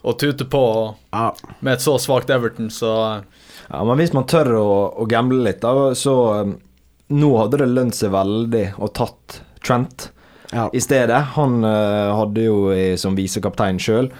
å 0.02 0.14
tute 0.18 0.46
på. 0.50 0.60
og 0.60 1.14
Ja, 1.14 1.30
Med 1.60 1.78
et 1.78 1.84
så 1.84 1.96
svakt 2.02 2.30
Everton, 2.30 2.70
så 2.70 3.22
Ja, 3.68 3.84
men 3.84 3.98
hvis 4.00 4.12
man 4.12 4.26
tør 4.28 4.54
å, 4.58 4.68
å 4.98 5.06
gamble 5.08 5.42
litt, 5.46 5.62
da, 5.62 5.92
så 5.94 6.16
um, 6.42 6.58
Nå 7.12 7.30
hadde 7.38 7.62
det 7.62 7.72
lønt 7.72 7.96
seg 7.96 8.14
veldig 8.14 8.66
å 8.80 8.88
tatt 8.88 9.42
Trent 9.62 10.10
ja. 10.50 10.68
i 10.72 10.80
stedet. 10.82 11.18
Han 11.36 11.60
uh, 11.64 12.12
hadde 12.18 12.46
jo 12.46 12.56
i, 12.74 12.96
som 12.98 13.14
visekaptein 13.16 13.78
sjøl. 13.80 14.10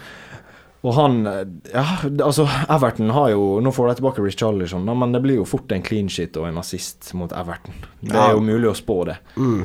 Og 0.83 0.95
han 0.97 1.21
eh, 1.27 1.43
Ja, 1.73 1.85
altså, 2.25 2.47
Everton 2.67 3.13
har 3.15 3.29
jo 3.31 3.61
Nå 3.63 3.71
får 3.75 3.89
de 3.89 4.01
tilbake 4.01 4.25
Rich 4.25 4.41
Charlison, 4.41 4.87
men 4.87 5.15
det 5.15 5.23
blir 5.23 5.39
jo 5.39 5.47
fort 5.49 5.71
en 5.75 5.85
clean 5.85 6.11
shit 6.11 6.37
og 6.41 6.49
en 6.49 6.59
assist 6.63 7.13
mot 7.19 7.33
Everton. 7.33 7.77
Det 8.01 8.19
er 8.19 8.35
jo 8.35 8.43
mulig 8.43 8.71
å 8.71 8.75
spå 8.77 9.03
det. 9.11 9.19
Mm. 9.37 9.63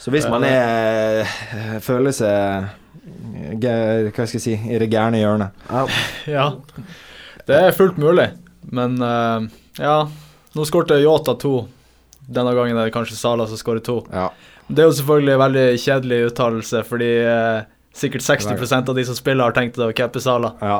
Så 0.00 0.12
hvis 0.14 0.26
man 0.32 0.44
er 0.48 1.20
eh, 1.22 1.78
føler 1.84 2.14
seg 2.16 2.70
Hva 3.60 4.24
skal 4.24 4.38
jeg 4.38 4.44
si 4.44 4.54
i 4.56 4.78
det 4.80 4.88
gærne 4.92 5.20
hjørnet 5.20 5.66
ja. 5.68 5.82
ja. 6.36 6.46
Det 7.48 7.58
er 7.58 7.74
fullt 7.76 7.98
mulig, 8.00 8.30
men 8.70 8.96
eh, 9.02 9.48
ja. 9.82 9.98
Nå 10.54 10.64
skårte 10.66 10.98
Yota 11.00 11.34
to. 11.40 11.64
Denne 12.30 12.52
gangen 12.54 12.78
er 12.78 12.88
det 12.88 12.94
kanskje 12.94 13.18
Sala 13.18 13.46
som 13.50 13.58
skårer 13.58 13.82
to. 13.86 14.00
Ja. 14.12 14.28
Det 14.70 14.84
er 14.84 14.88
jo 14.88 14.96
selvfølgelig 15.00 15.32
en 15.34 15.42
veldig 15.42 15.64
kjedelig 15.82 16.18
uttalelse, 16.28 16.82
fordi 16.86 17.10
eh, 17.26 17.62
sikkert 17.96 18.26
60% 18.26 18.92
av 18.92 18.98
de 18.98 19.04
som 19.08 19.18
spiller, 19.18 19.42
har 19.48 19.56
tenkt 19.56 19.80
å 19.82 19.90
cappe 19.96 20.22
Sala. 20.22 20.52
Ja. 20.62 20.78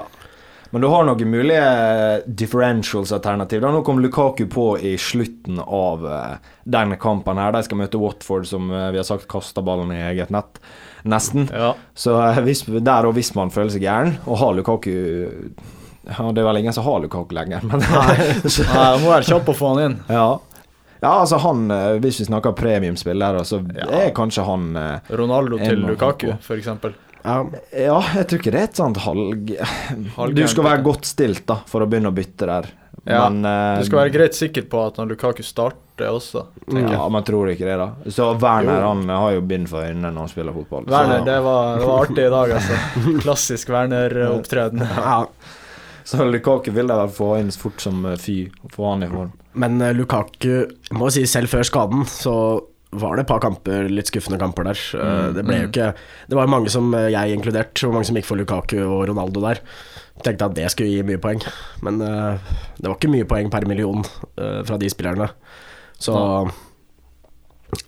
Men 0.70 0.82
du 0.84 0.86
har 0.92 1.02
noen 1.08 1.30
mulige 1.32 2.22
differentials-alternativ. 2.26 3.62
Nå 3.62 3.80
kom 3.82 3.98
Lukaku 4.00 4.44
på 4.46 4.66
i 4.78 4.92
slutten 4.98 5.58
av 5.64 6.04
eh, 6.06 6.36
denne 6.64 6.96
kampen. 7.00 7.38
her 7.42 7.52
De 7.56 7.62
skal 7.66 7.80
møte 7.80 7.98
Watford, 7.98 8.46
som 8.46 8.70
eh, 8.70 8.90
vi 8.94 9.00
har 9.00 9.06
sagt 9.08 9.26
kaster 9.30 9.64
ballen 9.66 9.90
i 9.94 9.98
eget 10.12 10.30
nett. 10.30 10.60
Nesten. 11.10 11.48
Ja. 11.50 11.72
Så 11.94 12.14
eh, 12.22 12.38
hvis, 12.46 12.62
der 12.86 13.08
og 13.08 13.16
hvis 13.18 13.32
man 13.34 13.50
føler 13.50 13.72
seg 13.74 13.82
gæren, 13.86 14.14
og 14.30 14.38
har 14.44 14.54
Lukaku 14.60 14.92
ja, 14.94 16.30
Det 16.32 16.40
er 16.40 16.46
vel 16.48 16.60
ingen 16.62 16.72
som 16.76 16.86
har 16.86 17.02
Lukaku 17.02 17.34
lenger, 17.36 17.66
men 17.66 17.82
så, 17.84 18.64
Nei, 18.70 18.86
jeg 18.94 19.02
må 19.02 19.10
være 19.10 19.26
kjapp 19.26 19.50
å 19.52 19.56
få 19.58 19.74
han 19.74 19.82
inn. 19.88 19.98
ja. 20.08 20.28
ja, 21.02 21.10
altså 21.16 21.38
han 21.42 21.66
Hvis 22.04 22.22
vi 22.22 22.28
snakker 22.30 22.54
premiumspillere, 22.56 23.42
så 23.48 23.58
Ja. 23.74 23.90
er 24.06 24.14
kanskje 24.16 24.46
han 24.46 24.70
Ronaldo 25.10 25.58
til 25.60 25.82
og- 25.84 25.92
Lukaku, 25.96 26.32
f.eks. 26.38 26.70
ja. 27.24 27.36
Ja, 27.72 27.98
jeg 28.16 28.26
tror 28.30 28.40
ikke 28.40 28.52
det 28.54 28.60
er 28.60 28.68
et 28.70 28.78
sånt 28.80 29.00
halv... 29.04 29.34
Du 30.36 30.42
skal 30.48 30.66
være 30.66 30.84
godt 30.86 31.08
stilt 31.08 31.44
da 31.50 31.60
for 31.68 31.84
å 31.84 31.88
begynne 31.90 32.12
å 32.12 32.16
bytte 32.16 32.48
der. 32.50 32.70
Ja, 33.08 33.30
men 33.30 33.44
uh, 33.46 33.78
Du 33.80 33.86
skal 33.88 34.02
være 34.02 34.12
greit 34.12 34.36
sikker 34.36 34.66
på 34.68 34.80
at 34.84 34.98
når 35.00 35.14
Lukaku 35.14 35.42
starter 35.46 36.10
også. 36.10 36.42
tenker 36.66 36.92
Ja, 36.98 37.06
man 37.12 37.24
tror 37.24 37.48
ikke 37.52 37.64
det, 37.68 37.76
da. 37.80 37.86
Så 38.12 38.26
Werner 38.40 38.82
Jo. 38.82 38.90
han 38.90 39.08
har 39.14 39.36
jo 39.38 39.44
bind 39.52 39.70
for 39.72 39.86
øynene 39.86 40.10
når 40.12 40.26
han 40.26 40.32
spiller 40.32 40.56
fotball. 40.56 40.84
så- 40.84 40.92
Werner, 40.96 41.24
det 41.24 41.38
var, 41.46 41.78
det 41.78 41.88
var 41.88 42.04
artig 42.04 42.26
i 42.26 42.34
dag, 42.34 42.52
altså. 42.58 43.14
Klassisk 43.24 43.72
Werner-opptreden. 43.72 44.84
ja. 44.96 45.24
Så 46.04 46.24
Lukaku 46.28 46.70
vil 46.74 46.88
de 46.90 46.96
vel 46.98 47.12
få 47.14 47.30
inn 47.40 47.50
fort 47.54 47.80
som 47.80 48.04
fy, 48.18 48.38
få 48.74 48.90
han 48.92 49.06
i 49.06 49.10
form. 49.12 49.32
Men 49.54 49.80
uh, 49.82 49.92
Lukaku 49.96 50.66
må 50.96 51.08
si 51.14 51.24
selv 51.30 51.48
før 51.52 51.64
skaden 51.66 52.04
så 52.08 52.34
var 52.90 53.14
det 53.14 53.22
et 53.22 53.30
par 53.30 53.42
kamper, 53.42 53.88
litt 53.90 54.10
skuffende 54.10 54.38
kamper 54.40 54.66
der. 54.66 54.80
Mm, 54.98 55.34
Det 55.36 55.44
ble 55.46 55.58
jo 55.60 55.68
ikke 55.68 55.90
Det 56.28 56.38
var 56.38 56.50
mange 56.50 56.70
som, 56.70 56.92
eh, 56.94 57.10
jeg 57.14 57.36
inkludert, 57.36 57.84
og 57.84 57.94
mange 57.94 58.08
som 58.08 58.16
gikk 58.16 58.26
for 58.26 58.36
Lukaku 58.36 58.80
og 58.82 59.08
Ronaldo 59.08 59.40
der. 59.40 59.60
Tenkte 60.24 60.44
at 60.44 60.54
det 60.54 60.70
skulle 60.70 60.90
gi 60.90 61.02
mye 61.06 61.20
poeng, 61.22 61.40
men 61.82 62.02
uh, 62.02 62.36
det 62.76 62.88
var 62.88 62.98
ikke 62.98 63.08
mye 63.08 63.24
poeng 63.24 63.48
per 63.48 63.64
million 63.64 64.02
uh, 64.36 64.60
fra 64.66 64.76
de 64.76 64.90
spillerne. 64.90 65.30
Så 65.98 66.12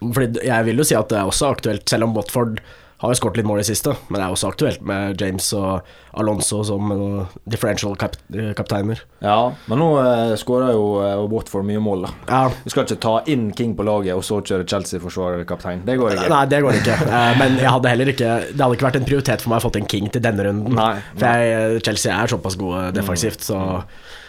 Fordi 0.00 0.40
jeg 0.46 0.64
vil 0.64 0.78
jo 0.80 0.84
si 0.84 0.94
at 0.94 1.10
det 1.10 1.18
er 1.18 1.28
også 1.28 1.50
aktuelt, 1.52 1.84
selv 1.90 2.04
om 2.04 2.14
Watford 2.16 2.62
har 3.02 3.10
jo 3.10 3.18
skåret 3.18 3.40
litt 3.40 3.46
mål 3.48 3.58
i 3.58 3.66
siste, 3.66 3.92
men 4.08 4.20
det 4.20 4.24
er 4.28 4.34
også 4.36 4.50
aktuelt 4.52 4.82
med 4.86 5.18
James 5.18 5.48
og 5.58 5.88
Alonso 6.22 6.60
som 6.66 6.92
eh, 6.94 7.32
differential 7.50 7.96
kap 7.98 8.14
kapteiner. 8.58 9.00
Ja, 9.24 9.50
men 9.66 9.80
nå 9.82 9.88
eh, 9.98 10.34
skårer 10.38 10.70
jo 10.76 10.84
uh, 11.02 11.24
Watford 11.32 11.66
mye 11.66 11.82
mål, 11.82 12.06
da. 12.06 12.12
Ja, 12.30 12.42
Du 12.62 12.70
skal 12.70 12.86
ikke 12.86 13.00
ta 13.02 13.14
inn 13.32 13.48
King 13.58 13.74
på 13.78 13.86
laget 13.86 14.14
og 14.14 14.22
så 14.26 14.38
kjøre 14.38 14.66
Chelsea-forsvarerkaptein. 14.70 15.82
Det 15.88 15.96
går 15.98 16.14
ikke. 16.14 16.30
Nei, 16.30 16.42
det 16.54 16.62
går 16.64 16.78
ikke. 16.82 16.98
Eh, 17.12 17.34
Men 17.38 17.58
jeg 17.60 17.68
hadde 17.68 17.90
heller 17.90 18.08
ikke 18.08 18.28
Det 18.54 18.62
hadde 18.62 18.76
ikke 18.76 18.86
vært 18.86 18.96
en 18.96 19.04
prioritet 19.08 19.42
for 19.42 19.50
meg 19.52 19.58
å 19.58 19.62
få 19.64 19.68
fått 19.68 19.76
en 19.82 19.88
King 19.90 20.06
til 20.14 20.22
denne 20.24 20.46
runden. 20.46 20.74
Nei, 20.78 20.94
For 21.18 21.42
jeg, 21.42 21.82
Chelsea 21.84 22.14
er 22.14 22.30
såpass 22.32 22.56
gode 22.60 22.88
defensivt, 22.96 23.44
så 23.50 23.60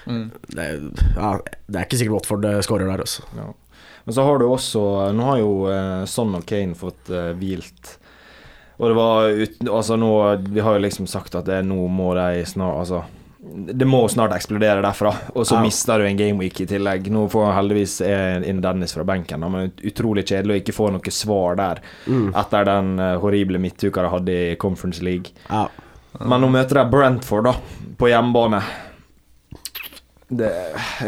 Mm. 0.03 0.25
det, 0.51 0.63
ja, 1.15 1.29
det 1.71 1.77
er 1.79 1.85
ikke 1.85 1.95
sikkert 2.01 2.17
Watford 2.17 2.45
eh, 2.49 2.57
skårer 2.65 2.89
der, 2.89 3.03
altså. 3.05 3.23
Ja. 3.37 3.45
Men 4.03 4.15
så 4.17 4.25
har 4.27 4.41
du 4.41 4.49
også 4.49 4.81
Nå 5.15 5.27
har 5.29 5.37
jo 5.39 5.51
Son 6.11 6.35
og 6.35 6.43
Kane 6.49 6.75
fått 6.75 7.07
hvilt. 7.39 7.93
Og 8.79 8.87
det 8.89 8.95
var 8.97 9.27
uten, 9.29 9.67
Altså 9.69 9.95
nå 10.01 10.09
Vi 10.49 10.59
har 10.65 10.73
jo 10.79 10.81
liksom 10.81 11.05
sagt 11.07 11.35
at 11.35 11.45
det, 11.45 11.59
nå 11.65 11.87
må 11.93 12.13
de 12.17 12.45
snart 12.49 12.79
Altså 12.81 13.03
det 13.53 13.85
må 13.85 13.99
snart 14.09 14.31
eksplodere 14.31 14.79
derfra, 14.81 15.11
og 15.35 15.43
så 15.45 15.57
Ja. 15.57 15.61
mister 15.61 15.99
du 15.99 16.05
en 16.07 16.15
gameweek 16.17 16.61
i 16.61 16.65
tillegg. 16.65 17.09
Nå 17.11 17.25
får 17.29 17.43
han 17.49 17.55
heldigvis 17.57 17.99
eh, 18.01 18.37
inn 18.49 18.61
Dennis 18.63 18.93
fra 18.95 19.03
benken, 19.03 19.43
men 19.43 19.71
utrolig 19.83 20.23
kjedelig 20.25 20.55
å 20.55 20.61
ikke 20.61 20.73
få 20.73 20.87
noe 20.95 21.11
svar 21.11 21.57
der 21.59 21.81
Mm. 22.07 22.31
etter 22.39 22.63
den 22.65 22.93
eh, 23.03 23.17
horrible 23.19 23.59
midtuka 23.59 24.01
de 24.01 24.09
hadde 24.09 24.37
i 24.53 24.55
Conference 24.55 25.03
League. 25.03 25.33
Ja. 25.49 25.67
Men 26.21 26.41
nå 26.41 26.49
møter 26.55 26.79
de 26.79 26.85
Brentford, 26.89 27.43
da, 27.43 27.53
på 27.99 28.07
hjemmebane. 28.09 28.63
Det, 30.31 30.49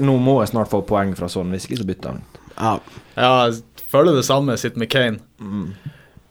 nå 0.04 0.18
må 0.22 0.42
jeg 0.44 0.52
snart 0.52 0.70
få 0.70 0.84
poeng 0.86 1.16
fra 1.18 1.28
sånn, 1.32 1.50
hvis 1.56 1.66
ikke 1.70 1.80
så 1.82 1.88
bytter 1.88 2.10
han. 2.12 2.22
Ja. 2.60 2.80
Ja, 3.16 3.32
jeg 3.48 3.64
føler 3.90 4.14
det 4.20 4.26
samme. 4.28 4.58
Sitter 4.60 4.84
med 4.84 4.90
Kane. 4.92 5.20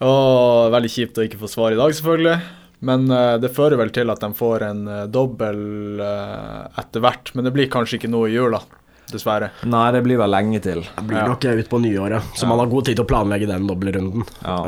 Og 0.04 0.72
veldig 0.74 0.90
kjipt 0.92 1.18
å 1.18 1.24
ikke 1.24 1.40
få 1.40 1.48
svar 1.48 1.72
i 1.74 1.78
dag, 1.78 1.94
selvfølgelig. 1.96 2.36
Men 2.84 3.06
uh, 3.08 3.36
det 3.40 3.52
fører 3.56 3.78
vel 3.80 3.92
til 3.94 4.12
at 4.12 4.20
de 4.20 4.28
får 4.36 4.66
en 4.66 4.80
uh, 4.90 5.02
dobbel 5.08 5.60
uh, 6.02 6.66
etter 6.80 7.04
hvert. 7.04 7.30
Men 7.34 7.46
det 7.48 7.54
blir 7.54 7.70
kanskje 7.72 7.96
ikke 8.00 8.10
noe 8.12 8.28
i 8.28 8.34
jula, 8.34 8.60
dessverre. 9.08 9.48
Nei, 9.70 9.86
det 9.96 10.02
blir 10.04 10.20
vel 10.20 10.34
lenge 10.34 10.60
til. 10.64 10.82
Det 10.84 11.06
blir 11.08 11.22
Ja. 11.22 11.26
nok 11.30 11.46
ut 11.48 11.70
på 11.72 11.80
nyåret, 11.80 12.34
så 12.36 12.50
man 12.50 12.60
har 12.60 12.68
god 12.72 12.90
tid 12.90 12.98
til 12.98 13.06
å 13.06 13.08
planlegge 13.08 13.48
den 13.48 13.68
dobbeltrunden. 13.70 14.26
Ja, 14.44 14.58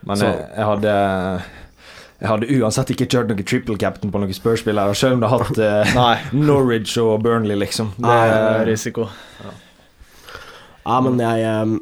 Men 0.00 0.16
jeg, 0.16 0.36
jeg 0.56 0.64
hadde 0.64 0.92
Jeg 2.20 2.28
hadde 2.28 2.46
uansett 2.56 2.90
ikke 2.94 3.06
kjørt 3.06 3.28
noen 3.28 3.44
triple 3.44 3.76
captain 3.80 4.10
på 4.12 4.20
noen 4.20 4.32
spørsmål 4.36 4.80
her, 4.80 4.94
selv 4.96 5.18
om 5.18 5.20
det 5.22 5.28
har 5.32 5.44
hatt 5.44 5.60
eh, 5.60 6.24
Norwich 6.48 6.96
og 7.00 7.22
Burnley, 7.24 7.56
liksom. 7.56 7.92
Det, 7.96 8.08
er 8.08 8.64
risiko. 8.68 9.06
Ja, 10.84 10.98
men 11.04 11.20
jeg 11.20 11.78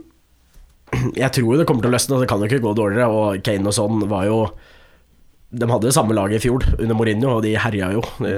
Jeg 1.23 1.31
tror 1.37 1.53
jo 1.55 1.59
det 1.61 1.67
kommer 1.69 1.85
til 1.85 1.91
å 1.93 1.95
løsne, 1.97 2.19
det 2.23 2.29
kan 2.31 2.41
jo 2.43 2.49
ikke 2.51 2.63
gå 2.65 2.75
dårligere. 2.79 3.09
Og 3.13 3.43
Kane 3.47 3.69
og 3.71 3.77
sånn 3.77 4.05
var 4.11 4.27
jo 4.29 4.39
De 5.51 5.65
hadde 5.71 5.89
det 5.89 5.95
samme 5.97 6.13
laget 6.17 6.41
i 6.43 6.45
fjor, 6.45 6.65
under 6.77 6.97
Mourinho, 6.99 7.31
og 7.39 7.43
de 7.47 7.55
herja 7.57 7.87
jo. 7.97 8.03
De, 8.21 8.33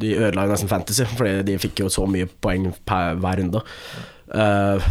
de 0.00 0.14
ødela 0.16 0.46
jo 0.46 0.54
nesten 0.54 0.70
Fantasy, 0.70 1.04
fordi 1.18 1.42
de 1.44 1.58
fikk 1.60 1.82
jo 1.84 1.90
så 1.92 2.06
mye 2.08 2.28
poeng 2.40 2.70
per 2.88 3.18
hver 3.20 3.42
runde. 3.42 3.60
Eh, 4.32 4.86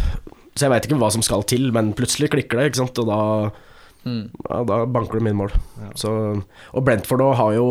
så 0.54 0.64
jeg 0.68 0.72
veit 0.72 0.86
ikke 0.86 0.98
hva 1.00 1.08
som 1.12 1.24
skal 1.26 1.42
til, 1.50 1.66
men 1.74 1.90
plutselig 1.98 2.30
klikker 2.32 2.60
det, 2.62 2.68
ikke 2.70 2.84
sant, 2.84 3.02
og 3.02 3.10
da, 3.10 3.20
Mm. 4.06 4.28
ja, 4.46 4.60
da 4.62 4.76
banker 4.86 5.18
du 5.18 5.24
min 5.26 5.34
mål. 5.34 5.50
Så, 5.98 6.10
og 6.70 6.84
Brentford 6.86 7.24
har 7.40 7.56
jo 7.56 7.64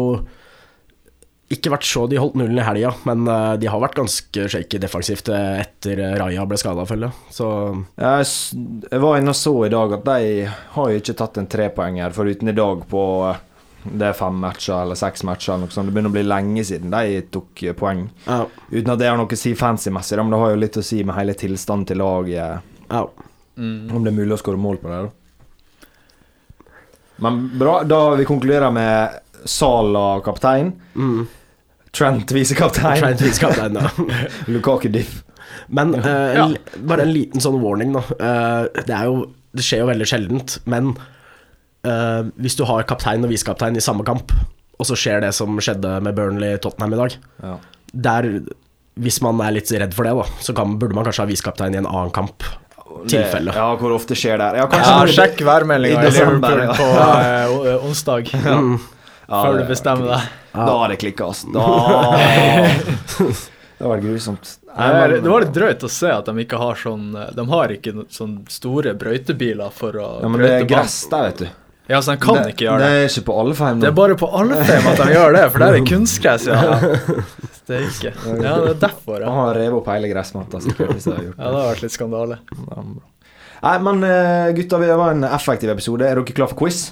ikke 1.53 1.69
vært 1.69 1.85
så 1.85 2.05
De 2.09 2.17
holdt 2.17 2.37
nullen 2.39 2.57
i 2.57 2.65
helga, 2.65 2.91
men 3.05 3.27
eh, 3.29 3.53
de 3.61 3.69
har 3.69 3.81
vært 3.83 3.97
ganske 3.99 4.45
shaky 4.49 4.79
defensivt 4.81 5.29
eh, 5.29 5.59
etter 5.61 5.99
eh, 6.01 6.15
Raja 6.17 6.45
ble 6.49 6.57
skada, 6.57 6.85
følger 6.89 7.11
jeg. 7.11 7.33
Så 7.37 7.49
jeg, 8.01 9.01
var 9.03 9.19
inne 9.19 9.33
og 9.35 9.37
så 9.37 9.53
i 9.67 9.73
dag 9.73 9.93
at 9.99 10.07
de 10.07 10.47
har 10.49 10.89
jo 10.91 11.01
ikke 11.01 11.17
tatt 11.19 11.37
en 11.41 11.49
trepoenger, 11.51 12.15
foruten 12.15 12.49
i 12.49 12.55
dag 12.57 12.87
på 12.89 13.03
det 13.85 14.07
er 14.07 14.17
fem 14.17 14.39
matcher 14.41 14.79
eller 14.79 14.97
seks 14.97 15.21
matcher. 15.29 15.59
Noe 15.61 15.69
sånt. 15.69 15.85
Det 15.85 15.93
begynner 15.93 16.09
å 16.09 16.15
bli 16.15 16.23
lenge 16.25 16.63
siden 16.65 16.89
de 16.89 17.19
tok 17.29 17.61
poeng. 17.77 18.07
ja, 18.25 18.39
Uten 18.71 18.93
at 18.95 18.97
det 18.97 19.11
har 19.11 19.19
noe 19.19 19.29
å 19.29 19.37
si 19.37 19.51
fancy-messig, 19.53 20.17
men 20.17 20.33
det 20.33 20.39
har 20.41 20.55
jo 20.55 20.61
litt 20.63 20.79
å 20.81 20.83
si 20.85 21.03
med 21.05 21.13
hele 21.19 21.35
tilstanden 21.37 21.85
til 21.91 22.01
laget. 22.01 22.65
ja. 22.89 23.05
Mm. 23.55 23.87
Om 23.95 24.03
det 24.03 24.11
er 24.11 24.15
mulig 24.17 24.35
å 24.35 24.39
skåre 24.41 24.59
mål 24.59 24.81
på 24.81 24.89
det, 24.91 24.97
da. 25.05 26.67
Men 27.23 27.37
bra. 27.55 27.77
Da 27.87 27.99
vi 28.19 28.25
konkluderer 28.27 28.73
med 28.75 29.21
Sala 29.45 30.19
kaptein, 30.25 30.73
Mm. 30.95 31.27
Trent 31.95 32.31
visekaptein, 32.35 32.99
Trent 32.99 33.21
visekaptein, 33.23 33.77
ja. 33.79 33.89
Lukaku 34.51 34.89
diff. 34.91 35.21
Men 35.71 35.93
eh, 35.95 36.35
Ja. 36.35 36.47
bare 36.83 37.05
en 37.07 37.13
liten 37.15 37.41
sånn 37.43 37.61
warning, 37.63 37.93
da. 37.95 38.01
Uh, 38.19 38.81
det, 38.83 38.91
er 38.97 39.07
jo, 39.07 39.21
det 39.55 39.63
skjer 39.63 39.83
jo 39.85 39.87
veldig 39.93 40.07
sjeldent, 40.11 40.57
men 40.69 40.91
uh, 41.87 42.27
hvis 42.41 42.57
du 42.59 42.65
har 42.67 42.83
kaptein 42.89 43.23
og 43.25 43.31
visekaptein 43.31 43.77
i 43.79 43.83
samme 43.83 44.03
kamp, 44.07 44.33
og 44.75 44.89
så 44.89 44.97
skjer 44.99 45.21
det 45.23 45.31
som 45.37 45.55
skjedde 45.63 45.95
med 46.03 46.17
Burnley-Tottenham 46.17 46.93
i 46.97 47.01
dag 47.05 47.13
Ja. 47.45 47.53
Der, 47.95 48.25
hvis 48.99 49.21
man 49.23 49.39
er 49.45 49.53
litt 49.55 49.71
redd 49.71 49.93
for 49.95 50.03
det, 50.03 50.11
da, 50.17 50.25
så 50.43 50.51
kan, 50.57 50.73
burde 50.81 50.97
man 50.97 51.05
kanskje 51.07 51.23
ha 51.23 51.29
visekaptein 51.29 51.77
i 51.77 51.79
en 51.79 51.87
annen 51.87 52.11
kamp. 52.15 52.43
Tilfelle. 53.07 53.53
Ja, 53.55 53.69
hvor 53.79 53.93
ofte 53.95 54.15
skjer 54.19 54.37
det? 54.39 54.49
Ja, 54.59 54.65
kanskje 54.71 54.91
Ja, 54.91 55.13
sjekk 55.15 55.39
værmeldinga 55.47 56.03
i 56.03 56.11
Liverpool 56.11 56.75
på 56.75 56.89
o- 57.55 57.79
onsdag. 57.87 58.29
Mm. 58.43 58.75
Ja, 59.27 59.41
før 59.43 59.57
du 59.57 59.63
bestemmer 59.69 60.11
deg. 60.13 60.21
Da 60.53 60.77
har 60.77 60.87
det 60.93 60.97
klikka, 61.01 61.31
altså. 61.31 61.49
Da 61.55 61.63
Det 63.75 63.83
var 63.91 63.99
grusomt. 63.99 64.51
Nei, 64.77 64.85
det 64.87 64.99
var- 64.99 65.09
det 65.25 65.29
var 65.31 65.41
litt 65.43 65.53
drøyt 65.55 65.83
å 65.83 65.89
se 65.91 66.07
at 66.11 66.25
de 66.29 66.31
ikke 66.45 66.57
har 66.61 66.75
sånn 66.79 67.09
De 67.35 67.43
har 67.49 67.67
ikke 67.75 67.91
sånn 68.11 68.37
store 68.51 68.93
brøytebiler 68.95 69.71
for 69.75 69.91
å 69.99 70.07
Ja, 70.21 70.29
men 70.31 70.41
det 70.41 70.51
er 70.61 70.63
gress 70.69 70.95
der, 71.11 71.23
vet 71.31 71.37
du. 71.43 71.47
Ja, 71.87 71.99
så 72.01 72.15
de 72.15 72.21
kan 72.23 72.39
det, 72.39 72.53
ikke 72.55 72.65
gjøre 72.65 72.79
det. 72.81 72.85
Det 72.89 73.01
er 73.03 73.09
ikke 73.11 73.25
på 73.27 73.35
alle 73.41 73.53
feim 73.59 73.79
Det 73.83 73.87
er 73.91 73.97
bare 73.99 74.15
på 74.17 74.29
Alfheim 74.39 74.87
at 74.89 74.97
de 75.03 75.09
gjør 75.13 75.35
det, 75.35 75.43
for 75.53 75.59
der 75.65 75.75
er 75.77 75.83
kunstgress, 75.91 76.47
ja. 76.49 76.61
Det 77.67 77.75
er 77.77 77.83
ikke 77.89 78.13
Ja, 78.41 78.55
det 78.63 78.71
er 78.71 78.79
derfor, 78.87 79.21
Han 79.27 79.37
har 79.41 79.53
revet 79.59 79.77
opp 79.81 79.91
hele 79.93 80.09
gressmatta, 80.09 80.61
sikkert. 80.65 80.95
Hvis 80.95 81.05
jeg 81.11 81.13
har 81.19 81.27
gjort 81.27 81.37
Ja, 81.43 81.51
det 81.51 81.59
har 81.61 81.69
vært 81.75 81.83
litt 81.85 81.93
skandale. 81.97 82.39
Nei, 83.65 83.77
men 83.89 84.03
eh, 84.07 84.49
gutta, 84.57 84.79
det 84.81 84.97
var 84.97 85.13
en 85.15 85.23
effektiv 85.29 85.69
episode. 85.75 86.05
Er 86.09 86.15
dere 86.23 86.35
klar 86.37 86.49
for 86.51 86.63
quiz? 86.63 86.87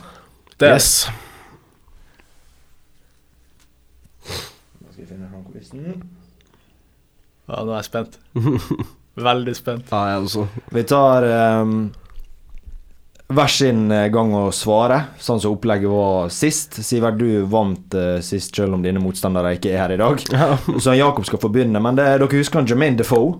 Det 0.61 0.69
Yes. 0.75 0.91
Skal 4.93 5.05
vi 5.05 5.62
finne? 5.73 5.97
Ja, 7.49 7.59
nå 7.59 7.73
er 7.73 7.81
jeg 7.81 7.89
spent. 7.89 8.19
Veldig 9.29 9.53
spent. 9.57 9.91
Ja, 9.91 10.05
jeg 10.13 10.23
også. 10.23 10.47
Vi 10.73 10.83
tar 10.89 11.27
um, 11.61 11.91
hver 13.33 13.51
sin 13.51 13.85
eh, 13.93 14.07
gang 14.13 14.33
å 14.35 14.47
svare, 14.55 14.99
sånn 15.21 15.41
som 15.41 15.55
opplegget 15.55 15.91
var 15.91 16.31
sist. 16.33 16.79
Sivert, 16.85 17.19
du 17.19 17.45
vant 17.49 17.97
uh, 17.97 18.17
sist, 18.25 18.55
selv 18.55 18.77
om 18.77 18.83
dine 18.85 19.01
motstandere 19.03 19.55
ikke 19.57 19.73
er 19.73 19.83
her 19.83 19.95
i 19.95 19.99
dag. 20.01 20.23
Så 20.81 20.95
Jakob 20.97 21.27
skal 21.29 21.41
få 21.43 21.51
begynne, 21.53 21.81
men 21.83 21.99
det, 21.99 22.07
dere 22.21 22.39
husker 22.39 22.61
han 22.61 22.69
Jermaine 22.69 22.99
Defoe? 22.99 23.37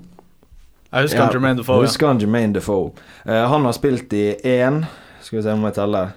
Jeg 0.93 1.07
husker 1.07 1.19
Ja, 1.23 1.25
han 1.25 1.33
Jermaine 1.37 1.57
Defoe. 1.61 1.81
Ja. 1.81 1.89
Husker 1.89 2.11
han 2.11 2.21
Jermaine 2.21 2.53
Defoe? 2.57 2.93
Uh, 3.25 3.43
han 3.49 3.65
har 3.65 3.73
spilt 3.77 4.13
i 4.13 4.25
én 4.37 4.83
Skal 5.23 5.39
vi 5.39 5.45
se 5.45 5.53
om 5.55 5.63
jeg 5.65 5.77
teller. 5.79 6.13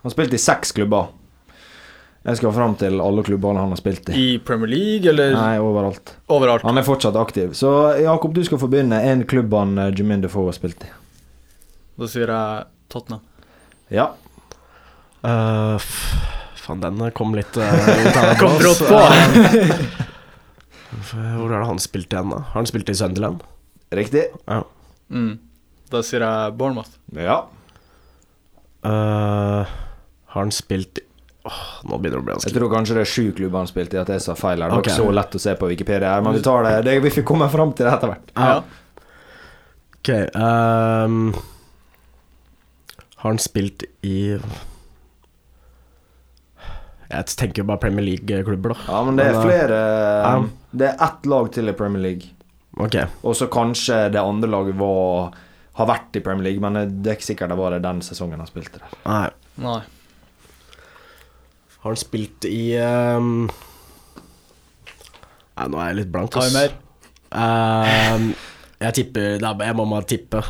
Han 0.00 0.08
har 0.08 0.14
spilt 0.14 0.32
i 0.32 0.40
seks 0.40 0.72
klubber. 0.72 1.10
Jeg 2.20 2.36
skal 2.36 2.52
fram 2.52 2.74
til 2.76 3.00
alle 3.00 3.22
klubbene 3.24 3.62
han 3.62 3.70
har 3.72 3.78
spilt 3.80 4.10
i. 4.12 4.12
I 4.12 4.38
Premier 4.44 4.68
League, 4.68 5.08
eller 5.08 5.32
Nei, 5.32 5.54
overalt. 5.62 6.12
overalt? 6.28 6.64
Han 6.68 6.76
er 6.76 6.84
fortsatt 6.84 7.16
aktiv. 7.16 7.54
Så 7.56 7.70
Jakob, 8.02 8.34
du 8.36 8.42
skal 8.44 8.60
få 8.60 8.68
begynne. 8.68 8.98
En 9.08 9.24
klubb 9.28 9.54
han 9.56 9.72
eh, 9.80 9.88
Jermaine 9.96 10.26
Defoe 10.26 10.50
har 10.50 10.56
spilt 10.58 10.84
i. 10.84 10.90
Da 12.00 12.08
sier 12.12 12.28
jeg 12.28 12.66
Tottenham. 12.92 13.24
Ja. 13.90 14.10
Uh, 15.24 15.80
faen, 16.60 16.84
den 16.84 17.00
kom 17.16 17.34
litt 17.36 17.56
uh, 17.60 18.20
Kom 18.40 18.56
brått 18.60 18.84
på. 18.84 19.00
Hvor 21.10 21.48
er 21.48 21.56
det 21.56 21.66
han 21.68 21.80
spilte 21.82 22.16
igjen, 22.18 22.32
da? 22.34 22.44
Har 22.52 22.60
han 22.60 22.68
spilt 22.68 22.92
i 22.92 22.96
Sunderland? 23.00 23.44
Riktig. 23.96 24.28
Ja. 24.44 24.62
Mm. 25.08 25.38
Da 25.90 26.04
sier 26.06 26.22
jeg 26.22 26.56
Bournemouth. 26.60 26.98
Ja. 27.16 27.42
Uh, 28.84 29.64
har 29.64 30.44
han 30.44 30.52
spilt 30.54 31.00
i 31.00 31.09
Åh, 31.42 31.60
Nå 31.88 31.98
begynner 31.98 32.20
det 32.20 32.20
å 32.20 32.26
bli 32.26 32.48
Jeg 32.50 32.54
tror 32.56 32.72
kanskje 32.72 32.96
det 32.98 33.04
er 33.06 33.08
sju 33.08 33.30
klubber 33.36 33.62
han 33.62 33.70
spilte 33.70 33.96
i, 33.96 34.00
at 34.02 34.10
jeg 34.12 34.24
sa 34.24 34.34
feil 34.36 34.60
her. 34.60 34.68
Det 34.68 34.76
var 34.76 34.82
okay. 34.82 34.92
ikke 34.92 35.06
så 35.06 35.14
lett 35.16 35.36
å 35.36 35.40
se 35.40 35.54
på 35.56 35.70
Wikipedia 35.70 36.14
her, 36.14 36.24
men 36.26 36.36
vi 36.36 36.42
tar 36.44 36.66
det. 36.66 36.74
det 36.88 36.96
vi 37.06 37.12
får 37.14 37.26
komme 37.30 37.48
fram 37.52 37.72
til 37.76 37.88
det 37.88 37.94
etter 37.96 38.12
hvert. 38.12 38.34
Ja. 38.36 38.58
Ok 40.00 40.08
um, 40.32 41.34
Har 43.20 43.26
han 43.26 43.40
spilt 43.42 43.84
i 44.06 44.16
Jeg 47.10 47.36
tenker 47.36 47.66
bare 47.68 47.82
Premier 47.82 48.06
League-klubber, 48.06 48.76
da. 48.76 48.86
Ja, 48.88 49.00
men 49.04 49.20
det 49.20 49.28
er 49.28 49.40
flere 49.42 49.80
um, 50.38 50.50
Det 50.70 50.88
er 50.92 51.04
ett 51.08 51.28
lag 51.28 51.52
til 51.52 51.72
i 51.72 51.76
Premier 51.76 52.04
League. 52.04 52.34
Ok. 52.80 52.96
Og 53.26 53.34
så 53.36 53.48
kanskje 53.50 54.06
det 54.14 54.20
andre 54.20 54.48
laget 54.48 54.76
var 54.78 55.32
har 55.80 55.88
vært 55.88 56.18
i 56.18 56.22
Premier 56.24 56.50
League, 56.50 56.60
men 56.62 57.00
det 57.02 57.08
er 57.12 57.16
ikke 57.16 57.30
sikkert 57.30 57.52
det 57.52 57.58
var 57.58 57.74
det 57.74 57.80
den 57.84 58.02
sesongen 58.04 58.40
han 58.42 58.48
spilte 58.48 58.80
der. 58.82 58.94
Nei. 59.06 59.28
Nei. 59.64 59.80
Har 61.80 61.94
han 61.94 61.96
spilt 62.00 62.44
i 62.44 62.74
ehm, 62.76 63.48
Nei, 65.56 65.66
nå 65.68 65.80
er 65.80 65.90
jeg 65.90 65.98
litt 66.02 66.12
blank. 66.12 66.36
ass. 66.36 66.52
Timer. 66.52 66.76
Ehm, 67.36 68.30
jeg 68.80 68.96
tipper 68.96 69.38
da, 69.42 69.54
Jeg 69.64 69.76
må 69.76 69.84
bare 69.88 70.08
tippe. 70.08 70.40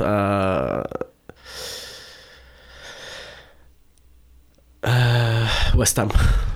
Uh, 4.81 5.76
Westham. 5.76 6.11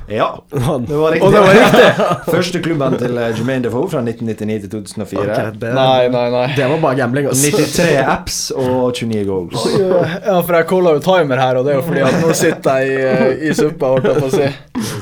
Ja, 0.08 0.26
det 0.50 0.96
var 0.96 1.12
riktig. 1.14 1.22
Og 1.26 1.32
det 1.32 1.40
var 1.40 1.54
riktig! 1.56 2.06
Første 2.34 2.60
klubben 2.60 2.96
til 3.00 3.16
eh, 3.16 3.30
Jermaine 3.38 3.64
Defoe 3.64 3.88
fra 3.88 4.02
1999 4.04 4.58
til 4.66 4.72
2004. 4.74 5.22
Okay, 5.24 5.54
det, 5.62 5.70
Nei, 5.78 6.08
nei, 6.12 6.24
nei. 6.34 6.42
det 6.58 6.66
var 6.74 6.82
bare 6.82 6.98
gambling, 6.98 7.28
Også. 7.30 7.52
93 7.54 7.94
apps 8.02 8.38
og 8.52 8.90
29 8.98 9.22
goals. 9.30 9.64
Ja, 9.80 10.36
for 10.44 10.58
jeg 10.58 10.68
calla 10.74 10.92
jo 10.98 11.02
timer 11.06 11.40
her, 11.40 11.60
og 11.60 11.64
det 11.64 11.72
er 11.74 11.80
jo 11.80 11.86
fordi 11.88 12.04
at 12.04 12.18
nå 12.20 12.34
sitter 12.36 12.84
jeg 12.84 12.92
i, 12.92 13.08
eh, 13.08 13.48
i 13.48 13.54
suppa, 13.56 13.94
holdt 13.94 14.10
jeg 14.10 14.20
på 14.20 14.28
å 14.28 14.34
si. 14.34 14.52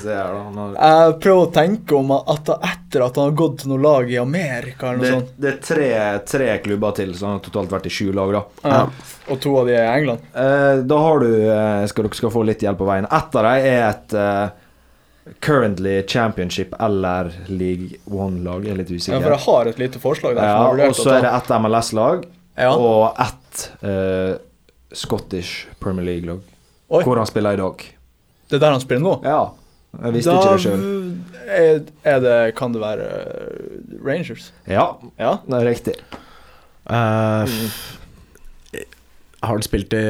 Jeg 0.07 1.19
prøver 1.23 1.43
å 1.43 1.51
tenke 1.55 1.99
om 1.99 2.15
at 2.19 2.49
etter 2.57 3.05
at 3.07 3.19
han 3.19 3.29
har 3.31 3.37
gått 3.43 3.61
til 3.63 3.73
noe 3.73 3.83
lag 3.83 4.11
i 4.13 4.19
Amerika 4.23 4.93
eller 4.93 5.03
Det, 5.03 5.13
sånt. 5.17 5.35
det 5.43 5.51
er 5.53 5.61
tre, 5.67 5.91
tre 6.29 6.49
klubber 6.65 6.95
til, 6.97 7.13
så 7.19 7.27
han 7.29 7.39
har 7.41 7.45
totalt 7.47 7.75
vært 7.75 7.91
i 7.91 7.95
sju 7.99 8.11
lag. 8.15 8.33
da 8.39 8.43
Ja. 8.71 8.81
Og 9.33 9.39
to 9.43 9.53
av 9.61 9.67
de 9.71 9.77
er 9.79 9.87
i 9.87 9.93
England. 10.01 10.23
Eh, 10.35 10.83
Da 10.87 10.99
har 10.99 11.23
du 11.23 11.87
skal 11.91 12.05
Dere 12.07 12.19
skal 12.19 12.31
få 12.35 12.43
litt 12.47 12.63
hjelp 12.63 12.79
på 12.83 12.87
veien. 12.89 13.07
Ett 13.11 13.35
av 13.39 13.47
dem 13.47 13.67
er 13.67 13.89
et 13.91 14.19
currently 15.41 16.03
championship 16.09 16.75
eller 16.81 17.31
League 17.47 17.99
One-lag. 18.11 18.65
Jeg 18.67 18.75
er 18.75 18.81
litt 18.83 18.91
usikker. 18.91 19.19
Ja, 19.19 19.23
for 19.23 19.35
jeg 19.37 19.45
har 19.47 19.71
et 19.71 19.79
lite 19.79 20.01
forslag 20.03 20.35
der. 20.39 20.49
Ja, 20.51 20.89
og 20.89 20.97
så 20.99 21.11
er 21.17 21.27
det 21.27 21.35
ett 21.39 21.53
MLS-lag 21.63 22.25
Ja. 22.59 22.73
og 22.77 23.21
ett 23.23 23.63
uh, 23.85 24.35
Scottish 24.93 25.67
Premier 25.81 26.05
League-lag. 26.05 26.41
Hvor 26.93 27.17
han 27.17 27.27
spiller 27.27 27.55
i 27.55 27.57
dag. 27.57 27.85
det 28.51 28.57
er 28.57 28.61
der 28.61 28.75
han 28.75 28.81
spiller 28.83 29.03
nå? 29.03 29.13
Ja, 29.25 29.45
jeg 30.03 30.13
visste 30.13 30.31
Da 30.33 30.41
ikke 30.43 30.53
det 30.53 30.65
sjøl. 30.65 30.83
er, 31.49 31.81
er 32.05 32.21
det 32.21 32.55
Kan 32.57 32.73
det 32.75 32.81
være 32.81 33.07
eh, 33.07 33.97
Rangers? 34.05 34.53
Ja, 34.67 34.85
Ja? 35.19 35.37
det 35.47 35.55
er 35.61 35.69
riktig. 35.69 35.95
Uh, 36.91 37.47
mm. 37.49 38.83
har 39.43 39.55
han 39.55 39.63
spilt 39.63 39.93
i 39.93 40.05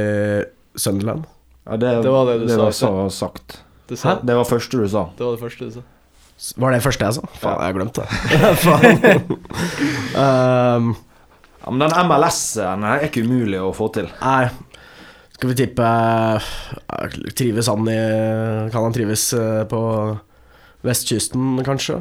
Sunderland? 0.74 1.24
Ja, 1.66 1.76
det, 1.76 2.02
Det 2.02 2.10
var 2.10 2.26
det 2.26 2.38
du 2.40 2.46
det 2.46 2.56
sa, 2.56 2.62
var 2.64 3.08
så 3.10 3.10
sagt. 3.10 3.60
Det, 3.88 3.98
sa, 3.98 4.16
Det 4.22 4.36
var 4.36 4.44
første 4.48 4.78
du 4.78 4.88
sa. 4.88 5.06
det 5.18 5.24
var 5.26 5.32
det 5.36 5.40
første 5.42 5.64
du 5.68 5.70
sa. 5.78 5.82
Var 6.58 6.72
det 6.74 6.82
første 6.82 7.04
jeg 7.06 7.14
sa? 7.18 7.22
Faen, 7.38 7.58
jeg 7.60 7.66
har 7.68 7.76
glemt 7.76 7.98
det. 7.98 8.06
Faen. 8.64 8.94
Ehm, 10.18 10.94
Ja, 11.62 11.70
men 11.70 11.78
den 11.84 11.92
MLS-en 12.08 12.82
er 12.88 13.04
ikke 13.06 13.22
umulig 13.22 13.60
å 13.62 13.68
få 13.76 13.86
til. 13.94 14.08
nei, 14.20 14.48
skal 15.36 15.52
vi 15.52 15.54
tippe 15.60 15.86
eh, 15.86 17.14
Trives 17.38 17.68
han 17.70 17.86
i 17.90 18.00
Kan 18.74 18.82
han 18.88 18.94
trives 18.96 19.28
eh, 19.38 19.62
på 19.70 19.82
vestkysten, 20.82 21.62
kanskje? 21.66 22.00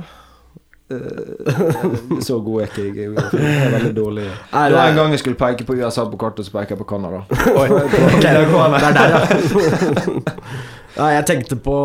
Så 2.25 2.39
god 2.43 2.63
er 2.63 2.67
ikke 2.67 2.83
jeg. 2.83 3.13
Jeg 3.13 3.65
er 3.65 3.71
veldig 3.75 3.93
dårlig. 3.95 4.25
Nei, 4.51 4.65
Det 4.69 4.75
var 4.75 4.89
en 4.89 4.97
gang 4.97 5.13
jeg 5.15 5.21
skulle 5.21 5.39
peke 5.39 5.63
på 5.67 5.77
USA 5.79 6.03
på 6.09 6.19
kartet, 6.19 6.47
så 6.47 6.51
peker 6.57 6.75
jeg 6.75 6.81
på 6.81 6.89
Canada. 6.89 7.21
Oi, 7.53 7.67
okay, 7.85 8.09
det 8.19 8.33
er 8.33 8.97
der, 8.97 9.13
ja. 9.13 9.21
Nei, 10.97 11.09
jeg 11.15 11.27
tenkte 11.29 11.57
på, 11.63 11.75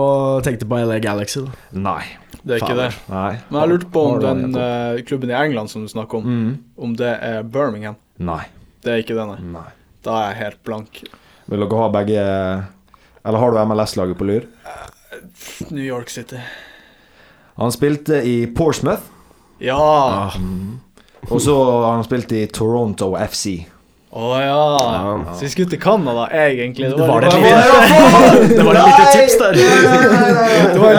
tenkte 0.45 0.67
på 0.69 0.79
LA 0.83 0.99
Galaxy. 1.03 1.45
Da. 1.47 1.83
Nei. 1.85 2.03
Det 2.47 2.57
er 2.57 2.63
ikke 2.63 2.79
det. 2.79 2.91
Nei. 3.11 3.31
Men 3.49 3.61
jeg 3.61 3.71
lurte 3.73 3.89
på 3.95 4.03
om 4.13 4.21
den 4.23 4.59
eh, 4.61 5.01
klubben 5.07 5.33
i 5.33 5.37
England 5.39 5.71
som 5.71 5.83
du 5.83 5.91
snakker 5.91 6.21
om, 6.21 6.27
mm. 6.27 6.53
om 6.87 6.95
det 6.99 7.13
er 7.23 7.47
Birmingham. 7.47 7.99
Nei. 8.23 8.45
Det 8.83 8.93
er 8.93 9.03
ikke 9.03 9.17
det, 9.19 9.27
nei. 9.33 9.39
Nei. 9.57 9.67
Da 10.07 10.21
er 10.21 10.29
jeg 10.31 10.41
helt 10.45 10.61
blank. 10.67 11.03
Vil 11.47 11.63
dere 11.63 11.79
ha 11.79 11.91
begge 11.95 12.23
Eller 13.27 13.43
har 13.43 13.53
du 13.53 13.59
MLS-laget 13.67 14.19
på 14.19 14.27
lur? 14.27 14.47
New 15.71 15.83
York 15.83 16.11
City. 16.11 16.39
Han 17.57 17.73
spilte 17.75 18.21
i 18.27 18.47
Portsmouth, 18.47 19.03
Ja! 19.59 19.79
Ah, 19.79 20.35
og 21.27 21.41
så 21.41 21.55
har 21.65 21.95
han 21.95 22.05
spilt 22.05 22.33
i 22.37 22.45
Toronto 22.47 23.15
FC. 23.17 23.65
Å 24.17 24.29
ja. 24.41 24.61
Ja. 24.97 25.35
Så 25.37 25.45
vi 25.45 25.49
skulle 25.53 25.69
til 25.75 25.81
Canada, 25.83 26.23
egentlig. 26.33 26.89
Det 26.97 27.09
var 27.09 27.21
det 27.21 27.33
det 27.35 27.41
lille- 27.43 28.55
det 28.57 28.63
var 28.65 28.79
et 28.81 28.87
lite 28.89 29.09
tips 29.13 29.35
der. 29.43 29.59
Det 30.73 30.79
var 30.81 30.95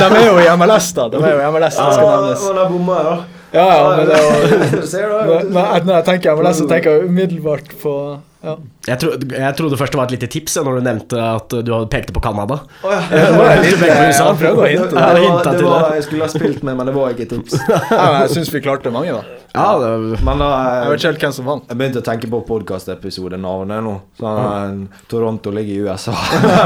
De 0.00 0.08
er 0.18 0.24
jo 0.26 0.38
i 0.42 0.48
MLS, 0.56 0.88
da. 0.96 1.04
De 1.12 1.20
er 1.22 1.36
jo 1.36 1.44
i 1.44 1.50
MLS, 1.54 1.76
det 1.78 1.92
skal 1.94 2.10
nevnes. 2.10 2.48
der 2.48 2.72
bomma 2.72 2.96
jeg, 2.96 3.04
da. 3.10 3.20
Ja, 3.50 3.66
ja, 3.74 3.86
men 3.98 4.06
det 4.06 4.18
var 4.22 4.82
Ser 4.92 5.08
du? 5.10 5.14
men, 5.26 5.48
men 5.54 5.86
Når 5.86 5.94
jeg 5.96 6.04
tenker 6.06 6.36
MLS, 6.38 6.58
så 6.62 6.66
tenker 6.70 6.90
jeg 6.98 7.08
umiddelbart 7.10 7.72
på 7.82 7.94
ja. 8.40 8.54
Jeg, 8.86 8.96
tro, 9.02 9.10
jeg 9.36 9.56
trodde 9.58 9.76
først 9.76 9.92
det 9.92 9.98
var 10.00 10.06
et 10.08 10.14
lite 10.14 10.28
tips 10.32 10.54
ja, 10.56 10.62
når 10.64 10.78
du 10.78 10.84
nevnte 10.86 11.18
at 11.20 11.56
du 11.66 11.72
pekte 11.92 12.14
på 12.16 12.22
Canada. 12.24 12.62
Å, 12.80 12.94
ja. 12.94 13.00
Det 13.10 13.24
var 13.36 13.50
pekte 13.60 13.90
USA. 13.90 14.28
jeg 14.30 14.38
prøvde 14.40 14.64
å 14.64 14.70
hinte. 14.70 14.86
Det, 14.88 14.94
det. 14.96 15.02
Ja, 15.02 15.10
det, 15.12 15.26
var, 15.26 15.50
det 15.50 15.66
var, 15.66 15.84
det. 15.90 15.98
jeg 16.00 16.06
skulle 16.08 16.24
ha 16.24 16.32
spilt 16.32 16.64
med, 16.64 16.78
men 16.80 16.88
det 16.88 16.94
var 16.96 17.12
ikke 17.12 17.26
et 17.28 17.34
tips. 17.36 17.58
Ja, 17.68 18.06
jeg 18.22 18.32
syns 18.38 18.54
vi 18.54 18.62
klarte 18.64 18.94
mange, 18.94 19.18
da. 19.18 19.39
Ja, 19.52 19.78
det, 19.78 20.20
Men 20.22 20.38
da 20.38 20.48
Jeg 20.84 20.90
vet 20.92 21.00
ikke 21.00 21.08
helt 21.10 21.24
hvem 21.24 21.32
som 21.34 21.48
vant. 21.48 21.64
Jeg 21.70 21.78
begynte 21.80 22.00
å 22.02 22.06
tenke 22.06 22.28
på 22.30 22.40
podkastepisodenavnet 22.46 23.82
nå. 23.82 23.94
Sånn, 24.20 24.84
Toronto 25.10 25.52
ligger 25.54 25.74
i 25.74 25.80
USA. 25.88 26.14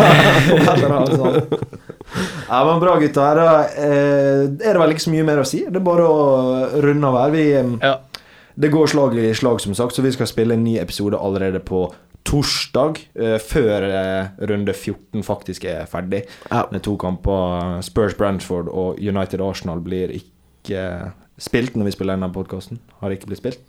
Eller 0.74 0.92
noe 0.92 1.16
sånt. 1.16 1.54
Ja, 2.48 2.60
men 2.68 2.82
bra, 2.82 2.98
gutter. 3.00 3.40
Da 3.40 3.54
eh, 3.80 4.42
er 4.44 4.76
det 4.76 4.80
vel 4.82 4.92
ikke 4.94 5.06
så 5.06 5.14
mye 5.14 5.24
mer 5.26 5.40
å 5.40 5.46
si. 5.48 5.62
Det 5.64 5.80
er 5.80 5.86
bare 5.86 6.04
å 6.04 6.82
runde 6.84 7.08
av 7.08 7.18
her. 7.22 7.32
Vi, 7.34 7.44
Ja. 7.88 7.94
det 8.54 8.72
går 8.74 8.92
slag 8.92 9.16
i 9.18 9.30
slag, 9.34 9.60
som 9.64 9.74
sagt, 9.74 9.96
så 9.96 10.04
vi 10.04 10.12
skal 10.14 10.28
spille 10.30 10.54
en 10.58 10.64
ny 10.66 10.76
episode 10.82 11.16
allerede 11.18 11.64
på 11.64 11.86
torsdag, 12.24 13.00
før 13.44 13.84
runde 14.48 14.72
14 14.72 15.24
faktisk 15.26 15.64
er 15.68 15.88
ferdig. 15.90 16.22
Ja. 16.50 16.62
Med 16.72 16.84
to 16.84 16.94
kamper. 17.00 17.80
Spurs 17.84 18.14
Brantford 18.16 18.68
og 18.72 19.00
United 19.00 19.42
Arsenal 19.44 19.80
blir 19.84 20.12
ikke 20.20 20.86
spilt 21.40 21.74
når 21.78 21.88
vi 21.90 21.94
spiller 21.96 22.16
denne 22.18 22.30
podkasten. 22.34 22.78
Har 23.00 23.14
ikke 23.14 23.30
blitt 23.30 23.42
spilt. 23.42 23.64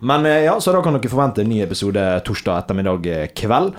Men 0.00 0.26
eh, 0.26 0.44
ja, 0.46 0.56
så 0.60 0.72
da 0.74 0.82
kan 0.84 0.96
dere 0.96 1.12
forvente 1.12 1.44
en 1.44 1.50
ny 1.52 1.60
episode 1.64 2.02
torsdag 2.26 2.64
ettermiddag 2.64 3.10
eh, 3.12 3.28
kveld. 3.36 3.76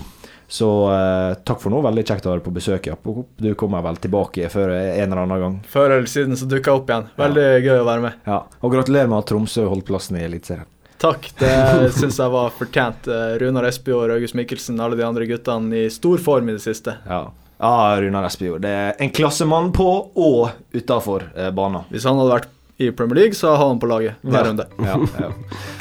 Så 0.48 0.68
eh, 0.92 1.34
takk 1.44 1.60
for 1.60 1.74
nå. 1.74 1.82
Veldig 1.84 2.06
kjekt 2.08 2.24
å 2.26 2.32
ha 2.32 2.38
deg 2.38 2.46
på 2.46 2.54
besøk, 2.56 2.88
Jakob. 2.88 3.26
Du 3.36 3.50
kommer 3.58 3.84
vel 3.84 4.00
tilbake 4.00 4.48
før 4.52 4.72
en 4.78 5.04
eller 5.10 5.24
annen 5.26 5.42
gang. 5.44 5.60
Før 5.68 5.98
eller 5.98 6.08
siden 6.08 6.38
så 6.40 6.48
dukker 6.48 6.72
jeg 6.72 6.82
opp 6.82 6.92
igjen. 6.92 7.10
Veldig 7.20 7.48
gøy 7.66 7.76
å 7.82 7.86
være 7.90 8.04
med. 8.06 8.22
Ja. 8.28 8.42
Og 8.62 8.72
gratulerer 8.72 9.10
med 9.10 9.20
at 9.20 9.28
Tromsø 9.32 9.66
holdt 9.68 9.88
plassen 9.90 10.16
i 10.20 10.24
Eliteserien. 10.24 10.70
Takk, 10.98 11.28
det 11.38 11.52
syns 11.98 12.16
jeg 12.18 12.32
var 12.32 12.54
fortjent. 12.58 13.10
Eh, 13.12 13.34
Runar 13.42 13.68
Espejord, 13.68 14.14
August 14.16 14.38
Mikkelsen, 14.38 14.80
alle 14.82 14.98
de 14.98 15.04
andre 15.06 15.28
guttene 15.30 15.84
i 15.84 15.90
stor 15.94 16.22
form 16.22 16.48
i 16.50 16.56
det 16.56 16.64
siste. 16.64 16.96
Ja. 17.06 17.26
Ja, 17.58 17.98
Runar 17.98 18.26
Espejord. 18.26 18.62
Det 18.62 18.70
er 18.70 19.00
en 19.02 19.10
klassemann 19.14 19.72
på 19.74 19.86
og 20.14 20.50
utafor 20.74 21.28
eh, 21.34 21.50
banen. 21.54 21.86
Hvis 21.90 22.06
han 22.06 22.18
hadde 22.18 22.34
vært 22.36 22.54
i 22.78 22.90
Premier 22.92 23.14
League, 23.14 23.34
så 23.34 23.54
ha 23.56 23.68
han 23.68 23.78
på 23.82 23.86
laget 23.90 24.14
hver 24.22 24.38
Ja. 24.38 24.44
runde. 24.50 24.66
Ja, 24.78 24.98
ja. 25.20 25.30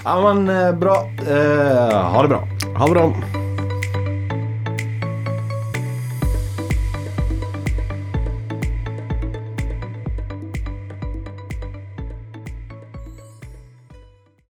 ja, 0.06 0.34
men 0.34 0.50
eh, 0.50 0.72
bra. 0.74 0.96
Eh, 1.28 1.98
ha 2.14 2.22
det 2.22 2.28
bra. 2.30 2.42
Ha 2.78 2.88
det 2.88 2.94
bra. 2.94 3.47